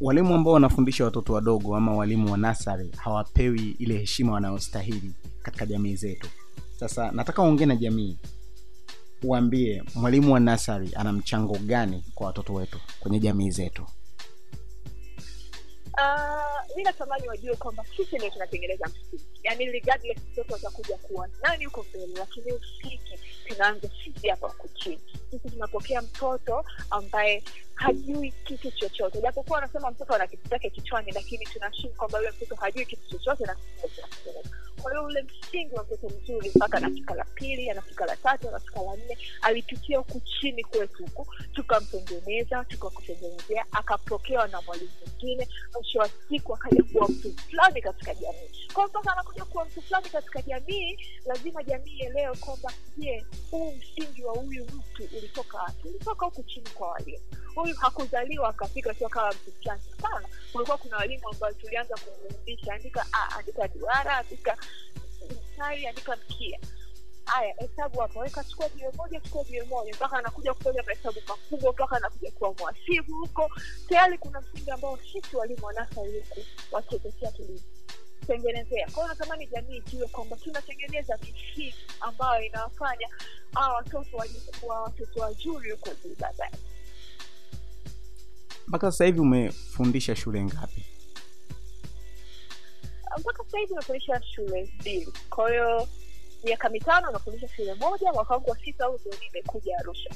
Walimu 0.00 0.34
ambao 0.34 0.52
wanafundisha 0.52 1.04
watoto 1.04 1.32
wadogo 1.32 1.76
ama 1.76 1.96
walimu 1.96 2.32
wa 2.32 2.38
nasari 2.38 2.90
hawapewi 2.96 3.76
ile 3.78 3.98
heshima 3.98 4.32
wanayostahili 4.32 5.12
katika 5.42 5.66
jamii 5.66 5.96
zetu. 5.96 6.28
Sasa 6.80 7.10
nataka 7.12 7.42
uongee 7.42 7.66
na 7.66 7.76
jamii 7.76 8.18
uambie 9.24 9.82
mwalimu 9.94 10.32
wa 10.32 10.40
nasari 10.40 10.90
ana 10.94 11.12
mchango 11.12 11.58
gani 11.58 12.04
kwa 12.14 12.26
watoto 12.26 12.54
wetu 12.54 12.78
kwenye 13.00 13.18
jamii 13.20 13.50
zetu? 13.50 13.86
Uh, 15.92 16.82
natamani 16.84 17.28
wajue 17.28 17.56
kwamba 17.56 17.84
sisi 17.96 18.16
ndio 18.16 18.30
tunatengeneza 18.30 18.86
msingi. 18.86 19.24
Yani 19.42 19.64
regardless 19.66 20.18
mtoto 20.32 20.54
atakuja 20.56 20.96
kuwa 20.96 21.28
nani 21.42 21.64
huko 21.64 21.86
mbele 21.90 22.06
lakini 22.18 22.52
msingi 22.52 23.18
tunaanza 23.48 23.88
sisi 24.04 24.28
hapa 24.28 24.48
huku 24.48 24.68
sisi 25.38 25.50
tunapokea 25.50 26.02
mtoto 26.02 26.64
ambaye 26.90 27.42
hajui 27.74 28.32
kitu 28.44 28.70
chochote. 28.70 29.20
Japokuwa 29.20 29.58
wanasema 29.58 29.90
mtoto 29.90 30.14
ana 30.14 30.26
kitu 30.26 30.48
chake 30.48 30.70
kichwani 30.70 31.12
lakini 31.12 31.46
tunashimu 31.46 31.92
kwamba 31.94 32.18
yule 32.18 32.30
mtoto 32.30 32.54
hajui 32.54 32.86
kitu 32.86 33.08
chochote 33.10 33.44
na 33.44 33.56
kwa 34.84 34.92
hiyo 34.92 35.04
ule 35.04 35.22
msingi 35.22 35.74
wa 35.74 35.84
mtoto 35.84 36.08
mzuri 36.08 36.50
mpaka 36.56 36.76
anafika 36.76 37.14
la 37.14 37.24
pili 37.24 37.70
anafika 37.70 38.06
la 38.06 38.16
tatu 38.16 38.48
anafika 38.48 38.82
la 38.82 38.96
nne 38.96 39.18
alipitia 39.42 39.98
huku 39.98 40.20
chini 40.20 40.64
kwetu 40.64 41.02
huku 41.04 41.26
tukamtengeneza 41.54 42.64
tukakutengenezea 42.64 43.64
akapokewa 43.72 44.48
na 44.48 44.62
mwalimu 44.62 44.90
mwingine 45.06 45.48
mwisho 45.74 45.98
wa 45.98 46.08
siku 46.28 46.54
akaja 46.54 46.82
kuwa 46.82 47.08
mtu 47.08 47.32
fulani 47.50 47.82
katika 47.82 48.14
jamii. 48.14 48.68
Kwa 48.74 48.86
mpaka 48.86 49.12
anakuja 49.12 49.44
kuwa 49.44 49.64
mtu 49.64 49.82
fulani 49.82 50.08
katika 50.08 50.42
jamii 50.42 50.98
lazima 51.26 51.62
jamii 51.62 51.90
ielewe 51.98 52.36
kwamba 52.36 52.72
je 52.98 53.24
huu 53.50 53.72
msingi 53.72 54.24
wa 54.24 54.32
huyu 54.34 54.64
mtu 54.64 55.02
ulitoka 55.24 55.58
wapi? 55.58 55.88
Ulitoka 55.88 56.26
huku 56.26 56.42
chini 56.42 56.68
kwa 56.74 56.88
walimu. 56.88 57.24
Huyu 57.54 57.76
hakuzaliwa 57.76 58.48
akafika 58.48 58.94
tu 58.94 59.06
akawa 59.06 59.34
mtu 59.34 59.52
sana 60.02 60.28
kulikuwa 60.52 60.78
kuna 60.78 60.96
walimu 60.96 61.28
ambao 61.28 61.52
tulianza 61.52 61.96
kumfundisha 61.96 62.74
andika 62.74 63.06
a 63.12 63.36
andika 63.38 63.68
duara 63.68 64.16
andika 64.16 64.56
mstari 65.30 65.86
andika 65.86 66.16
mkia. 66.16 66.58
Haya 67.24 67.54
hesabu 67.58 68.00
hapo. 68.00 68.18
Weka 68.18 68.44
chukua 68.44 68.68
jiwe 68.68 68.92
moja 68.96 69.20
chukua 69.20 69.44
jiwe 69.44 69.64
moja. 69.64 69.94
Mpaka 69.94 70.18
anakuja 70.18 70.54
kufanya 70.54 70.82
mahesabu 70.82 71.20
makubwa 71.28 71.72
mpaka 71.72 71.96
anakuja 71.96 72.30
kuwa 72.30 72.54
mwasibu 72.54 73.14
huko. 73.16 73.50
Tayari 73.88 74.18
kuna 74.18 74.40
msingi 74.40 74.70
ambao 74.70 74.98
sisi 75.12 75.36
walimu 75.36 75.66
wanasari 75.66 76.20
huku 76.20 76.40
wachekechea 78.28 78.36
tulitengenezea 78.36 78.86
kwao 78.94 79.08
natamani 79.08 79.46
jamii 79.46 79.76
ijue 79.76 80.06
kwamba 80.08 80.36
tunatengeneza 80.36 81.18
mishii 81.22 81.74
ambayo 82.00 82.44
inawafanya 82.44 83.08
hawa 83.54 83.74
watoto 83.74 84.16
waje 84.16 84.38
kuwa 84.60 84.80
watoto 84.82 85.20
wazuri 85.20 85.70
huko 85.70 85.90
juu 86.04 86.14
baadaye 86.20 86.50
mpaka 88.68 88.92
sasa 88.92 89.04
hivi 89.04 89.20
umefundisha 89.20 90.16
shule 90.16 90.44
ngapi? 90.44 90.86
Mpaka 93.18 93.44
sasa 93.44 93.58
hivi 93.58 93.74
nafundisha 93.74 94.22
shule 94.22 94.72
mbili. 94.80 95.12
Kwa 95.30 95.50
hiyo 95.50 95.88
miaka 96.44 96.68
mitano 96.68 97.10
nafundisha 97.10 97.48
shule 97.48 97.74
moja 97.74 98.12
mwaka 98.12 98.34
wangu 98.34 98.50
wa 98.50 98.58
sita 98.58 98.84
huu 98.86 98.98
ndio 99.00 99.12
nimekuja 99.20 99.78
arusha 99.78 100.10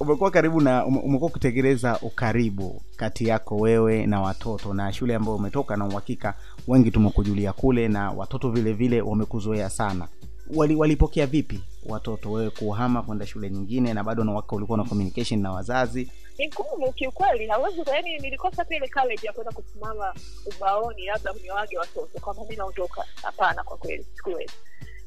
umekuwa 0.00 0.30
karibu 0.30 0.60
na 0.60 0.86
umekuwa 0.86 1.30
ukitekeleza 1.30 1.98
ukaribu 2.02 2.82
kati 2.96 3.28
yako 3.28 3.56
wewe 3.56 4.06
na 4.06 4.20
watoto 4.20 4.74
na 4.74 4.92
shule 4.92 5.14
ambayo 5.14 5.36
umetoka 5.36 5.76
na 5.76 5.84
uhakika 5.86 6.34
wengi 6.68 6.90
tumekujulia 6.90 7.52
kule 7.52 7.88
na 7.88 8.10
watoto 8.10 8.50
vile 8.50 8.72
vile 8.72 9.00
wamekuzoea 9.00 9.70
sana. 9.70 10.08
Wali, 10.54 10.74
walipokea 10.76 11.26
vipi 11.26 11.60
watoto 11.88 12.32
wewe 12.32 12.50
kuhama 12.50 13.02
kwenda 13.02 13.26
shule 13.26 13.50
nyingine 13.50 13.94
na 13.94 14.04
bado 14.04 14.24
nawaka 14.24 14.56
ulikuwa 14.56 14.78
na 14.78 14.84
communication 14.84 15.40
na 15.40 15.52
wazazi? 15.52 16.12
Ni 16.38 16.48
ngumu 16.48 16.92
kiukweli 16.92 17.46
hawezi 17.48 17.80
yani 17.94 18.18
nilikosa 18.18 18.64
pia 18.64 18.76
ile 18.76 18.88
college 18.88 19.26
ya 19.26 19.32
kwenda 19.32 19.52
kusimama 19.52 20.14
ubaoni 20.56 21.06
labda 21.06 21.32
mniwage 21.32 21.78
watoto 21.78 22.20
kwamba 22.20 22.42
mi 22.50 22.56
naondoka. 22.56 23.04
Hapana 23.22 23.62
kwa 23.64 23.76
kweli 23.76 24.06
sikuwezi. 24.16 24.52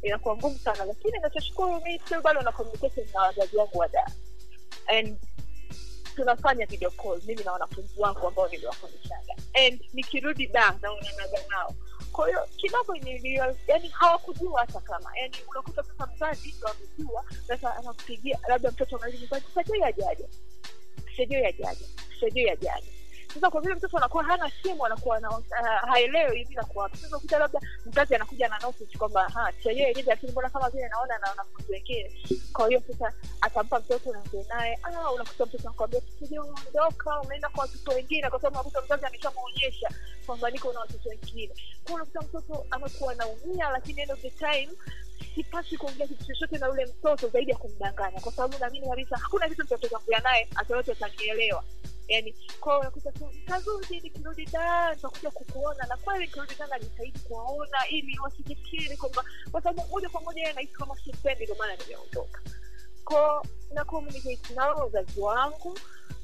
Inakuwa 0.03 0.35
ngumu 0.35 0.57
sana 0.57 0.85
lakini 0.85 1.19
nachoshukuru 1.19 1.81
mi 1.85 2.01
bado 2.23 2.41
na 2.41 2.51
communication 2.51 3.05
na 3.13 3.21
wazazi 3.21 3.57
wangu 3.57 3.77
wa 3.77 3.87
and 4.89 5.17
tunafanya 6.15 6.65
video 6.65 6.89
call 6.91 7.21
mimi 7.25 7.43
na 7.43 7.51
wanafunzi 7.51 7.93
wangu 8.01 8.27
ambao 8.27 8.47
niliwafundishaga. 8.47 9.35
And 9.53 9.81
nikirudi 9.93 10.47
da 10.47 10.77
naonanaga 10.81 11.39
nao. 11.49 11.75
Kwa 12.11 12.47
kidogo 12.57 12.95
yani 13.67 13.87
hawakujua 13.87 14.59
hata 14.59 14.79
kama. 14.79 15.17
Yani 15.17 15.35
unakuta 15.51 15.83
sasa 15.83 16.07
mzazi 16.15 16.55
ndo 16.57 16.67
amejua 16.67 17.25
sasa 17.47 17.75
anakupigia 17.75 18.39
labda 18.47 18.71
mtoto 18.71 18.97
anarudi 18.97 19.17
nyumbani 19.17 19.43
sajoi 19.55 19.83
ajaja 19.83 20.27
sijui 21.15 21.45
ajaja 21.45 21.85
sijui 22.19 22.49
ajaja 22.49 22.91
sasa 23.33 23.49
kwa 23.49 23.61
vile 23.61 23.75
mtoto 23.75 23.97
anakuwa 23.97 24.23
hana 24.23 24.51
simu 24.63 24.85
anakuwa 24.85 25.19
na, 25.19 25.29
uh, 25.29 25.43
haelewi 25.87 26.37
hivi 26.37 26.55
na 26.55 26.63
kwa 26.63 26.89
sasa 26.95 27.17
ukuta 27.17 27.39
labda 27.39 27.59
mzazi 27.85 28.15
anakuja 28.15 28.47
na 28.47 28.59
notice 28.59 28.97
kwamba 28.97 29.29
ha 29.29 29.53
yeye 29.65 29.79
yeye, 29.81 30.03
lakini 30.07 30.31
mbona 30.31 30.49
kama 30.49 30.69
vile 30.69 30.87
naona 30.89 31.17
na 31.17 31.29
wanafunzi 31.29 31.71
wengine? 31.71 32.11
Kwa 32.53 32.67
hiyo 32.67 32.81
sasa 32.87 33.13
atampa 33.41 33.79
mtoto 33.79 34.11
naongee 34.13 34.45
naye 34.49 34.79
ah 34.83 35.11
unakuta 35.11 35.45
mtoto 35.45 35.67
anakuambia 35.67 36.01
sije 36.19 36.39
umeondoka 36.39 37.21
umeenda 37.21 37.49
kwa 37.49 37.61
watoto 37.61 37.91
wengine 37.91 38.29
kwa 38.29 38.41
sababu 38.41 38.55
unakuta 38.69 38.81
mzazi 38.81 39.05
ameshamuonyesha 39.05 39.89
kwamba 40.25 40.49
niko 40.49 40.73
na 40.73 40.79
watoto 40.79 41.09
wengine. 41.09 41.53
Kwa 41.83 41.95
unakuta 41.95 42.21
mtoto 42.21 42.65
amekuwa 42.71 43.15
naumia 43.15 43.69
lakini 43.69 44.01
end 44.01 44.11
of 44.11 44.21
the 44.21 44.29
time 44.29 44.69
sipasi 45.35 45.77
kuongea 45.77 46.07
kitu 46.07 46.25
chochote 46.25 46.57
na 46.57 46.67
yule 46.67 46.85
mtoto 46.85 47.27
zaidi 47.27 47.51
ya 47.51 47.57
kumdanganya. 47.57 48.19
Kwa 48.19 48.31
sababu 48.31 48.57
naamini 48.59 48.89
kabisa 48.89 49.17
hakuna 49.17 49.49
kitu 49.49 49.61
nitatokaongea 49.63 50.19
naye 50.19 50.47
yote 50.69 50.91
atanielewa. 50.91 51.63
Yani 52.07 52.35
kwao 52.59 52.79
unakuta 52.79 53.11
tu 53.11 53.29
kazuri 53.47 53.99
nikirudi 54.03 54.45
daa 54.45 54.93
nitakuja 54.95 55.31
kukuona. 55.31 55.85
Na 55.87 55.97
kweli 55.97 56.25
nikirudi 56.25 56.55
daa 56.59 56.67
najitahidi 56.67 57.19
kuwaona 57.19 57.87
ili 57.89 58.19
wasifikiri 58.19 58.97
kwamba 58.97 59.23
kwa 59.51 59.61
sababu 59.61 59.89
moja 59.89 60.09
kwa 60.09 60.21
moja 60.21 60.49
anahisi 60.49 60.73
kama 60.73 60.95
sipendi 60.97 61.43
ndio 61.43 61.55
maana 61.55 61.75
nimeondoka. 61.75 62.41
Ko 63.03 63.45
na 63.73 63.85
communicate 63.85 64.53
nao 64.55 64.75
wazazi 64.75 65.19
wangu 65.19 65.79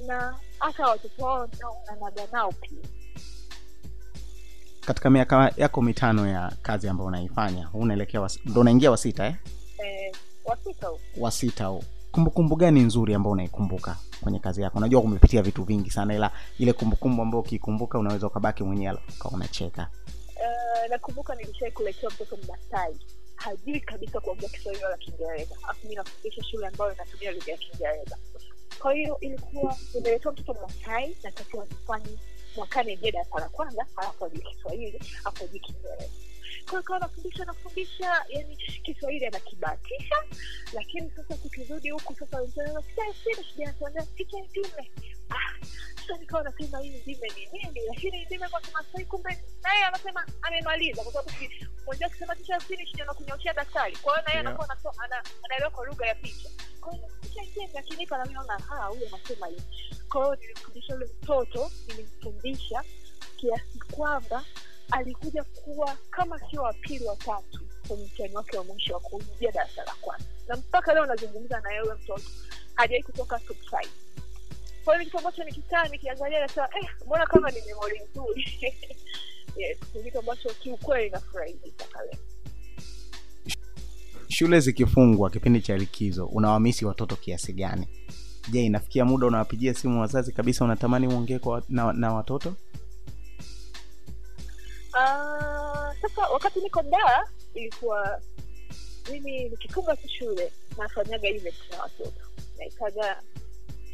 na 0.08 0.40
hata 0.60 0.88
watoto 0.88 1.26
wao 1.26 1.50
naonanaga 1.60 2.28
nao 2.32 2.52
pia 2.52 2.80
katika 4.86 5.10
miaka 5.10 5.54
yako 5.58 5.82
mitano 5.82 6.28
ya 6.28 6.52
kazi 6.62 6.88
ambayo 6.90 7.08
unaifanya 7.08 7.70
unaelekea 7.74 8.30
ndo 8.46 8.62
unaingia 8.62 8.92
wasita 8.92 9.26
eh? 9.26 9.36
eh, 9.86 10.12
wasita 11.18 11.66
huu 11.66 11.84
kumbukumbu 12.12 12.56
gani 12.56 12.80
nzuri 12.80 13.14
ambayo 13.14 13.32
unaikumbuka 13.32 13.98
kwenye 14.22 14.40
kazi 14.40 14.62
yako? 14.62 14.78
Unajua 14.78 15.02
umepitia 15.02 15.42
vitu 15.42 15.64
vingi 15.64 15.90
sana 15.92 16.16
ila 16.16 16.32
ile 16.60 16.74
kumbukumbu 16.74 17.22
ambayo 17.22 17.42
ukiikumbuka 17.42 18.00
unaweza 18.00 18.28
ukabaki 18.28 18.64
mwenyewe 18.64 18.98
ukawa 19.20 19.34
unacheka. 19.36 19.90
Uh, 20.36 20.90
nakumbuka 20.90 21.36
nilishai 21.36 21.72
kuletewa 21.72 22.12
mtoto 22.14 22.38
mmasai 22.38 22.96
hajui 23.36 23.80
kabisa 23.80 24.20
kuongea 24.20 24.50
kiswahili 24.50 24.84
wala 24.84 24.98
kiingereza. 24.98 25.56
Afu 25.68 25.88
mi 25.88 25.96
nafundisha 25.96 26.44
shule 26.44 26.68
ambayo 26.68 26.94
inatumia 26.94 27.32
lugha 27.32 27.52
ya 27.52 27.58
kiingereza. 27.58 28.18
Kwa 28.80 28.94
hiyo 28.94 29.18
ilikuwa 29.22 29.76
nimeletewa 29.94 30.34
mtoto 30.34 30.54
masai 30.62 31.18
natakiwa 31.24 31.66
nifanye 31.66 32.18
mwakani 32.56 32.94
ingie 32.94 33.12
darasa 33.12 33.40
la 33.40 33.50
kwanza 33.50 33.86
halafu 33.96 34.26
ajue 34.26 34.42
kiswahili 34.42 35.00
afu 35.24 35.44
ajue 35.44 35.60
kiingereza. 35.60 36.10
Kwa 36.70 36.82
kawa 36.84 36.98
anafundisha 36.98 37.44
anafundisha 37.44 38.26
yani 38.30 38.58
kiswahili 38.58 39.26
anakibatisha 39.26 40.16
lakini 40.74 41.12
sasa 41.16 41.38
tukirudi 41.38 41.90
huku 41.90 42.16
sasa 42.16 42.38
picha 44.16 44.38
ndime 44.50 44.92
ah, 45.30 45.66
sasa 45.96 46.18
nikawa 46.20 46.44
nasema 46.44 46.80
hii 46.80 46.90
ndime 46.90 47.28
ni 47.36 47.46
nini? 47.60 47.82
Lakini 47.88 48.26
ndime 48.26 48.50
kwa 48.50 48.62
kimasai 48.62 49.06
kumbe 49.06 49.38
naye 49.64 49.84
anasema 49.84 50.26
amemaliza 50.42 51.04
kwa 51.04 51.14
sababu 51.14 51.32
mwenzia 51.86 52.08
akisema 52.08 52.36
ticha 52.36 52.60
finish 52.60 52.94
ndio 52.94 53.06
nakunyoshea 53.06 53.54
daktari 53.54 53.96
kwa 53.98 54.14
hiyo 54.14 54.26
naye 54.28 54.40
anakuwa 54.40 54.70
anaelewa 55.44 55.72
kwa 55.72 55.86
lugha 55.86 56.08
ya 56.08 56.16
picha. 56.16 56.50
Kwa 56.82 56.94
hiyo 56.94 57.08
picha 57.22 57.42
ndime 57.42 57.80
akinipa 57.80 58.18
nami 58.18 58.34
naona 58.34 58.58
ha 58.60 58.86
huyu 58.86 59.08
anasema 59.08 59.48
hivi 59.48 59.95
kwa 60.10 60.24
hiyo 60.24 60.36
nilimfundisha 60.36 60.94
yule 60.94 61.06
mtoto 61.22 61.72
nilimfundisha 61.88 62.84
kiasi 63.38 63.80
kwamba 63.92 64.46
alikuja 64.92 65.44
kuwa 65.44 65.98
kama 66.10 66.40
sio 66.40 66.62
wa 66.62 66.74
pili 66.74 67.06
wa 67.06 67.16
kwenye 67.88 68.06
mtihani 68.06 68.36
wake 68.36 68.58
wa 68.58 68.64
mwisho 68.64 68.94
wa 68.94 69.00
kuingia 69.00 69.52
darasa 69.52 69.84
la 69.84 69.94
kwanza. 70.02 70.26
Na 70.48 70.56
mpaka 70.56 70.94
leo 70.94 71.06
nazungumza 71.06 71.60
na 71.62 71.72
yeye 71.72 71.84
mtoto 72.04 72.22
hajawai 72.76 73.04
kutoka 73.04 73.40
top 73.40 73.58
kwa 74.86 74.94
hiyo 74.94 75.00
ni 75.00 75.06
kitu 75.06 75.18
ambacho 75.18 75.44
nikikaa 75.44 75.88
nikiangalia 75.88 76.40
nasema 76.40 76.68
eh, 76.82 76.90
mbona 77.06 77.26
kama 77.26 77.52
ni 77.52 77.62
memori 77.68 78.02
nzuri. 78.12 78.46
Ni 79.96 80.04
kitu 80.04 80.20
ambacho 80.20 80.50
kiukweli 80.50 81.10
nafurahi 81.10 81.60
mpaka 81.68 82.04
leo. 82.04 82.20
Shule 84.28 84.60
zikifungwa 84.60 85.30
kipindi 85.30 85.62
cha 85.62 85.78
likizo 85.78 86.26
unawamisi 86.26 86.86
watoto 86.86 87.16
kiasi 87.16 87.54
gani 87.54 87.88
je 88.52 88.62
inafikia 88.66 89.06
muda 89.06 89.28
unawapigia 89.28 89.74
simu 89.74 90.02
wazazi 90.02 90.32
kabisa 90.32 90.66
unatamani 90.66 91.08
uongee 91.08 91.40
na, 91.70 91.94
na 91.94 92.14
watoto? 92.14 92.50
Uh, 94.94 95.94
sasa 96.02 96.28
wakati 96.34 96.60
niko 96.60 96.82
daa 96.84 97.24
ilikuwa 97.54 98.22
mimi 99.12 99.50
nikifunga 99.50 99.96
tu 99.96 100.08
shule 100.10 100.52
nafanyaga 100.78 101.28
event 101.28 101.56
na 101.72 101.82
watoto. 101.82 102.22
Naitaga 102.58 103.22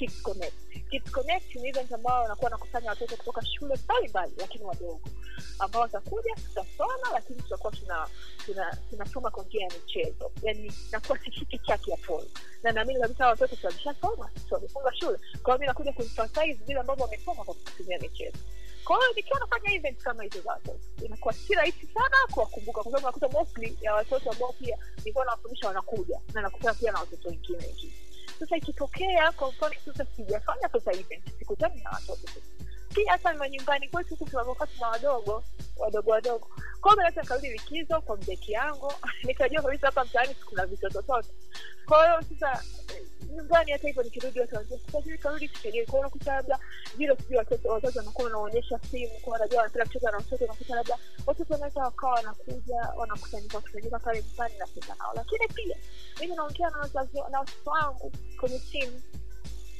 Kids 0.01 0.21
Connect. 0.23 0.53
Kids 0.89 1.11
Connect 1.11 1.55
ni 1.55 1.69
event 1.69 1.91
ambao 1.93 2.21
wanakuwa 2.21 2.45
wanakusanya 2.51 2.89
watoto 2.89 3.15
kutoka 3.17 3.45
shule 3.45 3.75
mbalimbali 3.85 4.33
lakini 4.37 4.63
wadogo. 4.63 5.01
Ambao 5.59 5.81
watakuja 5.81 6.35
tutasoma 6.35 7.11
lakini 7.13 7.41
tutakuwa 7.41 7.73
tuna 7.73 8.07
tuna 8.45 8.77
tunasoma 8.89 9.31
kwa 9.31 9.43
njia 9.43 9.63
ya 9.63 9.69
michezo. 9.69 10.31
Yani 10.41 10.71
nakuwa 10.91 11.19
sishiki 11.19 11.59
chaki 11.59 11.91
ya 11.91 11.97
polo 11.97 12.27
na 12.63 12.71
naamini 12.71 12.99
kabisa 12.99 13.27
watoto 13.27 13.67
wameshasoma 13.67 14.29
wamefunga 14.51 14.95
shule. 14.95 15.19
Kwa 15.43 15.57
mi 15.57 15.65
nakuja 15.65 15.93
kuemphasize 15.93 16.53
vile 16.67 16.79
ambavyo 16.79 17.03
wamesoma 17.05 17.43
kwa 17.43 17.53
kutumia 17.53 17.99
michezo. 17.99 18.37
Kwa 18.83 18.97
nikiwa 19.15 19.39
nafanya 19.39 19.73
event 19.73 19.97
kama 20.03 20.23
hizo 20.23 20.41
za 20.41 20.51
watoto 20.51 20.79
inakuwa 21.05 21.33
si 21.33 21.53
rahisi 21.53 21.87
sana 21.93 22.15
kuwakumbuka 22.31 22.83
kwa 22.83 22.91
sababu 22.91 23.05
nakuta 23.07 23.27
mostly 23.39 23.77
ya 23.81 23.93
watoto 23.93 24.31
ambao 24.31 24.51
pia 24.53 24.77
nilikuwa 24.97 25.25
nawafundisha 25.25 25.67
wanakuja 25.67 26.19
na 26.33 26.41
nakutana 26.41 26.73
pia 26.73 26.91
na 26.91 26.99
watoto 26.99 27.29
wengine 27.29 27.57
wengine 27.57 27.93
sasa 28.41 28.57
ikitokea 28.57 29.31
kwa 29.31 29.49
mfano 29.49 29.75
sasa 29.85 30.05
sijafanya 30.15 30.69
sasa 30.69 30.91
event 30.91 31.23
sikutani 31.39 31.81
na 31.83 31.89
watoto 31.89 32.27
sasa 32.27 32.60
pia 32.93 33.11
hata 33.11 33.33
manyumbani 33.33 33.89
kwetu 33.89 34.09
huku 34.09 34.29
tunavyokaa 34.29 34.67
tuna 34.67 34.87
wadogo 34.87 35.43
wadogo 35.77 36.11
wadogo. 36.11 36.47
Kwao 36.81 36.95
naweza 36.95 37.21
nikarudi 37.21 37.49
likizo 37.49 38.01
kwa 38.01 38.17
mdeki 38.17 38.51
yangu. 38.51 38.93
Nikajua 39.23 39.61
kabisa 39.61 39.87
hapa 39.87 40.05
mtaani 40.05 40.35
kuna 40.45 40.65
vitotototo 40.65 41.29
kwa 41.85 42.23
sasa 42.39 42.63
nyumbani 43.35 43.71
hata 43.71 43.87
hivyo 43.87 44.03
nikirudi 44.03 44.39
watu 44.39 44.55
wanajua 44.55 44.79
sasa 44.79 44.99
hivi 44.99 45.17
karudi 45.17 45.49
kusaidia 45.49 45.85
kwa 45.85 45.91
hiyo 45.91 45.99
unakuta 45.99 46.33
labda 46.35 46.59
vile 46.97 47.15
sijui 47.15 47.37
watoto 47.37 47.99
wanakuwa 47.99 48.25
wanaonyesha 48.25 48.79
simu 48.91 49.11
kwa 49.21 49.33
wanajua 49.33 49.57
wanapenda 49.57 49.85
kucheza 49.85 50.11
na 50.11 50.17
watoto 50.17 50.45
unakuta 50.45 50.75
labda 50.75 50.97
watoto 51.27 51.53
wanaweza 51.53 51.81
wakawa 51.81 52.13
wanakuja 52.13 52.75
wanakusanyika 52.97 53.61
kusanyika 53.61 53.99
pale 53.99 54.23
nyumbani 54.23 54.57
nacheza 54.59 54.95
nao. 54.99 55.13
Lakini 55.15 55.47
pia 55.47 55.77
mimi 56.21 56.35
naongea 56.35 56.69
na 56.69 56.77
watoto 57.39 57.69
wangu 57.71 58.11
kwenye 58.39 58.59
simu 58.59 59.01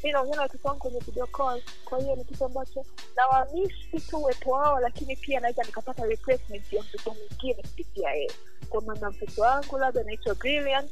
mi 0.03 0.11
naongea 0.11 0.35
na 0.35 0.41
watoto 0.41 0.67
wangu 0.67 0.79
kwenye 0.81 0.99
video 0.99 1.27
call. 1.27 1.61
Kwa 1.85 1.99
hiyo 1.99 2.15
ni 2.15 2.23
kitu 2.23 2.45
ambacho 2.45 2.85
nawamisi 3.15 3.99
tu 4.09 4.17
uwepo 4.17 4.51
wao 4.51 4.79
lakini 4.79 5.15
pia 5.15 5.39
naweza 5.39 5.63
nikapata 5.63 6.05
replacement 6.05 6.73
ya 6.73 6.83
mtoto 6.83 7.11
mwingine 7.15 7.53
kupitia 7.63 8.11
yeye. 8.11 8.31
Kwa 8.69 8.81
maana 8.81 9.09
mtoto 9.11 9.41
wangu 9.41 9.77
labda 9.77 10.01
anaitwa 10.01 10.35
brilliant. 10.35 10.91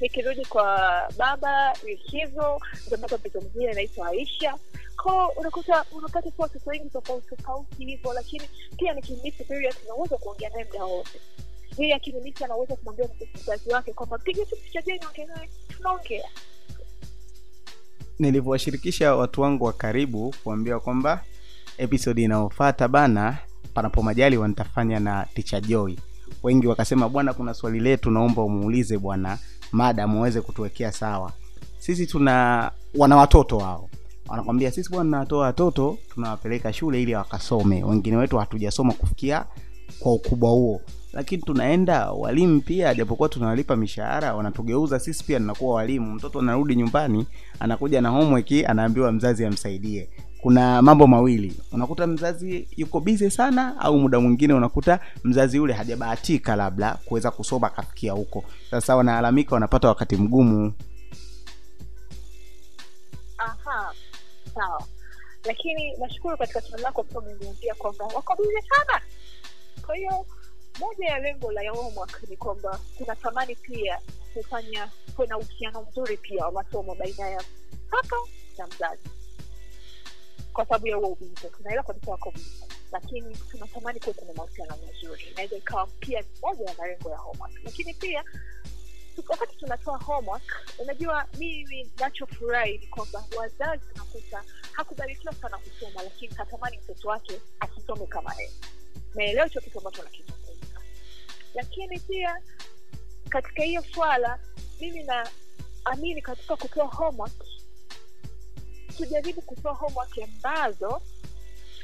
Nikirudi 0.00 0.44
kwa 0.44 0.78
baba 1.16 1.72
likizo 1.84 2.60
nitapata 2.84 3.16
mtoto 3.18 3.40
mwingine 3.40 3.70
anaitwa 3.70 4.08
aisha. 4.08 4.54
Ko 4.96 5.26
unakuta 5.36 5.84
unapata 5.92 6.30
tu 6.30 6.42
watoto 6.42 6.70
wengi 6.70 6.90
tofauti 6.90 7.36
tofauti 7.36 7.84
hivyo 7.84 8.12
lakini 8.12 8.48
pia 8.78 8.94
nikimisi 8.94 9.44
period 9.44 9.74
naweza 9.88 10.16
kuongea 10.18 10.50
naye 10.50 10.64
mda 10.64 10.84
wote. 10.84 11.20
Yeye 11.78 11.94
akinimisi 11.94 12.44
anaweza 12.44 12.76
kumwambia 12.76 13.08
mzazi 13.34 13.70
wake 13.70 13.92
kwamba 13.92 14.18
piga 14.18 14.44
tu 14.44 14.56
picha 14.56 14.82
jeni 14.82 15.06
ongenaye 15.06 15.48
tunaongea 15.76 16.28
nilivyowashirikisha 18.18 19.14
watu 19.14 19.40
wangu 19.40 19.64
wa 19.64 19.72
karibu 19.72 20.34
kuambia 20.44 20.78
kwamba 20.78 21.22
episodi 21.78 22.22
inayofata 22.22 22.88
bana 22.88 23.38
panapo 23.74 24.02
majali 24.02 24.36
wantafanya 24.36 25.00
na 25.00 25.26
ticha 25.34 25.60
joy. 25.60 25.94
Wengi 26.42 26.66
wakasema 26.66 27.08
bwana 27.08 27.34
kuna 27.34 27.54
swali 27.54 27.80
letu 27.80 28.10
naomba 28.10 28.42
umuulize 28.42 28.98
bwana 28.98 29.38
madam 29.72 30.16
aweze 30.16 30.40
kutuwekea 30.40 30.92
sawa. 30.92 31.32
Sisi 31.78 32.06
tuna 32.06 32.70
wana 32.94 33.16
watoto 33.16 33.56
wao 33.56 33.90
wanakwambia 34.28 34.70
sisi 34.70 34.90
bwana 34.90 35.04
tunatoa 35.10 35.40
watoto 35.46 35.98
tunawapeleka 36.14 36.72
shule 36.72 37.02
ili 37.02 37.14
wakasome. 37.14 37.84
Wengine 37.84 38.16
wetu 38.16 38.38
hatujasoma 38.38 38.92
kufikia 38.92 39.44
kwa 39.98 40.12
ukubwa 40.12 40.50
huo 40.50 40.80
lakini 41.16 41.42
tunaenda 41.42 42.10
walimu 42.10 42.60
pia 42.60 42.94
japokuwa 42.94 43.28
tunawalipa 43.28 43.76
mishahara 43.76 44.34
wanatugeuza 44.34 44.98
sisi 44.98 45.24
pia 45.24 45.38
tunakuwa 45.38 45.74
walimu. 45.74 46.12
Mtoto 46.14 46.38
anarudi 46.38 46.76
nyumbani 46.76 47.26
anakuja 47.60 48.00
na 48.00 48.08
homework 48.08 48.52
anaambiwa 48.66 49.12
mzazi 49.12 49.44
amsaidie. 49.46 50.08
Kuna 50.40 50.82
mambo 50.82 51.06
mawili. 51.06 51.56
Unakuta 51.72 52.06
mzazi 52.06 52.68
yuko 52.76 53.00
bize 53.00 53.30
sana 53.30 53.80
au 53.80 53.98
muda 53.98 54.20
mwingine 54.20 54.54
unakuta 54.54 55.00
mzazi 55.24 55.56
yule 55.56 55.72
hajabahatika 55.72 56.56
labda 56.56 56.94
kuweza 57.04 57.30
kusoma 57.30 57.66
akafikia 57.66 58.12
huko. 58.12 58.44
Sasa 58.70 58.96
wanaalamika 58.96 59.54
wanapata 59.54 59.88
wakati 59.88 60.16
mgumu. 60.16 60.72
Aha 63.38 63.92
lakini 65.46 65.96
nashukuru 65.98 66.36
katika 66.36 66.60
lako 66.82 67.02
kwamba 67.78 68.04
wako 68.04 68.36
bize 68.42 68.60
sana. 68.68 69.00
Kwa 69.86 69.96
hiyo 69.96 70.26
moja 70.78 71.06
ya 71.06 71.18
lengo 71.18 71.52
la 71.52 71.70
homework 71.70 72.22
ni 72.28 72.36
kwamba 72.36 72.80
tunatamani 72.98 73.54
pia 73.56 74.00
kufanya 74.34 74.90
kuwe 75.16 75.28
uhusiano 75.36 75.82
mzuri 75.90 76.16
pia 76.16 76.44
wa 76.44 76.52
masomo 76.52 76.94
baina 76.94 77.28
ya 77.28 77.42
mtoto 77.86 78.28
na 78.58 78.66
mzazi. 78.66 79.08
Kwa 80.52 80.64
sababu 80.64 80.86
ya 80.86 80.96
huo 80.96 81.08
ubize 81.08 81.48
tunaelewa 81.48 81.84
kabisa 81.84 82.10
wako 82.10 82.30
bize 82.30 82.66
lakini 82.92 83.36
tunatamani 83.36 84.00
kuwe 84.00 84.14
kuna 84.14 84.32
mahusiano 84.32 84.76
mazuri. 84.86 85.24
Inaweza 85.32 85.56
ikawa 85.56 85.86
pia 85.86 86.24
moja 86.42 86.64
ya 86.64 86.74
malengo 86.78 87.10
ya 87.10 87.16
homework 87.16 87.52
lakini 87.64 87.94
pia 87.94 88.24
wakati 89.28 89.56
tunatoa 89.56 89.98
homework 89.98 90.66
unajua 90.78 91.26
mimi 91.38 91.90
nachofurahi 92.00 92.78
ni 92.78 92.86
kwamba 92.86 93.24
wazazi 93.36 93.84
unakuta 93.94 94.44
hakubarikiwa 94.72 95.34
sana 95.34 95.58
kusoma 95.58 96.02
lakini 96.02 96.34
hatamani 96.34 96.78
mtoto 96.78 97.08
wake 97.08 97.40
asisome 97.60 98.06
kama 98.06 98.34
yeye. 98.34 98.52
Naelewa 99.14 99.46
hicho 99.46 99.60
kitu 99.60 99.78
ambacho 99.78 100.02
nakizungumza 100.02 100.45
lakini 101.56 101.98
pia 102.00 102.42
katika 103.28 103.62
hiyo 103.62 103.82
swala 103.94 104.38
mimi 104.80 105.04
naamini 105.04 106.22
katika 106.22 106.56
kutoa 106.56 106.86
homework 106.86 107.32
tujaribu 108.96 109.42
kutoa 109.42 109.72
homework 109.74 110.18
ambazo 110.18 111.02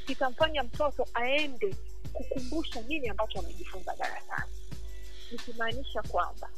kitamfanya 0.05 0.63
mtoto 0.63 1.07
aende 1.13 1.75
kukumbusha 2.13 2.81
nini 2.81 3.09
ambacho 3.09 3.39
amejifunza 3.39 3.95
darasani. 3.95 4.51
Nikimaanisha 5.31 6.01
kwamba 6.01 6.49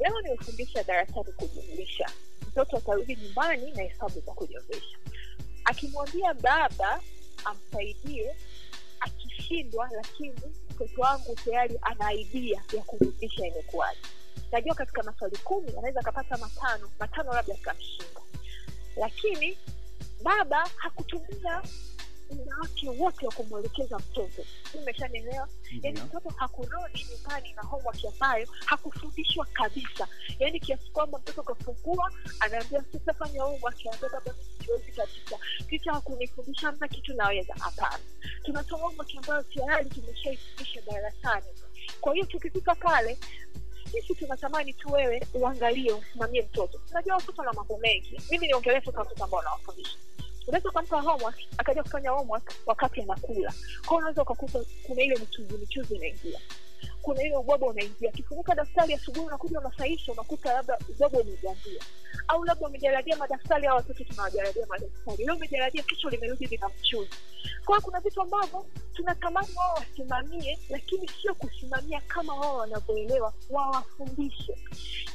leo 0.00 0.20
nimefundisha 0.20 0.82
darasani 0.84 1.32
kujumlisha. 1.32 2.10
Mtoto 2.48 2.76
atarudi 2.76 3.16
nyumbani 3.16 3.72
na 3.72 3.82
hesabu 3.82 4.20
za 4.20 4.32
kujumlisha. 4.32 4.98
Akimwambia 5.64 6.34
baba 6.34 7.00
amsaidie 7.44 8.36
akishindwa 9.00 9.88
lakini 9.96 10.34
mtoto 10.70 11.00
wangu 11.02 11.36
tayari 11.44 11.78
ana 11.82 12.12
idea 12.12 12.62
ya 12.76 12.82
kurudisha 12.82 13.46
imekuwaji 13.46 14.00
najua 14.52 14.74
katika 14.74 15.02
maswali 15.02 15.36
kumi 15.36 15.68
anaweza 15.70 16.00
akapata 16.00 16.36
matano 16.36 16.90
matano 16.98 17.32
labda 17.32 17.54
akamshinda. 17.54 18.20
Lakini 18.96 19.58
baba 20.22 20.68
hakutumia 20.76 21.62
wake 22.60 22.88
wote 22.88 23.26
wa 23.26 23.32
kumwelekeza 23.32 23.98
mtoto. 23.98 24.44
Umeshanielewa 24.74 25.48
yaani 25.82 26.00
mtoto 26.00 26.28
hakurudi 26.36 27.06
nyumbani 27.10 27.52
na 27.52 27.62
homework 27.62 27.98
ambayo 28.12 28.46
hakufundishwa 28.64 29.46
kabisa. 29.52 30.08
Yaani 30.38 30.60
kiasi 30.60 30.90
kwamba 30.90 31.18
mtoto 31.18 31.42
kafungua 31.42 32.12
anaambia 32.40 32.84
sitafanya 32.92 33.42
homework 33.42 33.76
anaambia 33.86 34.08
baba 34.10 34.34
siwezi 34.64 34.92
kabisa. 34.92 35.38
Ticha 35.68 35.92
hakunifundisha 35.92 36.72
mna 36.72 36.88
kitu 36.88 37.14
naweza. 37.14 37.54
Hapana. 37.58 37.98
Tunatoa 38.42 38.78
homework 38.78 39.10
ambayo 39.16 39.42
tayari 39.42 39.90
tumeshaifundisha 39.90 40.80
darasani. 40.80 41.46
Kwa 42.00 42.14
hiyo 42.14 42.26
tukifika 42.26 42.74
pale 42.74 43.18
sisi 43.92 44.14
tunatamani 44.14 44.72
tu 44.72 44.92
wewe 44.92 45.26
uangalie 45.34 45.92
usimamie 45.92 46.42
mtoto. 46.42 46.80
Unajua 46.90 47.14
watoto 47.16 47.42
na 47.42 47.52
mambo 47.52 47.78
mengi. 47.78 48.20
Mimi 48.30 48.46
niongelee 48.46 48.80
tu 48.80 48.92
kwa 48.92 49.02
watoto 49.02 49.24
ambao 49.24 49.42
nawafundisha 49.42 49.96
unaweza 50.46 50.68
ukampa 50.68 51.00
homework 51.00 51.36
akaja 51.58 51.82
kufanya 51.82 52.12
wakati 52.66 53.02
anakula. 53.02 53.52
Kwao 53.86 53.98
unaweza 53.98 54.22
ukakuta 54.22 54.58
kuna 54.86 55.02
ile 55.02 55.16
michuzi 55.16 55.58
michuzi 55.58 55.94
inaingia. 55.96 56.40
Kuna 57.02 57.22
ile 57.22 57.36
ubwabwa 57.36 57.68
unaingia. 57.68 58.12
Kifunika 58.12 58.54
daftari 58.54 58.94
asubuhi 58.94 59.26
unakuja 59.26 59.60
unasaisha 59.60 60.12
unakuta 60.12 60.52
labda 60.52 60.78
ubwabwa 60.88 61.20
umejambia 61.20 61.82
au 62.28 62.44
labda 62.44 62.66
umejaradia 62.68 63.16
madaftari 63.16 63.66
au 63.66 63.76
watoto 63.76 64.04
tunawajaradia 64.04 64.66
madaftari. 64.66 65.24
Leo 65.24 65.36
umejaradia 65.36 65.82
kesho 65.82 66.10
limerudi 66.10 66.46
lina 66.46 66.68
mchuzi. 66.68 67.10
Kwao 67.64 67.80
kuna 67.80 68.00
vitu 68.00 68.22
ambavyo 68.22 68.66
tunatamani 68.94 69.48
wao 69.56 69.74
wasimamie 69.74 70.58
lakini 70.70 71.08
sio 71.08 71.34
kusimamia 71.34 72.00
kama 72.00 72.34
wao 72.34 72.56
wanavyoelewa. 72.56 73.32
Wawafundishe. 73.50 74.58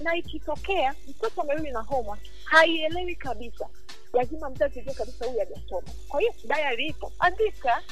Na 0.03 0.15
ikitokea 0.15 0.95
mtoto 1.07 1.41
amerudi 1.41 1.71
na 1.71 1.81
homework 1.81 2.19
haielewi 2.43 3.15
kabisa 3.15 3.69
lazima 4.13 4.49
mzazi 4.49 4.79
ujue 4.79 4.93
kabisa 4.93 5.25
huyu 5.25 5.39
hajasoma. 5.39 5.87
Kwa 6.07 6.19
hiyo 6.19 6.33
dayari 6.45 6.87
ipo. 6.87 7.11
Andika. 7.19 7.83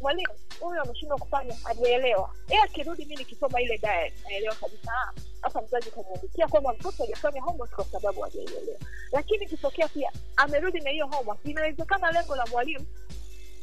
Mwalimu 0.00 0.32
huyu 0.60 0.80
ameshindwa 0.82 1.18
kufanya 1.18 1.54
hajaelewa 1.64 2.34
e 2.48 2.56
akirudi 2.64 3.04
mi 3.04 3.16
nikisoma 3.16 3.60
ile 3.60 3.78
dayari 3.78 4.12
naelewa 4.24 4.54
kabisa 4.54 4.92
"Ah, 4.92 5.12
hapa 5.40 5.62
mzazi 5.62 5.90
kamwandikia 5.90 6.48
kwamba 6.48 6.72
mtoto 6.72 7.02
hajafanya 7.04 7.40
homework 7.42 7.74
kwa 7.74 7.84
sababu 7.84 8.20
hajaielewa. 8.20 8.78
Lakini 9.12 9.46
kitokea 9.46 9.88
pia 9.88 10.12
amerudi 10.36 10.80
na 10.80 10.90
hiyo 10.90 11.06
homework 11.06 11.44
inawezekana 11.44 12.10
lengo 12.12 12.36
la 12.36 12.46
mwalimu 12.46 12.86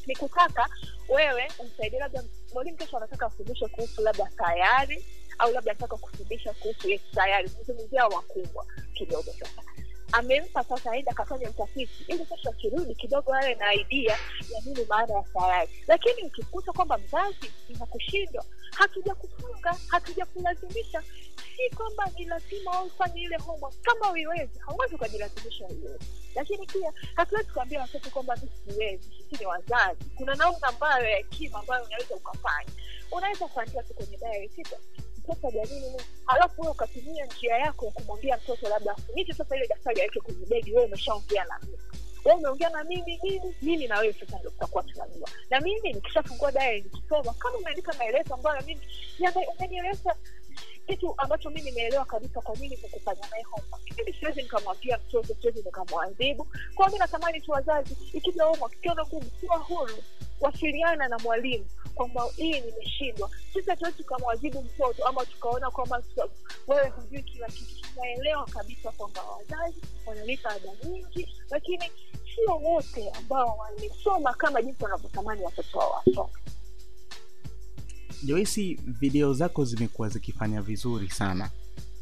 ni 0.07 0.15
kutaka 0.15 0.69
wewe 1.09 1.47
umsaidie 1.59 1.99
labda 1.99 2.23
mwalimu 2.53 2.77
kesho 2.77 2.97
anataka 2.97 3.25
afundishe 3.25 3.67
kuhusu 3.67 4.01
labda 4.01 4.29
sayari 4.37 5.05
au 5.37 5.51
labda 5.51 5.71
anataka 5.71 5.97
kufundisha 5.97 6.53
kuhusu 6.53 6.87
sayari 7.15 7.49
kuzungumzia 7.49 8.07
wakubwa 8.07 8.65
kidogo 8.93 9.31
sasa 9.39 9.61
amempa 10.11 10.63
sasa 10.63 10.91
aenda 10.91 11.11
akafanya 11.11 11.49
utafiti 11.49 12.03
ili 12.07 12.25
sasa 12.25 12.49
akirudi 12.49 12.95
kidogo 12.95 13.33
awe 13.35 13.55
na 13.55 13.73
idea 13.73 14.17
ya 14.53 14.61
nini 14.65 14.85
maana 14.89 15.13
ya 15.13 15.23
sayari 15.33 15.71
lakini 15.87 16.23
ukikuta 16.23 16.71
kwamba 16.71 16.97
mzazi 16.97 17.51
inakushindwa 17.69 18.45
hatuja 18.71 19.15
kufunga 19.15 19.75
hatuja 19.87 20.25
kulazimisha 20.25 21.03
si 21.55 21.75
kwamba 21.75 22.11
ni 22.17 22.25
lazima 22.25 22.83
ufanye 22.83 23.21
ile 23.21 23.37
homework 23.37 23.81
kama 23.81 24.11
uiwezi 24.11 24.59
hauwezi 24.59 24.95
ukajilazimisha 24.95 25.67
uiwezi 25.67 26.05
lakini 26.35 26.67
pia 26.67 26.93
hatuwezi 27.15 27.49
kuambia 27.51 27.81
watoto 27.81 28.09
kwamba 28.09 28.35
mi 28.35 28.73
siwezi 28.73 29.09
sisi 29.29 29.43
ni 29.43 29.45
wazazi. 29.45 30.05
Kuna 30.15 30.35
namna 30.35 30.67
ambayo 30.67 31.09
ya 31.09 31.17
hekima 31.17 31.59
ambayo 31.59 31.83
unaweza 31.85 32.15
ukafanya. 32.15 32.69
Unaweza 33.11 33.47
kuandika 33.47 33.83
tu 33.83 33.93
kwenye 33.93 34.17
diary 34.17 34.49
mtoto 35.33 35.47
hajanini 35.59 35.87
nini? 35.89 36.01
Halafu 36.25 36.61
wewe 36.61 36.71
ukatumia 36.73 37.25
njia 37.25 37.57
yako 37.57 37.91
kumwambia 37.91 38.37
mtoto 38.37 38.69
labda 38.69 38.91
afunike 38.91 39.33
sasa 39.33 39.55
ile 39.55 39.67
daftari 39.67 40.01
aweke 40.01 40.19
kwenye 40.19 40.45
begi 40.45 40.73
wewe 40.73 40.85
umeshaongea 40.85 41.43
na 41.45 41.59
mimi. 41.63 41.77
Wewe 42.25 42.37
umeongea 42.37 42.69
na 42.69 42.83
mimi 42.83 43.19
mimi 43.23 43.55
mimi 43.61 43.87
na 43.87 43.99
wewe 43.99 44.13
sasa 44.13 44.37
ndio 44.37 44.49
tutakuwa 44.49 44.83
tunajua. 44.83 45.29
Na 45.49 45.59
mimi 45.59 45.93
nikishafungua 45.93 46.51
daya 46.51 46.73
nikisoma 46.73 47.33
kama 47.33 47.57
umeandika 47.57 47.93
maelezo 47.93 48.33
ambayo 48.33 48.61
mimi 48.65 48.81
umenieleza 49.57 50.15
kitu 50.89 51.13
ambacho 51.17 51.49
mi 51.49 51.61
nimeelewa 51.61 52.05
kabisa 52.05 52.41
kwa 52.41 52.55
nini 52.55 52.77
kukufanya 52.77 53.27
naye 53.31 53.43
homework. 53.43 53.97
Mimi 53.97 54.13
siwezi 54.13 54.41
nikamwambia 54.41 54.97
mtoto 54.97 55.35
siwezi 55.41 55.63
nikamwadhibu. 55.63 56.47
Kwao 56.75 56.89
mi 56.89 56.97
natamani 56.97 57.41
tu 57.41 57.51
wazazi 57.51 57.97
ikija 58.13 58.43
homework 58.43 58.73
ikiona 58.75 59.05
ngumu 59.05 59.29
kuwa 59.39 59.57
huru 59.57 60.03
wasiliana 60.41 61.07
na 61.07 61.17
mwalimu 61.19 61.65
kwamba 61.95 62.23
hii 62.35 62.59
nimeshindwa. 62.61 63.29
Sisi 63.53 63.69
hatuwezi 63.69 63.97
tukamwadhibu 63.97 64.61
mtoto 64.61 65.05
ama 65.05 65.25
tukaona 65.25 65.71
kwamba 65.71 66.01
wewe 66.67 66.89
hujui 66.89 67.23
kila 67.23 67.47
kitu. 67.47 67.81
Tunaelewa 67.93 68.45
kabisa 68.45 68.91
kwamba 68.91 69.21
wazazi 69.23 69.81
wanalipa 70.05 70.49
ada 70.49 70.69
nyingi 70.83 71.29
lakini 71.49 71.91
sio 72.35 72.55
wote 72.55 73.09
ambao 73.09 73.57
wamesoma 73.57 74.33
kama 74.33 74.61
jinsi 74.61 74.83
wanavyotamani 74.83 75.41
watoto 75.41 75.77
wao 75.79 75.91
wasome 75.91 76.29
joisi 78.23 78.79
video 78.85 79.33
zako 79.33 79.65
zimekuwa 79.65 80.09
zikifanya 80.09 80.61
vizuri 80.61 81.09
sana. 81.09 81.49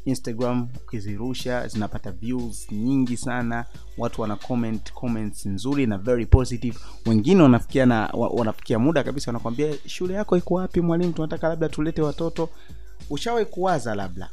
Instagram 0.04 0.68
ukizirusha 0.86 1.68
zinapata 1.68 2.12
views 2.12 2.72
nyingi 2.72 3.16
sana. 3.16 3.64
Watu 3.98 4.22
wana 4.22 4.36
comment 4.36 4.92
comments 4.92 5.46
nzuri 5.46 5.86
na 5.86 5.98
very 5.98 6.26
positive. 6.26 6.78
Wengine 7.06 7.42
wanafikia 7.42 7.86
na 7.86 8.06
wanafikia 8.14 8.78
muda 8.78 9.04
kabisa 9.04 9.30
wanakwambia 9.30 9.74
shule 9.86 10.14
yako 10.14 10.36
iko 10.36 10.54
wapi 10.54 10.80
mwalimu? 10.80 11.12
Tunataka 11.12 11.48
labda 11.48 11.68
tulete 11.68 12.02
watoto. 12.02 12.48
Ushawahi 13.10 13.46
kuwaza 13.46 13.94
labda 13.94 14.30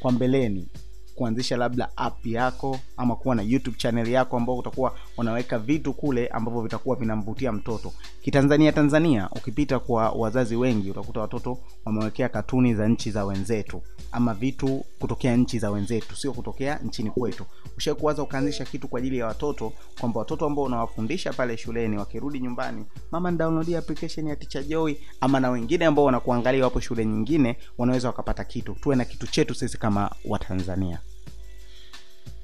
kwa 0.00 0.12
mbeleni 0.12 0.68
kuanzisha 1.14 1.56
labda 1.56 1.88
app 1.96 2.26
yako 2.26 2.78
ama 2.96 3.16
kuwa 3.16 3.34
na 3.34 3.42
youtube 3.42 3.76
channel 3.78 4.08
yako 4.08 4.36
ambao 4.36 4.56
utakuwa 4.56 4.94
unaweka 5.18 5.58
vitu 5.58 5.92
kule 5.92 6.26
ambavyo 6.28 6.60
vitakuwa 6.62 6.96
vinamvutia 6.96 7.52
mtoto. 7.52 7.92
Kitanzania 8.22 8.72
tanzania 8.72 9.28
ukipita 9.36 9.78
kwa 9.78 10.10
wazazi 10.10 10.56
wengi 10.56 10.90
utakuta 10.90 11.20
watoto 11.20 11.58
wamewekea 11.84 12.28
katuni 12.28 12.74
za 12.74 12.88
nchi 12.88 13.10
za 13.10 13.24
wenzetu 13.24 13.82
ama 14.14 14.34
vitu 14.34 14.84
kutokea 14.98 15.36
nchi 15.36 15.58
za 15.58 15.70
wenzetu 15.70 16.16
sio 16.16 16.32
kutokea 16.32 16.78
nchini 16.78 17.10
kwetu. 17.10 17.44
Ushakuwaza 17.76 18.22
ukaanzisha 18.22 18.64
kitu 18.64 18.88
kwa 18.88 18.98
ajili 18.98 19.18
ya 19.18 19.26
watoto? 19.26 19.72
Kwamba 20.00 20.18
watoto 20.20 20.46
ambao 20.46 20.64
unawafundisha 20.64 21.32
pale 21.32 21.56
shuleni 21.56 21.98
wakirudi 21.98 22.40
nyumbani 22.40 22.86
mama 23.10 23.30
application 23.78 24.26
ya 24.26 24.36
teacher 24.36 24.64
joy 24.64 24.94
ama 25.20 25.40
na 25.40 25.50
wengine 25.50 25.84
ambao 25.84 26.04
wanakuangalia 26.04 26.64
wapo 26.64 26.80
shule 26.80 27.04
nyingine 27.04 27.56
wanaweza 27.78 28.08
wakapata 28.08 28.44
kitu. 28.44 28.74
Tuwe 28.74 28.96
na 28.96 29.04
kitu 29.04 29.26
chetu 29.26 29.54
sisi 29.54 29.78
kama 29.78 30.10
watanzania. 30.24 30.98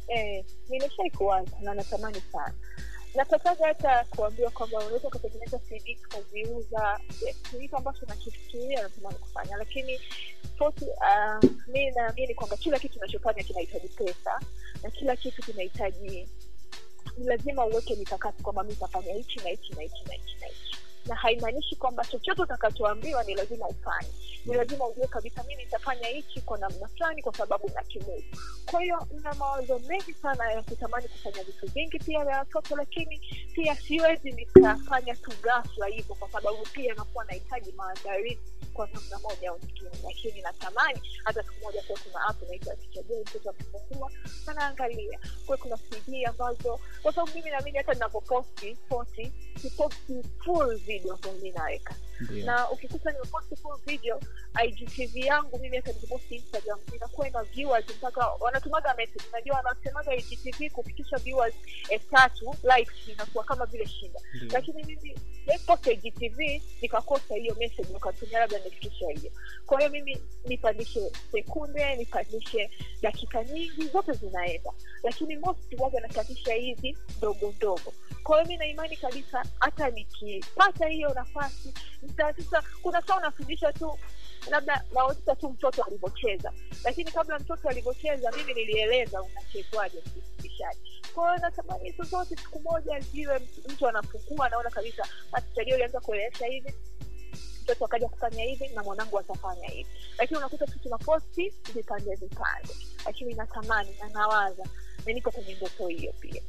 Eh, 0.08 0.44
kuanza 1.10 1.52
na 1.62 1.74
natamani 1.74 2.20
sana 2.32 2.54
natakaga 3.14 3.66
hata 3.66 4.04
kuambiwa 4.04 4.50
kwamba 4.50 4.78
unaweza 4.78 5.08
ukatengeneza 5.08 5.58
cd 5.58 5.98
ukaziuza. 6.06 7.00
Yes, 7.26 7.36
kitu 7.60 7.76
ambacho 7.76 8.06
nakifikiria 8.06 8.82
natamani 8.82 9.18
kufanya. 9.18 9.56
Lakini 9.56 10.00
tofauti 10.58 10.84
uh, 10.84 11.50
mi 11.66 11.90
naamini 11.90 12.34
kwamba 12.34 12.56
kila 12.56 12.78
kitu 12.78 12.98
unachofanya 12.98 13.42
kinahitaji 13.42 13.88
pesa 13.88 14.40
na 14.82 14.90
kila 14.90 15.16
kitu 15.16 15.42
kinahitaji 15.42 16.28
ni 17.18 17.26
lazima 17.26 17.66
uweke 17.66 17.96
mikakati 17.96 18.42
kwamba 18.42 18.62
mi 18.64 18.74
tafanya 18.76 19.14
hichi 19.14 19.38
na 19.44 19.50
hichi 19.50 19.72
na 19.74 19.82
hichi 19.82 20.04
na 20.08 20.14
hichi 20.14 20.36
na 20.40 20.46
hichi 20.46 20.69
na 21.06 21.14
haimaanishi 21.14 21.76
kwamba 21.76 22.04
chochote 22.04 22.42
utakachoambiwa 22.42 23.24
ni 23.24 23.34
lazima 23.34 23.68
ufanye. 23.68 24.08
Ni 24.46 24.54
lazima 24.54 24.86
ujue 24.86 25.06
kabisa 25.06 25.42
mi 25.42 25.56
nitafanya 25.56 26.08
hichi 26.08 26.40
kwa 26.40 26.58
namna 26.58 26.88
fulani 26.88 27.22
kwa 27.22 27.34
sababu 27.34 27.70
na 27.74 27.82
kimudu 27.82 28.22
kwa 28.70 28.80
hiyo 28.82 29.06
na 29.22 29.34
mawazo 29.34 29.78
mengi 29.78 30.12
sana 30.12 30.52
ya 30.52 30.62
kutamani 30.62 31.08
kufanya 31.08 31.44
vitu 31.44 31.66
vingi 31.66 31.98
pia 31.98 32.24
vya 32.24 32.38
watoto 32.38 32.76
lakini 32.76 33.20
pia 33.54 33.76
siwezi 33.76 34.32
nikafanya 34.32 35.14
tu 35.16 35.30
gafla 35.42 35.86
hivyo 35.86 36.14
kwa 36.14 36.30
sababu 36.30 36.58
pia 36.72 36.94
nakuwa 36.94 37.24
nahitaji 37.24 37.72
maandalizi 37.72 38.40
kwa 38.80 38.88
namna 38.88 39.18
moja 39.18 39.50
au 39.50 39.58
nyingine 39.58 39.90
lakini 40.04 40.42
natamani 40.42 41.00
hata 41.24 41.42
siku 41.42 41.64
moja 41.64 41.82
kuwa 41.82 41.98
kuna 41.98 42.24
app 42.28 42.42
inaitwa 42.42 42.76
Teacher 42.76 43.04
mtoto 43.20 43.50
akifungua 43.50 44.10
anaangalia. 44.46 45.20
Kuwe 45.46 45.58
kuna 45.58 45.76
cd 45.76 46.24
ambazo 46.26 46.80
kwa 47.02 47.12
sababu 47.12 47.32
mimi 47.34 47.50
naamini 47.50 47.78
hata 47.78 47.92
ninapoposti 47.92 48.76
posti 48.88 49.32
siposti 49.62 50.22
full 50.44 50.76
video 50.78 51.14
ambayo 51.14 51.34
mi 51.34 51.50
naweka. 51.50 51.94
Na 52.44 52.70
ukikuta 52.70 53.10
nimeposti 53.12 53.56
full 53.56 53.78
video 53.86 54.20
igtv 54.66 55.16
yangu 55.16 55.58
mimi 55.58 55.76
hata 55.76 55.92
nikiposti 55.92 56.34
instagram 56.34 56.78
inakuwa 56.96 57.28
ina 57.28 57.42
viewers 57.42 57.84
mpaka 57.96 58.26
wanatumaga 58.28 58.94
message. 58.94 59.24
Unajua 59.28 59.56
wanasemaga 59.56 60.14
igtv 60.14 60.72
kufikisha 60.72 61.16
viewers 61.16 61.54
elfu 61.88 62.10
tatu 62.10 62.54
likes 62.76 63.08
inakuwa 63.08 63.44
kama 63.44 63.66
vile 63.66 63.86
shida. 63.86 64.20
Ndio. 64.34 64.48
lakini 64.52 64.84
mimi 64.84 65.18
post 65.66 65.86
igtv 65.86 66.38
nikakosa 66.82 67.34
hiyo 67.34 67.54
message 67.58 67.92
nikatumia 67.92 68.38
labda 68.40 68.58
nifikisha 68.58 69.06
hiyo. 69.10 69.32
Kwa 69.66 69.78
hiyo 69.78 69.90
mimi 69.90 70.18
nipandishe 70.44 71.12
sekunde 71.32 71.96
nipandishe 71.96 72.70
dakika 73.02 73.44
nyingi 73.44 73.88
zote 73.88 74.12
zinaenda. 74.12 74.70
Lakini 75.02 75.36
most 75.36 75.74
waga 75.78 76.00
napandisha 76.00 76.54
hizi 76.54 76.98
ndogo 77.18 77.52
ndogo. 77.56 77.92
Kwa 78.22 78.36
hiyo 78.36 78.48
mi 78.48 78.56
naimani 78.56 78.96
kabisa 78.96 79.44
hata 79.60 79.90
nikipata 79.90 80.88
hiyo 80.88 81.14
nafasi 81.14 81.74
nita- 82.02 82.34
sasa 82.42 82.62
kuna 82.82 83.02
saa 83.02 83.16
unafundisha 83.16 83.72
tu 83.72 83.98
labda 84.50 84.84
naonyesha 84.94 85.36
tu 85.36 85.48
mtoto 85.50 85.82
alivyocheza. 85.82 86.52
Lakini 86.84 87.10
kabla 87.10 87.38
mtoto 87.38 87.68
alivyocheza 87.68 88.32
mimi 88.32 88.54
nilieleza 88.54 89.22
unachezwaje 89.22 89.98
mfundishaji 90.06 91.02
kwa 91.14 91.38
natamani 91.38 91.90
hizo 91.90 92.02
zote 92.02 92.36
siku 92.36 92.60
moja 92.60 93.00
ziwe 93.00 93.38
mtu- 93.68 93.88
anafungua 93.88 94.46
anaona 94.46 94.70
kabisa 94.70 95.06
atitajia 95.32 95.74
ulianza 95.74 96.00
kuelewesha 96.00 96.46
hivi 96.46 96.74
mtoto 97.62 97.84
akaja 97.84 98.08
kufanya 98.08 98.42
hivi 98.44 98.68
na 98.68 98.82
mwanangu 98.82 99.18
atafanya 99.18 99.68
hivi. 99.68 99.90
Lakini 100.18 100.38
unakuta 100.38 100.66
tu 100.66 100.78
tunaposti 100.78 101.54
vipande 101.74 102.14
vipande. 102.14 102.68
Lakini 103.06 103.34
natamani 103.34 103.96
na 104.00 104.08
nawaza 104.08 104.64
na 105.06 105.12
niko 105.12 105.30
kwenye 105.30 105.54
ndoto 105.54 105.86
hiyo 105.88 106.12
pia 106.20 106.42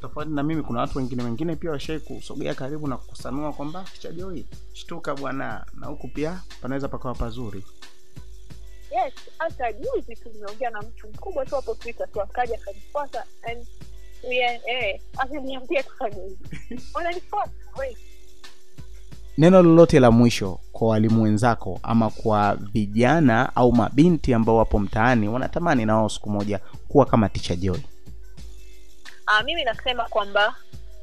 tofauti 0.00 0.30
na 0.30 0.42
mimi 0.42 0.62
kuna 0.62 0.80
watu 0.80 0.98
wengine 0.98 1.22
wengine 1.22 1.56
pia 1.56 1.70
washai 1.70 2.00
kusogea 2.00 2.54
karibu 2.54 2.86
na 2.88 2.96
kukusanua 2.96 3.52
kwamba 3.52 3.84
chajoi 3.98 4.46
shtuka 4.72 5.14
bwana. 5.14 5.66
Na 5.74 5.86
huku 5.86 6.08
pia 6.08 6.40
panaweza 6.62 6.88
pakawa 6.88 7.14
pazuri. 7.14 7.64
Yes 8.90 9.14
hata 9.38 9.72
juzi 9.72 10.16
tu 10.16 10.28
nimeongea 10.34 10.70
na 10.70 10.82
mtu 10.82 11.08
mkubwa 11.08 11.46
tu 11.46 11.54
hapo 11.54 11.74
twitter 11.74 12.12
tu 12.12 12.22
akaja 12.22 12.54
akanifuata 12.54 13.24
and 13.42 13.66
we 14.28 14.36
eh, 14.66 15.00
ameniambia 15.18 15.82
kufanya 15.82 16.22
hivi. 16.22 16.82
Wananifuata 16.94 17.50
neno 19.38 19.62
lolote 19.62 20.00
la 20.00 20.10
mwisho 20.10 20.58
kwa 20.72 20.88
walimu 20.88 21.22
wenzako 21.22 21.80
ama 21.82 22.10
kwa 22.10 22.54
vijana 22.72 23.56
au 23.56 23.72
mabinti 23.72 24.34
ambao 24.34 24.56
wapo 24.56 24.78
mtaani 24.78 25.28
wanatamani 25.28 25.84
na 25.86 25.96
wao 25.96 26.08
siku 26.08 26.30
moja 26.30 26.60
kuwa 26.88 27.06
kama 27.06 27.28
ticha 27.28 27.56
joy 27.56 27.78
Ah, 29.32 29.42
mimi 29.42 29.64
nasema 29.64 30.04
kwamba 30.08 30.56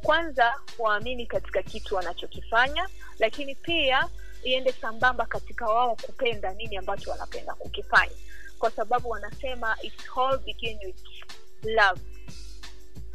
kwanza 0.03 0.53
waamini 0.79 1.25
katika 1.25 1.63
kitu 1.63 1.95
wanachokifanya 1.95 2.89
lakini 3.19 3.55
pia 3.55 4.07
iende 4.43 4.71
sambamba 4.71 5.25
katika 5.25 5.65
wao 5.65 5.95
kupenda 5.95 6.53
nini 6.53 6.77
ambacho 6.77 7.11
wanapenda 7.11 7.53
kukifanya. 7.53 8.15
Kwa 8.59 8.71
sababu 8.71 9.09
wanasema 9.09 9.77
it 9.81 9.93
all 10.17 10.39
begin 10.39 10.77
with 10.85 10.95
love 11.63 12.01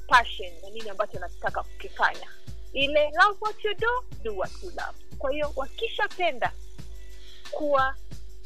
passion 0.06 0.52
na 0.62 0.70
nini 0.70 0.90
ambacho 0.90 1.18
nataka 1.18 1.62
kukifanya. 1.62 2.28
Ile 2.72 3.10
love 3.22 3.38
what 3.40 3.64
you 3.64 3.74
do 3.74 4.04
do 4.22 4.36
what 4.36 4.62
you 4.62 4.70
love. 4.70 5.16
Kwa 5.18 5.30
hiyo 5.32 5.52
wakishapenda 5.56 6.52
kuwa 7.50 7.96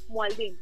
mwalimu 0.08 0.58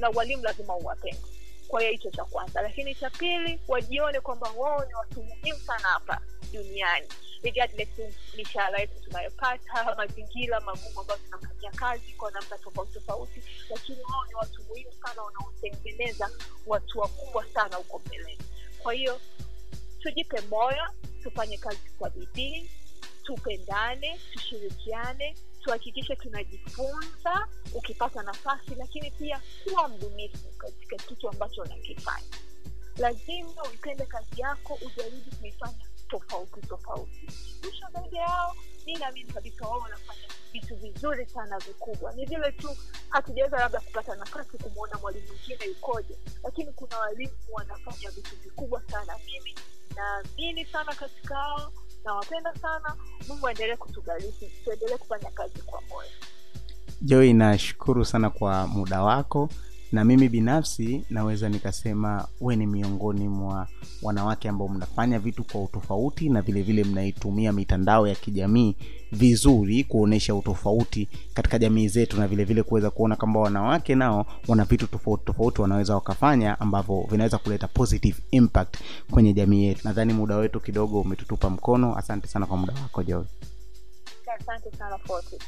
na 0.00 0.08
walimu 0.08 0.42
lazima 0.42 0.76
uwapende 0.76 1.29
kwa 1.70 1.80
hiyo 1.80 1.92
hicho 1.92 2.10
cha 2.10 2.24
kwanza. 2.24 2.62
Lakini 2.62 2.94
cha 2.94 3.10
pili 3.10 3.60
wajione 3.68 4.20
kwamba 4.20 4.50
wao 4.56 4.84
ni 4.84 4.94
watu 4.94 5.22
muhimu 5.22 5.58
sana 5.58 5.88
hapa 5.88 6.20
duniani. 6.52 7.06
Regardless 7.42 7.88
mishahara 8.36 8.78
yetu 8.78 9.00
tunayopata 9.04 9.94
mazingira 9.96 10.60
magumu 10.60 11.00
ambayo 11.00 11.20
tunafanyia 11.24 11.70
kazi 11.70 12.12
kwa 12.12 12.30
namna 12.30 12.58
tofauti 12.58 12.92
tofauti 12.92 13.42
lakini 13.70 13.98
wao 14.02 14.26
ni 14.28 14.34
watu 14.34 14.62
muhimu 14.62 14.92
sana 14.92 15.22
wanaotengeneza 15.22 16.30
watu 16.66 16.98
wakubwa 16.98 17.46
sana 17.54 17.76
huko 17.76 17.98
mbeleni 18.06 18.38
kwa 18.82 18.92
hiyo 18.92 19.20
tujipe 19.98 20.40
moyo 20.40 20.84
tufanye 21.22 21.58
kazi 21.58 21.90
kwa 21.98 22.10
bidii 22.10 22.70
tupendane 23.22 24.20
tushirikiane 24.32 25.34
tuhakikishe 25.60 26.16
tunajifunza 26.16 27.48
ukipata 27.74 28.22
nafasi 28.22 28.74
lakini 28.74 29.10
pia 29.10 29.40
kuwa 29.64 29.88
mbunifu 29.88 30.48
katika 30.58 30.96
kitu 30.96 31.28
ambacho 31.28 31.62
unakifanya. 31.62 32.26
Lazima 32.96 33.62
uipende 33.70 34.06
kazi 34.06 34.40
yako 34.40 34.78
ujaribu 34.86 35.30
kuifanya 35.40 35.86
tofauti 36.08 36.60
tofauti. 36.60 37.26
Mwisho 37.62 37.86
zaidi 37.92 38.16
yao 38.16 38.56
mi 38.86 38.94
naamini 38.94 39.32
kabisa 39.32 39.68
wao 39.68 39.78
wanafanya 39.80 40.28
vitu 40.52 40.76
vizuri 40.76 41.26
sana 41.26 41.58
vikubwa. 41.58 42.12
Ni 42.12 42.26
vile 42.26 42.52
tu 42.52 42.76
hatujaweza 43.08 43.56
labda 43.56 43.80
kupata 43.80 44.14
nafasi 44.16 44.58
kumwona 44.58 44.98
mwalimu 44.98 45.26
mwingine 45.28 45.64
yukoje 45.66 46.18
lakini 46.44 46.72
kuna 46.72 46.98
walimu 46.98 47.32
wanafanya 47.52 48.10
vitu 48.10 48.36
vikubwa 48.36 48.82
sana. 48.90 49.18
Mimi 49.26 49.54
naamini 49.96 50.64
sana 50.66 50.94
katika 50.94 51.34
hao 51.34 51.72
nawapenda 52.04 52.54
sana. 52.54 52.96
Mungu 53.28 53.48
aendelee 53.48 53.76
kutubariki. 53.76 54.50
Tuendelee 54.64 54.96
kufanya 54.96 55.30
kazi 55.30 55.62
kwa 55.66 55.80
moyo. 55.88 56.08
Joi 57.02 57.32
nashukuru 57.32 58.04
sana 58.04 58.30
kwa 58.30 58.66
muda 58.66 59.02
wako. 59.02 59.48
Na 59.92 60.04
mimi 60.04 60.28
binafsi 60.28 61.04
naweza 61.10 61.48
nikasema 61.48 62.28
we 62.40 62.56
ni 62.56 62.66
miongoni 62.66 63.28
mwa 63.28 63.68
wanawake 64.02 64.48
ambao 64.48 64.68
mnafanya 64.68 65.18
vitu 65.18 65.44
kwa 65.44 65.62
utofauti 65.62 66.28
na 66.28 66.42
vilevile 66.42 66.82
vile 66.82 66.92
mnaitumia 66.92 67.52
mitandao 67.52 68.06
ya 68.06 68.14
kijamii 68.14 68.76
vizuri 69.12 69.84
kuonyesha 69.84 70.34
utofauti 70.34 71.08
katika 71.34 71.58
jamii 71.58 71.88
zetu 71.88 72.16
na 72.20 72.28
vile 72.28 72.44
vile 72.44 72.62
kuweza 72.62 72.90
kuona 72.90 73.16
kwamba 73.16 73.40
wanawake 73.40 73.94
nao 73.94 74.26
wana 74.48 74.64
vitu 74.64 74.86
tofauti 74.86 75.24
tofauti 75.24 75.62
wanaweza 75.62 75.94
wakafanya 75.94 76.60
ambavyo 76.60 77.06
vinaweza 77.10 77.38
kuleta 77.38 77.68
positive 77.68 78.18
impact 78.30 78.76
kwenye 79.10 79.32
jamii 79.32 79.64
yetu. 79.64 79.80
Nadhani 79.84 80.12
muda 80.12 80.36
wetu 80.36 80.60
kidogo 80.60 81.00
umetutupa 81.00 81.50
mkono. 81.50 81.96
Asante 81.96 82.28
sana 82.28 82.46
kwa 82.46 82.56
muda 82.56 82.74
wako 82.82 83.02
joy. 83.02 83.24
Asante 84.40 84.76
sana 84.78 84.98
Fortis. 84.98 85.38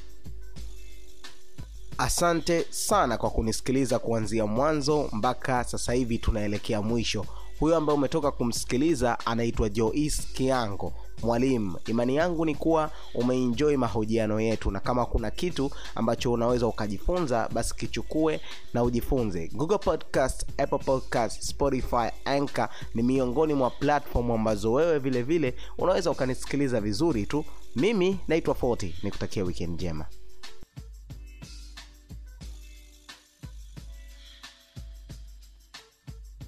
asante 1.98 2.66
sana 2.70 3.18
kwa 3.18 3.30
kunisikiliza 3.30 3.98
kuanzia 3.98 4.46
mwanzo 4.46 5.08
mpaka 5.12 5.64
sasa 5.64 5.92
hivi 5.92 6.18
tunaelekea 6.18 6.82
mwisho. 6.82 7.26
Huyo 7.60 7.76
ambaye 7.76 7.98
umetoka 7.98 8.30
kumsikiliza 8.30 9.18
anaitwa 9.26 9.68
jois 9.68 10.26
kiango 10.32 10.92
mwalimu 11.22 11.78
imani 11.86 12.16
yangu 12.16 12.44
ni 12.44 12.54
kuwa 12.54 12.90
umeenjoy 13.14 13.76
mahojiano 13.76 14.40
yetu 14.40 14.70
na 14.70 14.80
kama 14.80 15.06
kuna 15.06 15.30
kitu 15.30 15.70
ambacho 15.94 16.32
unaweza 16.32 16.66
ukajifunza 16.66 17.48
basi 17.52 17.74
kichukue 17.76 18.40
na 18.74 18.82
ujifunze. 18.82 19.48
Google 19.54 19.78
podcast 19.78 20.46
apple 20.58 20.78
podcast 20.78 21.42
spotify 21.42 22.08
anchor 22.24 22.68
ni 22.94 23.02
miongoni 23.02 23.54
mwa 23.54 23.70
platform 23.70 24.30
ambazo 24.30 24.72
wewe 24.72 24.98
vile 24.98 25.22
vile 25.22 25.54
unaweza 25.78 26.10
ukanisikiliza 26.10 26.80
vizuri 26.80 27.26
tu. 27.26 27.44
Mimi 27.76 28.18
naitwa 28.28 28.54
40 28.54 28.92
nikutakia 29.02 29.44
weekend 29.44 29.74
njema 29.74 30.06